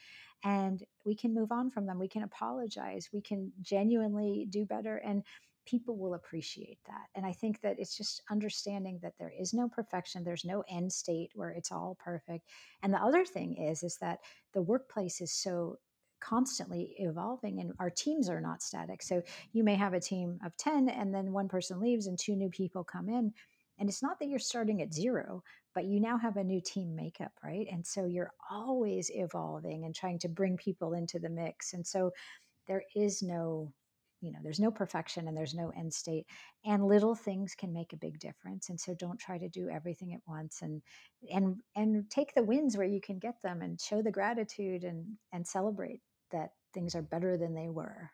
and 0.43 0.83
we 1.05 1.15
can 1.15 1.33
move 1.33 1.51
on 1.51 1.71
from 1.71 1.87
them. 1.87 1.99
We 1.99 2.07
can 2.07 2.23
apologize. 2.23 3.09
We 3.11 3.21
can 3.21 3.51
genuinely 3.61 4.45
do 4.49 4.65
better 4.65 4.97
and 4.97 5.23
people 5.65 5.97
will 5.97 6.13
appreciate 6.13 6.79
that 6.85 7.07
and 7.15 7.25
i 7.25 7.31
think 7.31 7.59
that 7.61 7.77
it's 7.79 7.95
just 7.97 8.21
understanding 8.29 8.99
that 9.01 9.13
there 9.19 9.33
is 9.39 9.53
no 9.53 9.67
perfection 9.67 10.23
there's 10.23 10.45
no 10.45 10.63
end 10.69 10.91
state 10.91 11.31
where 11.35 11.51
it's 11.51 11.71
all 11.71 11.97
perfect 12.03 12.47
and 12.83 12.93
the 12.93 13.01
other 13.01 13.25
thing 13.25 13.55
is 13.57 13.83
is 13.83 13.97
that 13.97 14.19
the 14.53 14.61
workplace 14.61 15.21
is 15.21 15.31
so 15.31 15.77
constantly 16.21 16.95
evolving 16.99 17.59
and 17.59 17.73
our 17.79 17.89
teams 17.89 18.29
are 18.29 18.41
not 18.41 18.63
static 18.63 19.01
so 19.01 19.21
you 19.51 19.63
may 19.63 19.75
have 19.75 19.93
a 19.93 19.99
team 19.99 20.39
of 20.45 20.55
10 20.57 20.89
and 20.89 21.13
then 21.13 21.31
one 21.31 21.47
person 21.47 21.79
leaves 21.79 22.07
and 22.07 22.17
two 22.17 22.35
new 22.35 22.49
people 22.49 22.83
come 22.83 23.09
in 23.09 23.33
and 23.77 23.89
it's 23.89 24.01
not 24.01 24.17
that 24.19 24.27
you're 24.27 24.39
starting 24.39 24.81
at 24.81 24.93
zero 24.93 25.43
but 25.73 25.85
you 25.85 25.99
now 25.99 26.17
have 26.17 26.37
a 26.37 26.43
new 26.43 26.61
team 26.61 26.95
makeup 26.95 27.33
right? 27.43 27.67
And 27.69 27.85
so 27.85 28.05
you're 28.05 28.31
always 28.49 29.11
evolving 29.13 29.83
and 29.83 29.93
trying 29.93 30.19
to 30.19 30.29
bring 30.29 30.55
people 30.57 30.93
into 30.93 31.19
the 31.19 31.29
mix 31.29 31.73
and 31.73 31.85
so 31.85 32.11
there 32.67 32.83
is 32.95 33.21
no 33.21 33.71
you 34.25 34.31
know 34.31 34.39
there's 34.43 34.59
no 34.59 34.71
perfection 34.71 35.27
and 35.27 35.37
there's 35.37 35.53
no 35.53 35.71
end 35.77 35.93
state 35.93 36.25
and 36.65 36.85
little 36.85 37.15
things 37.15 37.55
can 37.55 37.71
make 37.71 37.93
a 37.93 37.97
big 37.97 38.19
difference 38.19 38.69
and 38.69 38.79
so 38.79 38.93
don't 38.95 39.19
try 39.19 39.37
to 39.37 39.47
do 39.49 39.69
everything 39.69 40.13
at 40.13 40.21
once 40.27 40.61
and 40.61 40.81
and 41.31 41.57
and 41.75 42.09
take 42.09 42.33
the 42.33 42.43
wins 42.43 42.75
where 42.75 42.87
you 42.87 42.99
can 42.99 43.19
get 43.19 43.41
them 43.43 43.61
and 43.61 43.79
show 43.79 44.01
the 44.01 44.11
gratitude 44.11 44.83
and 44.83 45.05
and 45.31 45.45
celebrate 45.45 46.01
that 46.31 46.51
things 46.73 46.95
are 46.95 47.01
better 47.01 47.37
than 47.37 47.53
they 47.53 47.69
were 47.69 48.09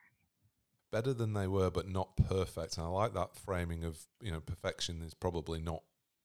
better 0.92 1.14
than 1.14 1.32
they 1.32 1.48
were, 1.48 1.70
but 1.70 1.88
not 1.88 2.16
perfect. 2.28 2.76
And 2.76 2.86
I 2.86 2.90
like 2.90 3.14
that 3.14 3.34
framing 3.34 3.82
of 3.82 3.98
you 4.20 4.30
know 4.30 4.40
perfection 4.40 5.02
is 5.02 5.14
probably 5.14 5.60
not. 5.60 5.82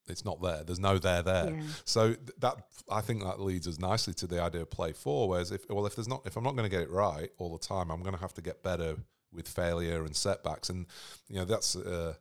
It's 0.08 0.24
not 0.24 0.42
there. 0.42 0.64
There's 0.64 0.80
no 0.80 1.00
there 1.00 1.24
there. 1.24 1.50
Yeah. 1.50 1.62
So 1.86 2.16
that 2.40 2.58
I 2.90 3.02
think 3.02 3.24
that 3.24 3.42
leads 3.42 3.68
us 3.68 3.80
nicely 3.80 4.14
to 4.16 4.28
the 4.28 4.42
idea 4.42 4.62
of 4.62 4.70
play 4.70 4.94
four. 4.94 5.28
Whereas 5.28 5.52
if 5.52 5.68
well 5.70 5.86
if 5.88 5.96
there's 5.96 6.08
not 6.08 6.22
if 6.26 6.38
I'm 6.38 6.44
not 6.44 6.56
going 6.56 6.70
to 6.70 6.76
get 6.76 6.84
it 6.84 6.92
right 6.92 7.30
all 7.40 7.58
the 7.58 7.66
time, 7.66 7.90
I'm 7.90 8.04
going 8.04 8.14
to 8.16 8.22
have 8.22 8.34
to 8.36 8.42
get 8.42 8.62
better 8.62 8.98
with 9.32 9.48
failure 9.48 10.04
and 10.04 10.16
setbacks. 10.16 10.70
And 10.70 10.86
you 11.28 11.38
know 11.38 11.46
that's. 11.46 11.76
Uh, 11.76 12.16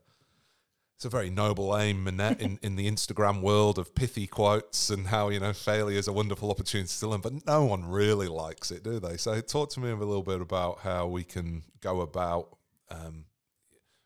it's 0.96 1.04
a 1.04 1.10
very 1.10 1.28
noble 1.28 1.76
aim, 1.76 2.04
Minette, 2.04 2.40
in, 2.40 2.58
in 2.62 2.76
the 2.76 2.90
Instagram 2.90 3.42
world 3.42 3.78
of 3.78 3.94
pithy 3.94 4.26
quotes 4.26 4.88
and 4.88 5.06
how, 5.06 5.28
you 5.28 5.38
know, 5.38 5.52
failure 5.52 5.98
is 5.98 6.08
a 6.08 6.12
wonderful 6.12 6.50
opportunity 6.50 6.90
to 6.98 7.06
learn, 7.06 7.20
but 7.20 7.46
no 7.46 7.66
one 7.66 7.84
really 7.84 8.28
likes 8.28 8.70
it, 8.70 8.82
do 8.82 8.98
they? 8.98 9.18
So 9.18 9.38
talk 9.42 9.68
to 9.72 9.80
me 9.80 9.90
a 9.90 9.94
little 9.94 10.22
bit 10.22 10.40
about 10.40 10.78
how 10.78 11.06
we 11.06 11.22
can 11.22 11.64
go 11.82 12.00
about 12.00 12.56
um, 12.90 13.26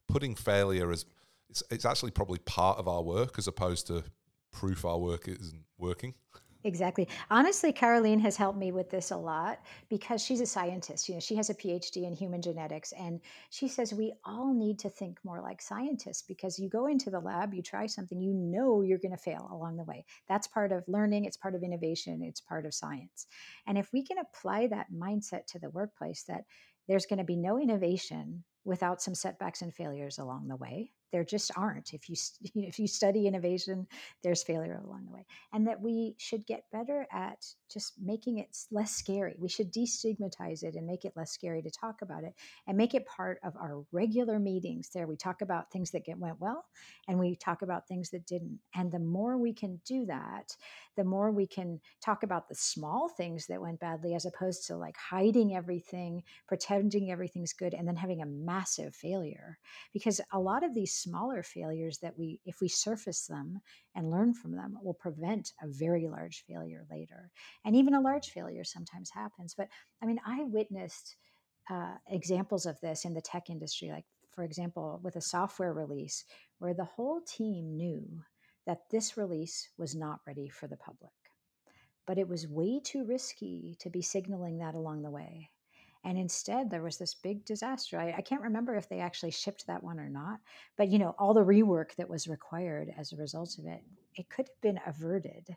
putting 0.08 0.34
failure 0.34 0.90
as, 0.90 1.06
it's, 1.48 1.62
it's 1.70 1.84
actually 1.84 2.10
probably 2.10 2.38
part 2.40 2.78
of 2.78 2.88
our 2.88 3.02
work 3.02 3.38
as 3.38 3.46
opposed 3.46 3.86
to 3.86 4.02
proof 4.50 4.84
our 4.84 4.98
work 4.98 5.28
isn't 5.28 5.62
working. 5.78 6.14
Exactly. 6.62 7.08
Honestly, 7.30 7.72
Karolin 7.72 8.20
has 8.20 8.36
helped 8.36 8.58
me 8.58 8.70
with 8.70 8.90
this 8.90 9.10
a 9.10 9.16
lot 9.16 9.60
because 9.88 10.22
she's 10.22 10.42
a 10.42 10.46
scientist. 10.46 11.08
You 11.08 11.14
know, 11.14 11.20
she 11.20 11.36
has 11.36 11.48
a 11.48 11.54
PhD 11.54 12.04
in 12.06 12.12
human 12.12 12.42
genetics, 12.42 12.92
and 12.92 13.20
she 13.48 13.66
says 13.66 13.94
we 13.94 14.12
all 14.24 14.52
need 14.52 14.78
to 14.80 14.90
think 14.90 15.18
more 15.24 15.40
like 15.40 15.62
scientists 15.62 16.22
because 16.22 16.58
you 16.58 16.68
go 16.68 16.86
into 16.86 17.08
the 17.08 17.20
lab, 17.20 17.54
you 17.54 17.62
try 17.62 17.86
something, 17.86 18.20
you 18.20 18.34
know 18.34 18.82
you're 18.82 18.98
going 18.98 19.10
to 19.12 19.16
fail 19.16 19.48
along 19.50 19.76
the 19.78 19.84
way. 19.84 20.04
That's 20.28 20.46
part 20.48 20.70
of 20.70 20.84
learning, 20.86 21.24
it's 21.24 21.38
part 21.38 21.54
of 21.54 21.62
innovation, 21.62 22.22
it's 22.22 22.42
part 22.42 22.66
of 22.66 22.74
science. 22.74 23.26
And 23.66 23.78
if 23.78 23.90
we 23.92 24.04
can 24.04 24.18
apply 24.18 24.66
that 24.66 24.92
mindset 24.92 25.46
to 25.48 25.58
the 25.58 25.70
workplace, 25.70 26.24
that 26.24 26.44
there's 26.88 27.06
going 27.06 27.18
to 27.20 27.24
be 27.24 27.36
no 27.36 27.58
innovation 27.58 28.44
without 28.64 29.00
some 29.00 29.14
setbacks 29.14 29.62
and 29.62 29.72
failures 29.72 30.18
along 30.18 30.48
the 30.48 30.56
way. 30.56 30.92
There 31.12 31.24
just 31.24 31.50
aren't. 31.56 31.92
If 31.92 32.08
you 32.08 32.16
if 32.54 32.78
you 32.78 32.86
study 32.86 33.26
innovation, 33.26 33.86
there's 34.22 34.42
failure 34.42 34.80
along 34.84 35.06
the 35.06 35.12
way, 35.12 35.26
and 35.52 35.66
that 35.66 35.80
we 35.80 36.14
should 36.18 36.46
get 36.46 36.64
better 36.72 37.06
at 37.12 37.44
just 37.70 37.94
making 38.02 38.38
it 38.38 38.56
less 38.70 38.92
scary. 38.92 39.36
We 39.38 39.48
should 39.48 39.72
destigmatize 39.72 40.62
it 40.62 40.74
and 40.74 40.86
make 40.86 41.04
it 41.04 41.12
less 41.16 41.30
scary 41.32 41.62
to 41.62 41.70
talk 41.70 42.02
about 42.02 42.24
it, 42.24 42.34
and 42.66 42.76
make 42.76 42.94
it 42.94 43.06
part 43.06 43.38
of 43.44 43.56
our 43.56 43.84
regular 43.92 44.38
meetings. 44.38 44.90
There, 44.90 45.06
we 45.06 45.16
talk 45.16 45.42
about 45.42 45.70
things 45.70 45.90
that 45.92 46.04
get, 46.04 46.18
went 46.18 46.40
well, 46.40 46.64
and 47.08 47.18
we 47.18 47.36
talk 47.36 47.62
about 47.62 47.88
things 47.88 48.10
that 48.10 48.26
didn't. 48.26 48.58
And 48.74 48.90
the 48.90 48.98
more 48.98 49.36
we 49.38 49.52
can 49.52 49.80
do 49.84 50.06
that, 50.06 50.56
the 50.96 51.04
more 51.04 51.30
we 51.30 51.46
can 51.46 51.80
talk 52.04 52.22
about 52.22 52.48
the 52.48 52.54
small 52.54 53.08
things 53.08 53.46
that 53.46 53.60
went 53.60 53.80
badly, 53.80 54.14
as 54.14 54.26
opposed 54.26 54.66
to 54.66 54.76
like 54.76 54.96
hiding 54.96 55.54
everything, 55.54 56.22
pretending 56.46 57.10
everything's 57.10 57.52
good, 57.52 57.74
and 57.74 57.86
then 57.86 57.96
having 57.96 58.22
a 58.22 58.26
massive 58.26 58.94
failure. 58.94 59.58
Because 59.92 60.20
a 60.32 60.38
lot 60.38 60.64
of 60.64 60.74
these 60.74 60.92
smaller 61.02 61.42
failures 61.42 61.98
that 61.98 62.18
we, 62.18 62.40
if 62.44 62.60
we 62.60 62.68
surface 62.68 63.26
them 63.26 63.60
and 63.94 64.10
learn 64.10 64.34
from 64.34 64.56
them, 64.56 64.78
will 64.82 64.94
prevent 64.94 65.52
a 65.62 65.68
very 65.68 66.08
large 66.08 66.44
failure 66.46 66.84
later. 66.90 67.30
And 67.64 67.76
even 67.76 67.94
a 67.94 68.00
large 68.00 68.30
failure 68.30 68.64
sometimes 68.64 69.10
happens. 69.10 69.54
But 69.56 69.68
I 70.02 70.06
mean, 70.06 70.20
I 70.24 70.44
witnessed 70.44 71.16
uh, 71.70 71.94
examples 72.08 72.66
of 72.66 72.80
this 72.80 73.04
in 73.04 73.14
the 73.14 73.20
tech 73.20 73.50
industry, 73.50 73.90
like 73.90 74.06
for 74.34 74.44
example, 74.44 75.00
with 75.02 75.16
a 75.16 75.20
software 75.20 75.72
release 75.72 76.24
where 76.58 76.74
the 76.74 76.84
whole 76.84 77.20
team 77.20 77.76
knew 77.76 78.22
that 78.66 78.88
this 78.90 79.16
release 79.16 79.68
was 79.78 79.94
not 79.94 80.20
ready 80.26 80.48
for 80.48 80.66
the 80.66 80.76
public. 80.76 81.12
But 82.06 82.18
it 82.18 82.28
was 82.28 82.48
way 82.48 82.80
too 82.82 83.04
risky 83.04 83.76
to 83.80 83.90
be 83.90 84.02
signaling 84.02 84.58
that 84.58 84.74
along 84.74 85.02
the 85.02 85.10
way. 85.10 85.50
And 86.04 86.16
instead, 86.16 86.70
there 86.70 86.82
was 86.82 86.96
this 86.96 87.14
big 87.14 87.44
disaster. 87.44 87.98
I, 87.98 88.14
I, 88.16 88.20
can't 88.22 88.40
remember 88.40 88.74
if 88.74 88.88
they 88.88 89.00
actually 89.00 89.32
shipped 89.32 89.66
that 89.66 89.82
one 89.82 90.00
or 90.00 90.08
not, 90.08 90.40
but 90.78 90.88
you 90.88 90.98
know, 90.98 91.14
all 91.18 91.34
the 91.34 91.44
rework 91.44 91.94
that 91.96 92.08
was 92.08 92.26
required 92.26 92.90
as 92.96 93.12
a 93.12 93.16
result 93.16 93.58
of 93.58 93.66
it, 93.66 93.82
it 94.14 94.30
could 94.30 94.48
have 94.48 94.60
been 94.62 94.80
averted 94.86 95.56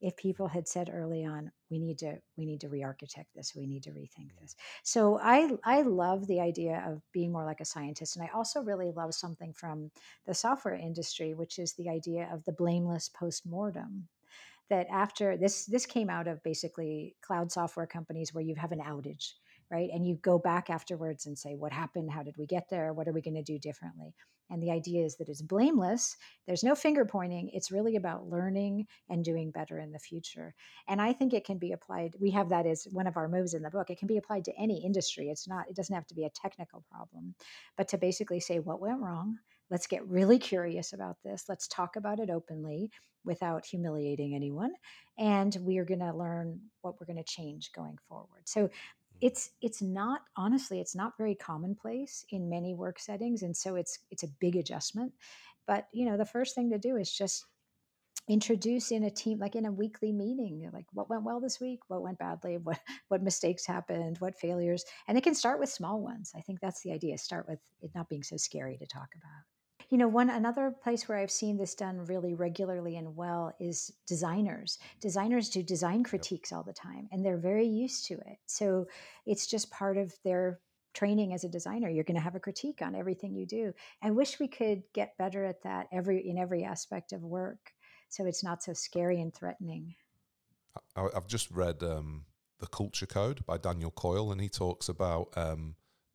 if 0.00 0.16
people 0.16 0.46
had 0.46 0.68
said 0.68 0.90
early 0.92 1.24
on 1.24 1.50
we 1.70 1.78
need 1.78 1.98
to 1.98 2.16
we 2.36 2.44
need 2.44 2.60
to 2.60 2.68
re-architect 2.68 3.28
this 3.34 3.54
we 3.56 3.66
need 3.66 3.82
to 3.82 3.90
rethink 3.90 4.30
this. 4.40 4.54
So 4.82 5.18
i 5.22 5.50
i 5.64 5.82
love 5.82 6.26
the 6.26 6.40
idea 6.40 6.84
of 6.86 7.00
being 7.12 7.32
more 7.32 7.44
like 7.44 7.60
a 7.60 7.64
scientist 7.64 8.16
and 8.16 8.24
i 8.24 8.30
also 8.34 8.60
really 8.60 8.90
love 8.90 9.14
something 9.14 9.52
from 9.54 9.90
the 10.26 10.34
software 10.34 10.74
industry 10.74 11.34
which 11.34 11.58
is 11.58 11.72
the 11.72 11.88
idea 11.88 12.28
of 12.32 12.44
the 12.44 12.52
blameless 12.52 13.08
post-mortem. 13.08 14.08
That 14.68 14.88
after 14.90 15.36
this 15.36 15.64
this 15.64 15.86
came 15.86 16.10
out 16.10 16.26
of 16.26 16.42
basically 16.42 17.14
cloud 17.22 17.50
software 17.50 17.86
companies 17.86 18.34
where 18.34 18.44
you 18.44 18.56
have 18.56 18.72
an 18.72 18.80
outage 18.80 19.34
right? 19.70 19.88
And 19.92 20.06
you 20.06 20.16
go 20.16 20.38
back 20.38 20.70
afterwards 20.70 21.26
and 21.26 21.38
say, 21.38 21.54
what 21.54 21.72
happened? 21.72 22.10
How 22.10 22.22
did 22.22 22.36
we 22.38 22.46
get 22.46 22.68
there? 22.70 22.92
What 22.92 23.08
are 23.08 23.12
we 23.12 23.22
going 23.22 23.34
to 23.34 23.42
do 23.42 23.58
differently? 23.58 24.14
And 24.48 24.62
the 24.62 24.70
idea 24.70 25.04
is 25.04 25.16
that 25.16 25.28
it's 25.28 25.42
blameless. 25.42 26.16
There's 26.46 26.62
no 26.62 26.76
finger 26.76 27.04
pointing. 27.04 27.50
It's 27.52 27.72
really 27.72 27.96
about 27.96 28.28
learning 28.28 28.86
and 29.08 29.24
doing 29.24 29.50
better 29.50 29.80
in 29.80 29.90
the 29.90 29.98
future. 29.98 30.54
And 30.86 31.02
I 31.02 31.12
think 31.12 31.34
it 31.34 31.44
can 31.44 31.58
be 31.58 31.72
applied. 31.72 32.14
We 32.20 32.30
have 32.30 32.48
that 32.50 32.64
as 32.66 32.86
one 32.92 33.08
of 33.08 33.16
our 33.16 33.28
moves 33.28 33.54
in 33.54 33.62
the 33.62 33.70
book. 33.70 33.90
It 33.90 33.98
can 33.98 34.06
be 34.06 34.18
applied 34.18 34.44
to 34.44 34.56
any 34.56 34.84
industry. 34.84 35.30
It's 35.30 35.48
not, 35.48 35.68
it 35.68 35.74
doesn't 35.74 35.94
have 35.94 36.06
to 36.06 36.14
be 36.14 36.24
a 36.24 36.30
technical 36.30 36.84
problem, 36.90 37.34
but 37.76 37.88
to 37.88 37.98
basically 37.98 38.38
say 38.38 38.60
what 38.60 38.80
went 38.80 39.00
wrong. 39.00 39.38
Let's 39.68 39.88
get 39.88 40.06
really 40.06 40.38
curious 40.38 40.92
about 40.92 41.16
this. 41.24 41.46
Let's 41.48 41.66
talk 41.66 41.96
about 41.96 42.20
it 42.20 42.30
openly 42.30 42.92
without 43.24 43.66
humiliating 43.66 44.36
anyone. 44.36 44.70
And 45.18 45.56
we 45.60 45.78
are 45.78 45.84
going 45.84 45.98
to 45.98 46.14
learn 46.14 46.60
what 46.82 46.94
we're 47.00 47.06
going 47.06 47.16
to 47.16 47.24
change 47.24 47.72
going 47.74 47.98
forward. 48.08 48.42
So 48.44 48.70
it's 49.20 49.50
it's 49.62 49.82
not 49.82 50.20
honestly 50.36 50.80
it's 50.80 50.94
not 50.94 51.16
very 51.16 51.34
commonplace 51.34 52.24
in 52.30 52.50
many 52.50 52.74
work 52.74 52.98
settings 52.98 53.42
and 53.42 53.56
so 53.56 53.76
it's 53.76 53.98
it's 54.10 54.22
a 54.22 54.28
big 54.40 54.56
adjustment. 54.56 55.12
But 55.66 55.88
you 55.92 56.08
know 56.08 56.16
the 56.16 56.24
first 56.24 56.54
thing 56.54 56.70
to 56.70 56.78
do 56.78 56.96
is 56.96 57.10
just 57.10 57.44
introduce 58.28 58.90
in 58.90 59.04
a 59.04 59.10
team 59.10 59.38
like 59.38 59.54
in 59.54 59.66
a 59.66 59.72
weekly 59.72 60.10
meeting 60.10 60.68
like 60.72 60.86
what 60.92 61.08
went 61.08 61.22
well 61.22 61.40
this 61.40 61.60
week 61.60 61.78
what 61.86 62.02
went 62.02 62.18
badly 62.18 62.58
what 62.62 62.78
what 63.08 63.22
mistakes 63.22 63.64
happened 63.64 64.16
what 64.18 64.36
failures 64.36 64.84
and 65.06 65.16
it 65.16 65.22
can 65.22 65.34
start 65.34 65.60
with 65.60 65.68
small 65.68 66.00
ones. 66.00 66.32
I 66.36 66.40
think 66.40 66.60
that's 66.60 66.82
the 66.82 66.92
idea 66.92 67.18
start 67.18 67.48
with 67.48 67.60
it 67.82 67.90
not 67.94 68.08
being 68.08 68.22
so 68.22 68.36
scary 68.36 68.76
to 68.78 68.86
talk 68.86 69.08
about 69.16 69.55
you 69.90 69.98
know 69.98 70.08
one 70.08 70.30
another 70.30 70.74
place 70.82 71.08
where 71.08 71.18
i've 71.18 71.30
seen 71.30 71.56
this 71.56 71.74
done 71.74 72.04
really 72.06 72.34
regularly 72.34 72.96
and 72.96 73.16
well 73.16 73.54
is 73.60 73.92
designers. 74.06 74.78
Designers 75.00 75.48
do 75.48 75.62
design 75.62 76.04
critiques 76.04 76.52
all 76.52 76.62
the 76.62 76.72
time 76.72 77.08
and 77.12 77.24
they're 77.24 77.36
very 77.36 77.66
used 77.66 78.06
to 78.06 78.14
it. 78.14 78.38
So 78.46 78.86
it's 79.26 79.46
just 79.46 79.70
part 79.70 79.96
of 79.96 80.14
their 80.24 80.60
training 80.94 81.34
as 81.34 81.44
a 81.44 81.48
designer. 81.48 81.90
You're 81.90 82.04
going 82.04 82.16
to 82.16 82.22
have 82.22 82.34
a 82.34 82.40
critique 82.40 82.80
on 82.82 82.94
everything 82.94 83.34
you 83.34 83.46
do. 83.46 83.72
I 84.02 84.10
wish 84.10 84.40
we 84.40 84.48
could 84.48 84.82
get 84.94 85.18
better 85.18 85.44
at 85.44 85.62
that 85.62 85.88
every 85.92 86.26
in 86.28 86.38
every 86.38 86.64
aspect 86.64 87.12
of 87.12 87.22
work 87.22 87.72
so 88.08 88.24
it's 88.24 88.44
not 88.44 88.62
so 88.62 88.72
scary 88.72 89.20
and 89.20 89.34
threatening. 89.34 89.94
I've 90.94 91.26
just 91.26 91.50
read 91.50 91.82
um, 91.82 92.26
the 92.58 92.66
culture 92.66 93.06
code 93.06 93.44
by 93.46 93.58
daniel 93.58 93.90
coyle 93.90 94.32
and 94.32 94.40
he 94.40 94.48
talks 94.48 94.88
about 94.88 95.28
um, 95.36 95.74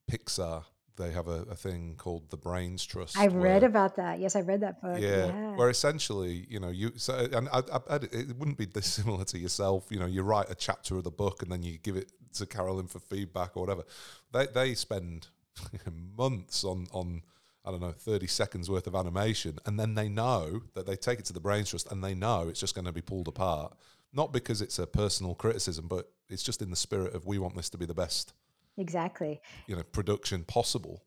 pixar 0.10 0.66
they 0.98 1.12
have 1.12 1.28
a, 1.28 1.44
a, 1.50 1.56
thing 1.56 1.96
called 1.98 2.30
the 2.30 2.38
Brains 2.38 2.86
Trust. 2.86 3.18
I 3.18 3.28
read 3.28 3.64
about 3.64 3.96
that. 3.96 4.20
Yes, 4.20 4.36
I 4.36 4.42
read 4.42 4.62
that 4.62 4.82
book. 4.82 5.00
Yeah, 5.00 5.28
yeah. 5.28 5.56
where 5.56 5.70
essentially, 5.70 6.46
you 6.50 6.60
know, 6.60 6.70
you 6.70 6.92
so 6.96 7.28
and 7.32 7.50
I, 7.50 7.62
I, 7.90 7.96
it 7.96 8.38
wouldn't 8.38 8.58
be 8.58 8.66
dissimilar 8.66 9.24
to 9.26 9.40
yourself. 9.40 9.88
You 9.90 10.00
know, 10.00 10.06
you 10.06 10.24
write 10.24 10.50
a 10.50 10.56
chapter 10.56 10.98
of 10.98 11.04
the 11.04 11.12
book 11.12 11.42
and 11.42 11.52
then 11.52 11.64
you 11.64 11.78
give 11.78 11.96
it 11.96 12.12
to 12.34 12.46
Karolin 12.46 12.90
for 12.90 13.00
feedback 13.00 13.56
or 13.56 13.62
whatever. 13.62 13.84
They 14.32 14.48
they 14.48 14.76
spend 14.76 15.28
months 16.18 16.64
on 16.64 16.88
on 16.92 17.22
I 17.66 17.72
don't 17.72 17.82
know 17.82 17.94
thirty 17.94 18.28
seconds 18.28 18.70
worth 18.70 18.88
of 18.88 18.96
animation, 18.96 19.60
and 19.66 19.80
then 19.80 19.96
they 19.96 20.10
know 20.10 20.62
that 20.74 20.86
they 20.86 20.96
take 20.96 21.20
it 21.20 21.26
to 21.26 21.34
the 21.34 21.40
Brains 21.40 21.70
Trust 21.70 21.92
and 21.92 22.04
they 22.04 22.14
know 22.14 22.48
it's 22.50 22.60
just 22.60 22.76
going 22.76 22.86
to 22.86 22.92
be 22.92 23.02
pulled 23.02 23.28
apart. 23.28 23.74
Not 24.14 24.34
because 24.34 24.62
it's 24.62 24.78
a 24.78 24.86
personal 24.86 25.36
criticism, 25.36 25.88
but 25.88 26.12
it's 26.30 26.44
just 26.44 26.62
in 26.62 26.70
the 26.70 26.76
spirit 26.76 27.14
of 27.14 27.26
we 27.26 27.40
want 27.40 27.56
this 27.56 27.70
to 27.70 27.78
be 27.78 27.86
the 27.86 27.94
best 27.94 28.34
exactly. 28.78 29.42
you 29.68 29.76
know 29.76 29.84
production 29.84 30.44
possible. 30.44 31.04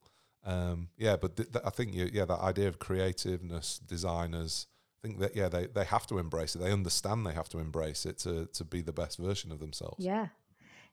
Um, 0.47 0.89
yeah 0.99 1.17
but 1.17 1.37
th- 1.37 1.51
th- 1.53 1.65
i 1.65 1.71
think 1.71 1.95
you, 1.95 2.11
yeah 2.13 2.27
that 2.27 2.41
idea 2.41 2.69
of 2.69 2.79
creativeness 2.79 3.79
designers 3.79 4.67
I 4.99 5.09
think 5.09 5.21
that 5.21 5.35
yeah 5.35 5.49
they, 5.49 5.69
they 5.69 5.85
have 5.85 6.07
to 6.09 6.19
embrace 6.19 6.55
it. 6.55 6.59
They 6.59 6.71
understand 6.71 7.27
they 7.27 7.33
have 7.33 7.49
to 7.51 7.59
embrace 7.59 8.05
it 8.05 8.19
to 8.19 8.47
to 8.53 8.65
be 8.65 8.83
the 8.83 8.93
best 8.93 9.19
version 9.19 9.53
of 9.53 9.59
themselves. 9.59 10.05
Yeah. 10.05 10.29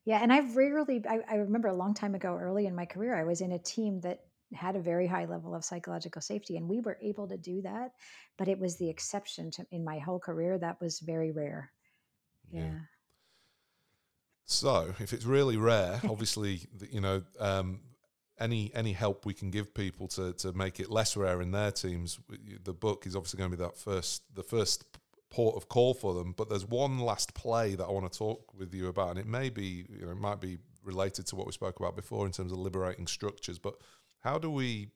Yeah 0.06 0.20
and 0.22 0.32
i've 0.34 0.56
rarely 0.56 1.02
I, 1.08 1.20
I 1.30 1.36
remember 1.36 1.68
a 1.68 1.76
long 1.76 1.94
time 1.94 2.16
ago 2.16 2.38
early 2.42 2.66
in 2.66 2.76
my 2.76 2.86
career 2.86 3.16
i 3.16 3.24
was 3.24 3.42
in 3.42 3.52
a 3.52 3.60
team 3.60 4.02
that 4.02 4.22
had 4.54 4.76
a 4.76 4.82
very 4.82 5.08
high 5.08 5.26
level 5.26 5.56
of 5.56 5.64
psychological 5.64 6.22
safety 6.22 6.58
and 6.58 6.68
we 6.68 6.80
were 6.82 6.98
able 7.02 7.28
to 7.28 7.38
do 7.38 7.62
that 7.62 7.92
but 8.38 8.48
it 8.48 8.60
was 8.60 8.78
the 8.78 8.90
exception 8.90 9.52
to 9.52 9.66
in 9.72 9.84
my 9.84 10.00
whole 10.00 10.20
career 10.20 10.58
that 10.58 10.82
was 10.82 11.00
very 11.00 11.32
rare. 11.32 11.72
Yeah. 12.52 12.62
yeah. 12.62 12.80
So, 14.52 14.94
if 15.00 15.14
it's 15.14 15.26
really 15.26 15.58
rare, 15.58 16.02
obviously, 16.10 16.62
you 16.92 17.02
know, 17.02 17.24
um, 17.40 17.80
any 18.40 18.72
any 18.74 18.92
help 18.92 19.26
we 19.26 19.34
can 19.34 19.50
give 19.50 19.74
people 19.74 20.08
to 20.10 20.34
to 20.34 20.52
make 20.54 20.80
it 20.80 20.90
less 20.90 21.16
rare 21.16 21.42
in 21.42 21.52
their 21.52 21.72
teams, 21.72 22.20
the 22.64 22.74
book 22.74 23.06
is 23.06 23.16
obviously 23.16 23.38
going 23.38 23.52
to 23.52 23.58
be 23.58 23.64
that 23.64 23.78
first 23.78 24.24
the 24.36 24.44
first 24.44 24.86
port 25.30 25.56
of 25.56 25.70
call 25.70 25.94
for 25.94 26.14
them. 26.14 26.34
But 26.36 26.50
there's 26.50 26.66
one 26.66 27.00
last 27.00 27.34
play 27.34 27.76
that 27.76 27.86
I 27.86 27.92
want 27.92 28.12
to 28.12 28.18
talk 28.18 28.54
with 28.54 28.74
you 28.74 28.88
about, 28.88 29.12
and 29.12 29.20
it 29.20 29.28
may 29.28 29.50
be 29.50 29.86
you 29.90 30.06
know 30.06 30.12
it 30.12 30.20
might 30.20 30.42
be 30.42 30.58
related 30.84 31.28
to 31.28 31.36
what 31.36 31.46
we 31.46 31.54
spoke 31.54 31.80
about 31.80 31.96
before 31.96 32.26
in 32.26 32.32
terms 32.32 32.52
of 32.52 32.58
liberating 32.58 33.08
structures. 33.08 33.60
But 33.60 33.76
how 34.20 34.38
do 34.38 34.50
we 34.52 34.90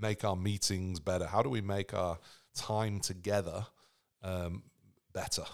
make 0.00 0.24
our 0.24 0.36
meetings 0.36 1.00
better? 1.00 1.26
How 1.26 1.42
do 1.42 1.48
we 1.48 1.62
make 1.62 1.94
our 1.94 2.18
time 2.54 3.00
together 3.00 3.66
um, 4.22 4.62
better? 5.12 5.44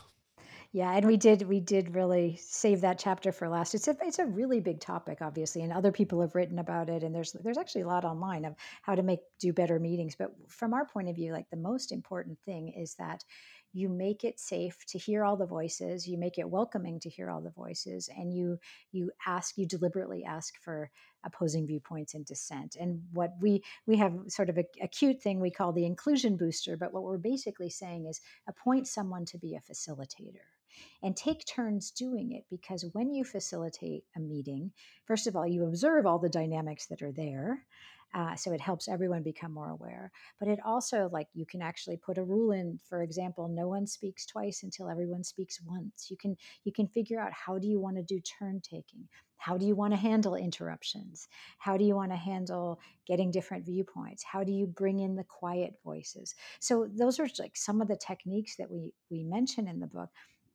Yeah, 0.74 0.90
and 0.90 1.06
we 1.06 1.16
did 1.16 1.42
we 1.42 1.60
did 1.60 1.94
really 1.94 2.34
save 2.42 2.80
that 2.80 2.98
chapter 2.98 3.30
for 3.30 3.48
last. 3.48 3.76
It's 3.76 3.86
a 3.86 3.96
it's 4.02 4.18
a 4.18 4.26
really 4.26 4.58
big 4.58 4.80
topic, 4.80 5.18
obviously, 5.20 5.62
and 5.62 5.72
other 5.72 5.92
people 5.92 6.20
have 6.20 6.34
written 6.34 6.58
about 6.58 6.88
it. 6.88 7.04
And 7.04 7.14
there's 7.14 7.30
there's 7.30 7.58
actually 7.58 7.82
a 7.82 7.86
lot 7.86 8.04
online 8.04 8.44
of 8.44 8.56
how 8.82 8.96
to 8.96 9.04
make 9.04 9.20
do 9.38 9.52
better 9.52 9.78
meetings. 9.78 10.16
But 10.16 10.34
from 10.48 10.74
our 10.74 10.84
point 10.84 11.08
of 11.08 11.14
view, 11.14 11.32
like 11.32 11.48
the 11.48 11.56
most 11.56 11.92
important 11.92 12.40
thing 12.40 12.70
is 12.70 12.96
that 12.96 13.22
you 13.72 13.88
make 13.88 14.24
it 14.24 14.40
safe 14.40 14.84
to 14.86 14.98
hear 14.98 15.24
all 15.24 15.36
the 15.36 15.46
voices 15.46 16.08
you 16.08 16.16
make 16.18 16.38
it 16.38 16.48
welcoming 16.48 16.98
to 17.00 17.08
hear 17.08 17.28
all 17.28 17.40
the 17.40 17.50
voices 17.50 18.08
and 18.16 18.32
you 18.32 18.56
you 18.92 19.10
ask 19.26 19.58
you 19.58 19.66
deliberately 19.66 20.24
ask 20.24 20.60
for 20.60 20.90
opposing 21.24 21.66
viewpoints 21.66 22.14
and 22.14 22.24
dissent 22.24 22.76
and 22.78 23.02
what 23.12 23.32
we 23.40 23.62
we 23.86 23.96
have 23.96 24.14
sort 24.28 24.48
of 24.48 24.58
a, 24.58 24.64
a 24.80 24.86
cute 24.86 25.20
thing 25.20 25.40
we 25.40 25.50
call 25.50 25.72
the 25.72 25.84
inclusion 25.84 26.36
booster 26.36 26.76
but 26.76 26.92
what 26.92 27.02
we're 27.02 27.18
basically 27.18 27.68
saying 27.68 28.06
is 28.06 28.20
appoint 28.46 28.86
someone 28.86 29.24
to 29.24 29.38
be 29.38 29.56
a 29.56 29.72
facilitator 29.72 30.46
and 31.02 31.16
take 31.16 31.44
turns 31.46 31.90
doing 31.90 32.32
it 32.32 32.44
because 32.50 32.86
when 32.92 33.12
you 33.12 33.24
facilitate 33.24 34.04
a 34.16 34.20
meeting, 34.20 34.72
first 35.06 35.26
of 35.26 35.36
all, 35.36 35.46
you 35.46 35.64
observe 35.64 36.06
all 36.06 36.18
the 36.18 36.28
dynamics 36.28 36.86
that 36.86 37.02
are 37.02 37.12
there. 37.12 37.64
Uh, 38.14 38.36
so 38.36 38.52
it 38.52 38.60
helps 38.60 38.86
everyone 38.86 39.24
become 39.24 39.52
more 39.52 39.70
aware. 39.70 40.12
But 40.38 40.48
it 40.48 40.60
also, 40.64 41.08
like, 41.12 41.26
you 41.34 41.44
can 41.44 41.60
actually 41.60 41.96
put 41.96 42.16
a 42.16 42.22
rule 42.22 42.52
in. 42.52 42.78
For 42.88 43.02
example, 43.02 43.48
no 43.48 43.66
one 43.66 43.88
speaks 43.88 44.24
twice 44.24 44.62
until 44.62 44.88
everyone 44.88 45.24
speaks 45.24 45.60
once. 45.60 46.06
You 46.10 46.16
can 46.16 46.36
you 46.62 46.72
can 46.72 46.86
figure 46.86 47.20
out 47.20 47.32
how 47.32 47.58
do 47.58 47.66
you 47.66 47.80
want 47.80 47.96
to 47.96 48.04
do 48.04 48.20
turn 48.20 48.60
taking. 48.60 49.08
How 49.36 49.58
do 49.58 49.66
you 49.66 49.74
want 49.74 49.92
to 49.92 49.98
handle 49.98 50.36
interruptions? 50.36 51.28
How 51.58 51.76
do 51.76 51.84
you 51.84 51.96
want 51.96 52.12
to 52.12 52.16
handle 52.16 52.80
getting 53.04 53.30
different 53.30 53.66
viewpoints? 53.66 54.22
How 54.22 54.44
do 54.44 54.52
you 54.52 54.66
bring 54.66 55.00
in 55.00 55.16
the 55.16 55.24
quiet 55.24 55.74
voices? 55.84 56.34
So 56.60 56.88
those 56.90 57.18
are 57.18 57.28
like 57.38 57.56
some 57.56 57.82
of 57.82 57.88
the 57.88 57.96
techniques 57.96 58.56
that 58.56 58.70
we 58.70 58.94
we 59.10 59.24
mention 59.24 59.66
in 59.66 59.80
the 59.80 59.86
book 59.88 60.08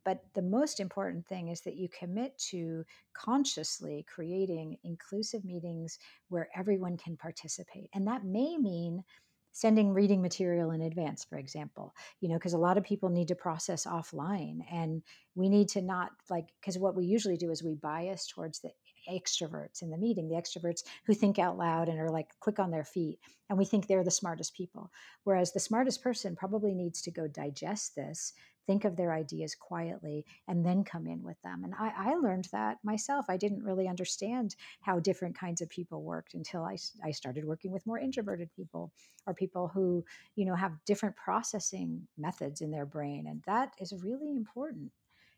but 0.09 0.23
the 0.33 0.41
most 0.41 0.79
important 0.79 1.27
thing 1.27 1.49
is 1.49 1.61
that 1.61 1.75
you 1.75 1.87
commit 1.87 2.35
to 2.49 2.83
consciously 3.13 4.03
creating 4.11 4.75
inclusive 4.83 5.45
meetings 5.45 5.99
where 6.29 6.49
everyone 6.55 6.97
can 6.97 7.15
participate. 7.15 7.91
And 7.93 8.07
that 8.07 8.25
may 8.25 8.57
mean 8.57 9.03
sending 9.51 9.93
reading 9.93 10.21
material 10.21 10.71
in 10.71 10.81
advance 10.81 11.23
for 11.23 11.39
example 11.39 11.95
you 12.21 12.29
know 12.29 12.35
because 12.35 12.53
a 12.53 12.57
lot 12.57 12.77
of 12.77 12.83
people 12.83 13.09
need 13.09 13.27
to 13.27 13.33
process 13.33 13.85
offline 13.85 14.59
and 14.71 15.01
we 15.33 15.49
need 15.49 15.67
to 15.67 15.81
not 15.81 16.11
like 16.29 16.49
because 16.61 16.77
what 16.77 16.95
we 16.95 17.03
usually 17.03 17.35
do 17.35 17.49
is 17.49 17.63
we 17.63 17.73
bias 17.73 18.27
towards 18.27 18.59
the 18.59 18.69
extroverts 19.11 19.81
in 19.81 19.89
the 19.89 19.97
meeting 19.97 20.29
the 20.29 20.35
extroverts 20.35 20.83
who 21.03 21.15
think 21.15 21.39
out 21.39 21.57
loud 21.57 21.89
and 21.89 21.99
are 21.99 22.11
like 22.11 22.27
quick 22.39 22.59
on 22.59 22.69
their 22.69 22.83
feet 22.83 23.17
and 23.49 23.57
we 23.57 23.65
think 23.65 23.87
they're 23.87 24.03
the 24.03 24.11
smartest 24.11 24.53
people 24.53 24.91
whereas 25.23 25.51
the 25.51 25.59
smartest 25.59 26.03
person 26.03 26.35
probably 26.35 26.75
needs 26.75 27.01
to 27.01 27.09
go 27.09 27.27
digest 27.27 27.95
this 27.95 28.33
think 28.69 28.85
of 28.85 28.95
their 28.95 29.11
ideas 29.11 29.55
quietly, 29.55 30.23
and 30.47 30.63
then 30.63 30.83
come 30.83 31.07
in 31.07 31.23
with 31.23 31.41
them. 31.41 31.63
And 31.63 31.73
I, 31.73 32.11
I 32.11 32.13
learned 32.17 32.47
that 32.51 32.77
myself. 32.83 33.25
I 33.27 33.35
didn't 33.35 33.63
really 33.63 33.87
understand 33.87 34.55
how 34.81 34.99
different 34.99 35.35
kinds 35.35 35.59
of 35.59 35.69
people 35.69 36.03
worked 36.03 36.35
until 36.35 36.63
I, 36.63 36.77
I 37.03 37.09
started 37.09 37.45
working 37.45 37.71
with 37.71 37.87
more 37.87 37.97
introverted 37.97 38.51
people 38.55 38.91
or 39.25 39.33
people 39.33 39.69
who, 39.69 40.05
you 40.35 40.45
know, 40.45 40.53
have 40.53 40.85
different 40.85 41.15
processing 41.15 42.07
methods 42.15 42.61
in 42.61 42.69
their 42.69 42.85
brain. 42.85 43.25
And 43.25 43.41
that 43.47 43.73
is 43.79 43.91
really 44.03 44.35
important. 44.35 44.91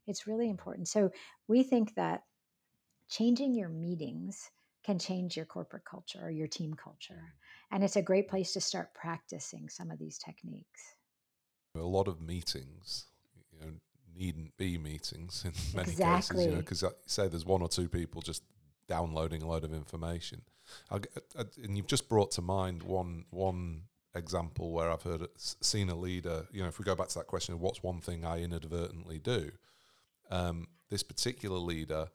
It's 0.08 0.28
really 0.28 0.50
important. 0.50 0.90
So 0.90 1.10
we 1.48 1.64
think 1.64 1.96
that 1.96 2.24
changing 3.08 3.56
your 3.56 3.70
meetings 3.70 4.52
can 4.84 5.00
change 5.00 5.38
your 5.38 5.46
corporate 5.46 5.86
culture 5.86 6.20
or 6.22 6.32
your 6.32 6.48
team 6.48 6.74
culture. 6.74 7.24
Mm. 7.24 7.76
And 7.76 7.84
it's 7.86 7.96
a 7.96 8.02
great 8.02 8.28
place 8.28 8.52
to 8.54 8.60
start 8.60 8.94
practicing 8.94 9.70
some 9.70 9.90
of 9.90 10.00
these 10.00 10.18
techniques. 10.18 10.96
A 11.76 11.80
lot 11.80 12.10
of 12.10 12.20
meetings, 12.20 13.06
you 13.62 13.68
know, 13.68 13.74
needn't 14.18 14.58
be 14.58 14.78
meetings 14.78 15.44
in 15.46 15.54
many 15.76 15.92
exactly. 15.92 16.36
cases, 16.38 16.46
you 16.46 16.52
know, 16.52 16.58
because 16.58 16.84
say 17.06 17.28
there's 17.28 17.46
one 17.46 17.62
or 17.62 17.70
two 17.70 17.88
people 17.88 18.22
just 18.22 18.44
downloading 18.88 19.42
a 19.42 19.48
load 19.48 19.64
of 19.64 19.74
information. 19.74 20.42
and 20.90 21.78
you've 21.78 21.88
just 21.88 22.10
brought 22.10 22.32
to 22.32 22.42
mind 22.42 22.84
one 22.84 23.26
one 23.30 23.84
example 24.16 24.72
where 24.72 24.92
I've 24.92 25.04
heard 25.04 25.28
seen 25.38 25.90
a 25.90 25.96
leader. 25.96 26.48
You 26.52 26.64
know, 26.64 26.68
if 26.68 26.80
we 26.80 26.86
go 26.86 26.96
back 26.96 27.08
to 27.10 27.20
that 27.20 27.28
question 27.28 27.54
of 27.54 27.62
what's 27.62 27.82
one 27.82 28.02
thing 28.02 28.26
I 28.26 28.42
inadvertently 28.42 29.20
do, 29.20 29.52
um, 30.30 30.68
this 30.90 31.04
particular 31.04 31.58
leader, 31.58 32.10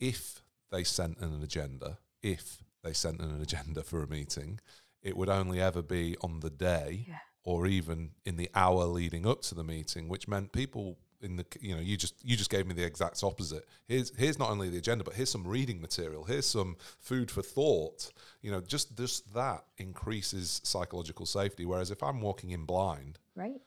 if 0.00 0.42
they 0.70 0.84
sent 0.84 1.18
an 1.20 1.42
agenda, 1.42 1.98
if 2.22 2.62
they 2.82 2.92
sent 2.92 3.20
an 3.20 3.40
agenda 3.40 3.82
for 3.82 4.02
a 4.02 4.06
meeting, 4.06 4.60
it 5.02 5.16
would 5.16 5.28
only 5.28 5.60
ever 5.60 5.82
be 5.82 6.16
on 6.22 6.40
the 6.40 6.50
day 6.50 7.06
yeah. 7.08 7.18
Or 7.46 7.66
even 7.66 8.10
in 8.26 8.36
the 8.36 8.50
hour 8.54 8.84
leading 8.84 9.24
up 9.24 9.40
to 9.40 9.54
the 9.54 9.64
meeting, 9.64 10.08
which 10.08 10.26
meant 10.28 10.52
people 10.52 10.98
in 11.22 11.36
the 11.36 11.46
you 11.62 11.74
know 11.74 11.80
you 11.80 11.96
just 11.96 12.14
you 12.22 12.36
just 12.36 12.50
gave 12.50 12.66
me 12.66 12.74
the 12.74 12.84
exact 12.84 13.22
opposite 13.24 13.64
here's 13.88 14.14
here's 14.18 14.38
not 14.38 14.50
only 14.50 14.68
the 14.68 14.76
agenda 14.76 15.02
but 15.02 15.14
here's 15.14 15.30
some 15.30 15.48
reading 15.48 15.80
material 15.80 16.24
here's 16.24 16.44
some 16.44 16.76
food 17.00 17.30
for 17.30 17.40
thought 17.40 18.10
you 18.42 18.50
know 18.50 18.60
just 18.60 18.94
just 18.98 19.32
that 19.32 19.64
increases 19.78 20.60
psychological 20.62 21.24
safety 21.24 21.64
whereas 21.64 21.90
if 21.90 22.02
i'm 22.02 22.20
walking 22.20 22.50
in 22.50 22.66
blind 22.66 23.18
right 23.34 23.62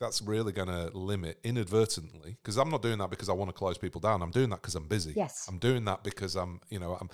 that's 0.00 0.22
really 0.22 0.52
going 0.52 0.68
to 0.68 0.96
limit 0.96 1.38
inadvertently 1.42 2.36
because 2.42 2.56
I'm 2.56 2.70
not 2.70 2.82
doing 2.82 2.98
that 2.98 3.10
because 3.10 3.28
I 3.28 3.32
want 3.32 3.48
to 3.48 3.52
close 3.52 3.76
people 3.78 4.00
down. 4.00 4.22
I'm 4.22 4.30
doing 4.30 4.48
that 4.50 4.62
because 4.62 4.74
I'm 4.74 4.86
busy. 4.86 5.12
Yes, 5.16 5.46
I'm 5.48 5.58
doing 5.58 5.84
that 5.86 6.04
because 6.04 6.36
I'm, 6.36 6.60
you 6.70 6.78
know, 6.78 6.96
I'm, 7.00 7.10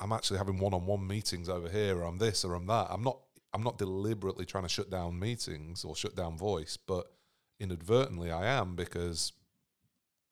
I'm 0.00 0.12
actually 0.12 0.38
having 0.38 0.58
one-on-one 0.58 1.06
meetings 1.06 1.48
over 1.48 1.68
here, 1.68 1.98
or 1.98 2.04
I'm 2.04 2.18
this, 2.18 2.44
or 2.44 2.54
I'm 2.54 2.66
that. 2.66 2.86
I'm 2.90 3.02
not, 3.02 3.18
I'm 3.54 3.62
not 3.62 3.78
deliberately 3.78 4.44
trying 4.44 4.64
to 4.64 4.68
shut 4.68 4.90
down 4.90 5.18
meetings 5.18 5.84
or 5.84 5.94
shut 5.94 6.16
down 6.16 6.36
voice, 6.36 6.76
but 6.76 7.06
inadvertently 7.60 8.32
I 8.32 8.46
am 8.46 8.74
because 8.74 9.32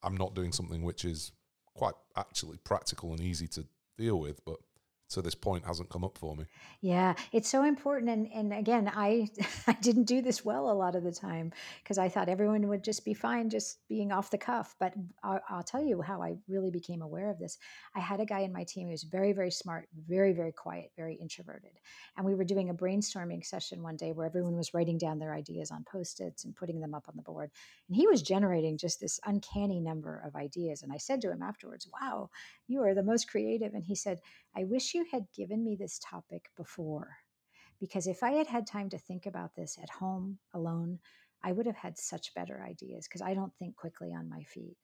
I'm 0.02 0.16
not 0.16 0.34
doing 0.34 0.50
something 0.50 0.82
which 0.82 1.04
is 1.04 1.30
quite 1.74 1.94
actually 2.16 2.58
practical 2.58 3.12
and 3.12 3.20
easy 3.20 3.46
to 3.48 3.64
deal 3.96 4.18
with, 4.18 4.44
but 4.44 4.56
to 5.12 5.22
this 5.22 5.34
point 5.34 5.64
hasn't 5.64 5.88
come 5.88 6.04
up 6.04 6.18
for 6.18 6.36
me. 6.36 6.44
Yeah, 6.80 7.14
it's 7.32 7.48
so 7.48 7.64
important. 7.64 8.10
And, 8.10 8.28
and 8.34 8.52
again, 8.52 8.90
I, 8.94 9.28
I 9.66 9.74
didn't 9.74 10.04
do 10.04 10.22
this 10.22 10.44
well 10.44 10.70
a 10.70 10.72
lot 10.72 10.96
of 10.96 11.04
the 11.04 11.12
time 11.12 11.52
because 11.82 11.98
I 11.98 12.08
thought 12.08 12.28
everyone 12.28 12.66
would 12.68 12.84
just 12.84 13.04
be 13.04 13.14
fine 13.14 13.50
just 13.50 13.78
being 13.88 14.12
off 14.12 14.30
the 14.30 14.38
cuff. 14.38 14.74
But 14.78 14.94
I'll, 15.22 15.40
I'll, 15.48 15.62
tell 15.62 15.82
you 15.82 16.02
how 16.02 16.20
I 16.20 16.34
really 16.48 16.70
became 16.70 17.02
aware 17.02 17.30
of 17.30 17.38
this. 17.38 17.56
I 17.94 18.00
had 18.00 18.20
a 18.20 18.26
guy 18.26 18.40
in 18.40 18.52
my 18.52 18.64
team 18.64 18.88
who 18.88 18.90
was 18.90 19.04
very, 19.04 19.32
very 19.32 19.50
smart, 19.50 19.88
very, 20.08 20.32
very 20.32 20.52
quiet, 20.52 20.90
very 20.96 21.14
introverted. 21.14 21.70
And 22.16 22.26
we 22.26 22.34
were 22.34 22.44
doing 22.44 22.68
a 22.68 22.74
brainstorming 22.74 23.44
session 23.44 23.82
one 23.82 23.96
day 23.96 24.12
where 24.12 24.26
everyone 24.26 24.56
was 24.56 24.74
writing 24.74 24.98
down 24.98 25.18
their 25.18 25.34
ideas 25.34 25.70
on 25.70 25.84
post 25.90 26.20
its 26.20 26.44
and 26.44 26.54
putting 26.54 26.80
them 26.80 26.94
up 26.94 27.04
on 27.08 27.16
the 27.16 27.22
board. 27.22 27.50
And 27.88 27.96
he 27.96 28.06
was 28.06 28.22
generating 28.22 28.76
just 28.76 29.00
this 29.00 29.20
uncanny 29.24 29.80
number 29.80 30.22
of 30.26 30.34
ideas. 30.34 30.82
And 30.82 30.92
I 30.92 30.96
said 30.96 31.20
to 31.22 31.30
him 31.30 31.42
afterwards, 31.42 31.88
Wow, 32.00 32.30
you 32.66 32.82
are 32.82 32.94
the 32.94 33.02
most 33.02 33.28
creative. 33.28 33.74
And 33.74 33.84
he 33.84 33.94
said, 33.94 34.20
I 34.57 34.64
wish 34.64 34.94
you 34.94 35.07
had 35.11 35.26
given 35.36 35.64
me 35.64 35.76
this 35.76 35.98
topic 35.98 36.50
before. 36.57 37.16
Because 37.80 38.07
if 38.07 38.22
I 38.22 38.32
had 38.32 38.46
had 38.46 38.66
time 38.66 38.88
to 38.90 38.98
think 38.98 39.26
about 39.26 39.57
this 39.57 39.76
at 39.82 39.90
home 39.90 40.38
alone, 40.55 41.00
I 41.42 41.53
would 41.53 41.66
have 41.66 41.76
had 41.76 41.98
such 41.98 42.34
better 42.34 42.62
ideas 42.62 43.09
because 43.09 43.22
I 43.22 43.34
don't 43.34 43.53
think 43.59 43.74
quickly 43.74 44.12
on 44.12 44.28
my 44.28 44.42
feet. 44.44 44.76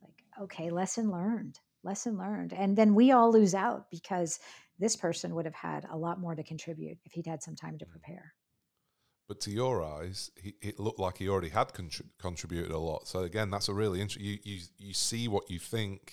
Like, 0.00 0.22
okay, 0.42 0.70
lesson 0.70 1.10
learned, 1.10 1.58
lesson 1.82 2.16
learned. 2.16 2.52
And 2.52 2.76
then 2.76 2.94
we 2.94 3.10
all 3.10 3.32
lose 3.32 3.54
out 3.54 3.90
because 3.90 4.38
this 4.78 4.94
person 4.94 5.34
would 5.34 5.44
have 5.44 5.54
had 5.54 5.86
a 5.90 5.96
lot 5.96 6.20
more 6.20 6.34
to 6.34 6.44
contribute 6.44 6.98
if 7.04 7.12
he'd 7.12 7.26
had 7.26 7.42
some 7.42 7.56
time 7.56 7.78
to 7.78 7.84
mm. 7.84 7.90
prepare. 7.90 8.34
But 9.28 9.40
to 9.40 9.50
your 9.50 9.82
eyes, 9.82 10.30
he, 10.40 10.54
it 10.62 10.78
looked 10.78 11.00
like 11.00 11.18
he 11.18 11.28
already 11.28 11.48
had 11.48 11.72
contri- 11.72 12.10
contributed 12.16 12.70
a 12.70 12.78
lot. 12.78 13.08
So 13.08 13.20
again, 13.20 13.50
that's 13.50 13.68
a 13.68 13.74
really 13.74 14.00
interesting. 14.00 14.24
You, 14.24 14.38
you 14.44 14.60
you 14.78 14.94
see 14.94 15.26
what 15.26 15.50
you 15.50 15.58
think 15.58 16.12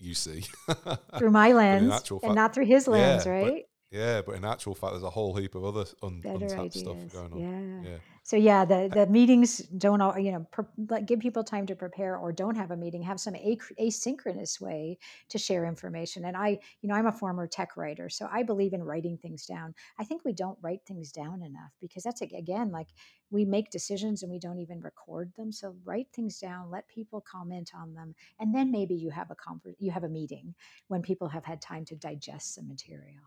you 0.00 0.14
see 0.14 0.44
through 1.18 1.30
my 1.30 1.52
lens 1.52 1.92
fact, 1.92 2.10
and 2.22 2.34
not 2.34 2.54
through 2.54 2.66
his 2.66 2.88
lens, 2.88 3.26
yeah, 3.26 3.32
right? 3.32 3.64
Yeah, 3.90 4.22
but 4.22 4.36
in 4.36 4.44
actual 4.44 4.76
fact, 4.76 4.92
there's 4.92 5.02
a 5.02 5.10
whole 5.10 5.34
heap 5.34 5.56
of 5.56 5.64
other 5.64 5.84
un- 6.02 6.22
untapped 6.24 6.74
stuff 6.74 7.12
going 7.12 7.32
on. 7.32 7.40
Yeah. 7.40 7.90
yeah. 7.90 7.98
So 8.22 8.36
yeah, 8.36 8.64
the 8.64 8.88
the 8.94 9.06
meetings 9.08 9.58
don't 9.58 10.00
all 10.00 10.16
you 10.16 10.30
know 10.30 10.46
per, 10.52 10.68
like 10.88 11.06
give 11.06 11.18
people 11.18 11.42
time 11.42 11.66
to 11.66 11.74
prepare 11.74 12.16
or 12.16 12.30
don't 12.30 12.54
have 12.54 12.70
a 12.70 12.76
meeting. 12.76 13.02
Have 13.02 13.18
some 13.18 13.34
asynchronous 13.34 14.60
way 14.60 14.98
to 15.30 15.38
share 15.38 15.64
information. 15.64 16.24
And 16.24 16.36
I, 16.36 16.60
you 16.82 16.88
know, 16.88 16.94
I'm 16.94 17.06
a 17.06 17.12
former 17.12 17.48
tech 17.48 17.76
writer, 17.76 18.08
so 18.08 18.28
I 18.30 18.44
believe 18.44 18.74
in 18.74 18.84
writing 18.84 19.18
things 19.18 19.46
down. 19.46 19.74
I 19.98 20.04
think 20.04 20.24
we 20.24 20.34
don't 20.34 20.58
write 20.62 20.82
things 20.86 21.10
down 21.10 21.42
enough 21.42 21.72
because 21.80 22.04
that's 22.04 22.20
again 22.20 22.70
like 22.70 22.88
we 23.32 23.44
make 23.44 23.70
decisions 23.70 24.22
and 24.22 24.30
we 24.30 24.38
don't 24.38 24.60
even 24.60 24.80
record 24.80 25.32
them. 25.36 25.50
So 25.50 25.74
write 25.84 26.06
things 26.14 26.38
down, 26.38 26.70
let 26.70 26.86
people 26.86 27.24
comment 27.28 27.72
on 27.74 27.94
them, 27.94 28.14
and 28.38 28.54
then 28.54 28.70
maybe 28.70 28.94
you 28.94 29.10
have 29.10 29.32
a 29.32 29.34
conver- 29.34 29.74
you 29.80 29.90
have 29.90 30.04
a 30.04 30.08
meeting 30.08 30.54
when 30.86 31.02
people 31.02 31.28
have 31.28 31.44
had 31.44 31.60
time 31.60 31.84
to 31.86 31.96
digest 31.96 32.54
some 32.54 32.68
material. 32.68 33.24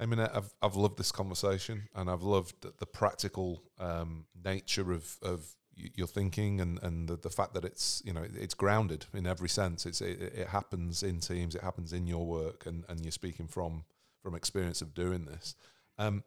I 0.00 0.06
mean, 0.06 0.18
I've 0.18 0.52
I've 0.60 0.76
loved 0.76 0.98
this 0.98 1.12
conversation, 1.12 1.88
and 1.94 2.10
I've 2.10 2.22
loved 2.22 2.66
the 2.78 2.86
practical 2.86 3.62
um, 3.78 4.26
nature 4.44 4.92
of 4.92 5.16
of 5.22 5.54
your 5.76 6.06
thinking, 6.06 6.60
and 6.60 6.82
and 6.82 7.08
the, 7.08 7.16
the 7.16 7.30
fact 7.30 7.54
that 7.54 7.64
it's 7.64 8.02
you 8.04 8.12
know 8.12 8.24
it's 8.34 8.54
grounded 8.54 9.06
in 9.14 9.26
every 9.26 9.48
sense. 9.48 9.86
It's 9.86 10.00
it, 10.00 10.20
it 10.20 10.48
happens 10.48 11.02
in 11.02 11.20
teams, 11.20 11.54
it 11.54 11.62
happens 11.62 11.92
in 11.92 12.06
your 12.06 12.26
work, 12.26 12.66
and 12.66 12.84
and 12.88 13.04
you're 13.04 13.12
speaking 13.12 13.46
from 13.46 13.84
from 14.20 14.34
experience 14.34 14.82
of 14.82 14.94
doing 14.94 15.26
this. 15.26 15.54
Um, 15.96 16.24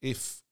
if 0.00 0.42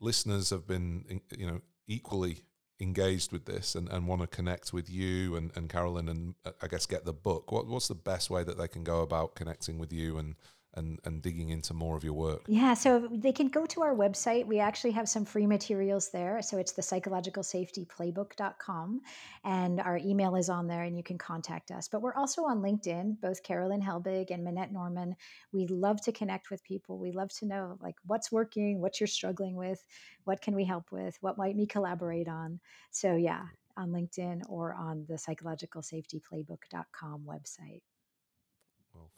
listeners 0.00 0.50
have 0.50 0.66
been 0.66 1.20
you 1.36 1.46
know 1.46 1.60
equally 1.86 2.42
engaged 2.80 3.32
with 3.32 3.44
this 3.44 3.74
and, 3.74 3.88
and 3.88 4.06
want 4.06 4.20
to 4.20 4.26
connect 4.28 4.72
with 4.72 4.88
you 4.88 5.34
and, 5.34 5.50
and 5.56 5.68
Karolin 5.68 6.08
and 6.08 6.34
uh, 6.44 6.52
I 6.62 6.68
guess 6.68 6.86
get 6.86 7.04
the 7.04 7.12
book, 7.12 7.50
what, 7.50 7.66
what's 7.66 7.88
the 7.88 7.94
best 7.94 8.30
way 8.30 8.44
that 8.44 8.56
they 8.56 8.68
can 8.68 8.84
go 8.84 9.02
about 9.02 9.34
connecting 9.34 9.78
with 9.78 9.92
you 9.92 10.16
and 10.16 10.36
and, 10.78 10.98
and 11.04 11.20
digging 11.20 11.50
into 11.50 11.74
more 11.74 11.94
of 11.96 12.04
your 12.04 12.14
work? 12.14 12.44
Yeah, 12.46 12.74
so 12.74 13.08
they 13.10 13.32
can 13.32 13.48
go 13.48 13.66
to 13.66 13.82
our 13.82 13.94
website. 13.94 14.46
We 14.46 14.60
actually 14.60 14.92
have 14.92 15.08
some 15.08 15.24
free 15.24 15.46
materials 15.46 16.10
there. 16.10 16.40
So 16.40 16.58
it's 16.58 16.70
the 16.72 16.82
psychologicalsafetyplaybook.com. 16.82 19.00
And 19.44 19.80
our 19.80 19.96
email 19.98 20.36
is 20.36 20.48
on 20.48 20.68
there 20.68 20.84
and 20.84 20.96
you 20.96 21.02
can 21.02 21.18
contact 21.18 21.70
us. 21.70 21.86
But 21.88 22.00
we're 22.00 22.14
also 22.14 22.44
on 22.44 22.62
LinkedIn, 22.62 23.20
both 23.20 23.42
Karolin 23.42 23.82
Helbig 23.82 24.30
and 24.30 24.42
Minette 24.44 24.72
Norman. 24.72 25.14
We 25.52 25.66
love 25.66 26.00
to 26.02 26.12
connect 26.12 26.50
with 26.50 26.64
people. 26.64 26.98
We 26.98 27.12
love 27.12 27.30
to 27.38 27.46
know 27.46 27.78
like 27.82 27.96
what's 28.06 28.32
working, 28.32 28.80
what 28.80 29.00
you're 29.00 29.06
struggling 29.06 29.56
with, 29.56 29.84
what 30.24 30.40
can 30.40 30.54
we 30.54 30.64
help 30.64 30.90
with, 30.92 31.18
what 31.20 31.36
might 31.36 31.56
we 31.56 31.66
collaborate 31.66 32.28
on. 32.28 32.60
So 32.90 33.16
yeah, 33.16 33.42
on 33.76 33.90
LinkedIn 33.90 34.42
or 34.48 34.72
on 34.74 35.04
the 35.08 35.14
psychologicalsafetyplaybook.com 35.14 37.24
website. 37.26 37.82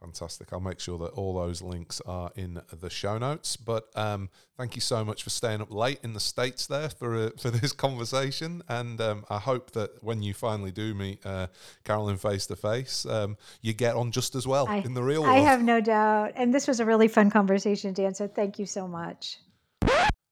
Fantastic. 0.01 0.53
I'll 0.53 0.61
make 0.61 0.81
sure 0.81 0.99
that 0.99 1.13
all 1.13 1.35
those 1.35 1.61
links 1.61 2.01
are 2.07 2.31
in 2.37 2.61
the 2.73 2.89
show 2.89 3.19
notes. 3.19 3.57
But 3.57 3.89
um, 3.95 4.31
thank 4.57 4.75
you 4.75 4.81
so 4.81 5.05
much 5.05 5.23
for 5.23 5.31
staying 5.31 5.61
up 5.61 5.73
late 5.73 5.99
in 6.03 6.15
the 6.15 6.21
States 6.21 6.67
there 6.67 6.89
for, 6.89 7.17
uh, 7.17 7.31
for 7.39 7.51
this 7.51 7.73
conversation. 7.73 8.63
And 8.69 9.01
um, 9.01 9.25
I 9.29 9.39
hope 9.39 9.73
that 9.73 10.03
when 10.03 10.23
you 10.23 10.33
finally 10.33 10.71
do 10.71 10.95
meet 10.95 11.25
uh, 11.27 11.49
Karolin 11.85 12.19
face 12.19 12.47
to 12.47 12.57
face, 12.57 13.07
you 13.61 13.73
get 13.75 13.95
on 13.95 14.11
just 14.11 14.35
as 14.35 14.47
well 14.47 14.67
I, 14.69 14.77
in 14.79 14.95
the 14.95 15.03
real 15.03 15.23
world. 15.23 15.37
I 15.37 15.41
have 15.41 15.63
no 15.63 15.81
doubt. 15.81 16.33
And 16.35 16.55
this 16.55 16.67
was 16.67 16.81
a 16.81 16.87
really 16.87 17.09
fun 17.09 17.31
conversation, 17.31 17.93
Dan. 17.93 18.15
So 18.15 18.27
thank 18.27 18.59
you 18.59 18.67
so 18.67 18.89
much. 18.89 19.39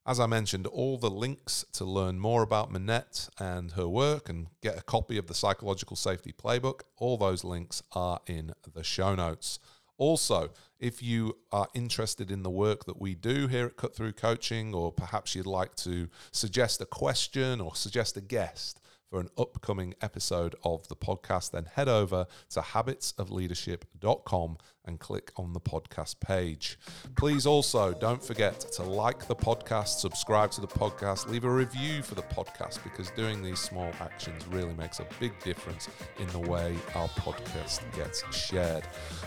As 0.08 0.18
I 0.18 0.24
mentioned, 0.24 0.66
all 0.66 0.96
the 0.96 1.10
links 1.10 1.66
to 1.74 1.84
learn 1.84 2.18
more 2.18 2.42
about 2.42 2.72
Minette 2.72 3.28
and 3.38 3.72
her 3.72 3.86
work 3.86 4.30
and 4.30 4.46
get 4.62 4.78
a 4.78 4.82
copy 4.82 5.18
of 5.18 5.26
the 5.26 5.34
Psychological 5.34 5.96
Safety 5.96 6.32
Playbook, 6.32 6.80
all 6.96 7.18
those 7.18 7.44
links 7.44 7.82
are 7.92 8.18
in 8.26 8.54
the 8.72 8.82
show 8.82 9.14
notes. 9.14 9.58
Also, 9.98 10.48
if 10.80 11.02
you 11.02 11.36
are 11.52 11.68
interested 11.74 12.30
in 12.30 12.42
the 12.42 12.48
work 12.48 12.86
that 12.86 12.98
we 12.98 13.14
do 13.14 13.48
here 13.48 13.66
at 13.66 13.76
Cut 13.76 13.94
Through 13.94 14.14
Coaching, 14.14 14.74
or 14.74 14.92
perhaps 14.92 15.34
you'd 15.34 15.44
like 15.44 15.74
to 15.74 16.08
suggest 16.32 16.80
a 16.80 16.86
question 16.86 17.60
or 17.60 17.74
suggest 17.74 18.16
a 18.16 18.22
guest 18.22 18.80
for 19.10 19.20
an 19.20 19.28
upcoming 19.38 19.94
episode 20.02 20.54
of 20.64 20.86
the 20.88 20.96
podcast, 20.96 21.52
then 21.52 21.64
head 21.64 21.88
over 21.88 22.26
to 22.50 22.60
habitsofleadership.com 22.60 24.58
and 24.84 24.98
click 24.98 25.32
on 25.36 25.52
the 25.52 25.60
podcast 25.60 26.18
page. 26.20 26.78
Please 27.16 27.46
also 27.46 27.92
don't 27.92 28.22
forget 28.22 28.60
to 28.60 28.82
like 28.82 29.26
the 29.28 29.36
podcast, 29.36 29.98
subscribe 29.98 30.50
to 30.52 30.60
the 30.60 30.66
podcast, 30.66 31.28
leave 31.28 31.44
a 31.44 31.50
review 31.50 32.02
for 32.02 32.14
the 32.14 32.22
podcast 32.22 32.82
because 32.82 33.10
doing 33.10 33.42
these 33.42 33.60
small 33.60 33.92
actions 34.00 34.46
really 34.48 34.74
makes 34.74 35.00
a 35.00 35.06
big 35.20 35.32
difference 35.42 35.88
in 36.18 36.26
the 36.28 36.38
way 36.38 36.76
our 36.94 37.08
podcast 37.08 37.80
gets 37.94 38.24
shared. 38.34 38.84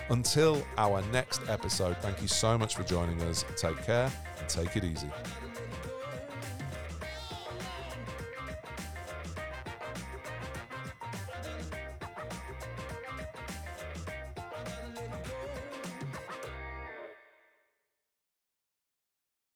Until 0.09 0.65
our 0.77 1.01
next 1.11 1.41
episode, 1.47 1.97
thank 1.97 2.21
you 2.21 2.27
so 2.27 2.57
much 2.57 2.75
for 2.75 2.84
joining 2.84 3.21
us. 3.23 3.45
Take 3.55 3.82
care 3.84 4.11
and 4.39 4.49
take 4.49 4.75
it 4.75 4.84
easy. 4.84 5.09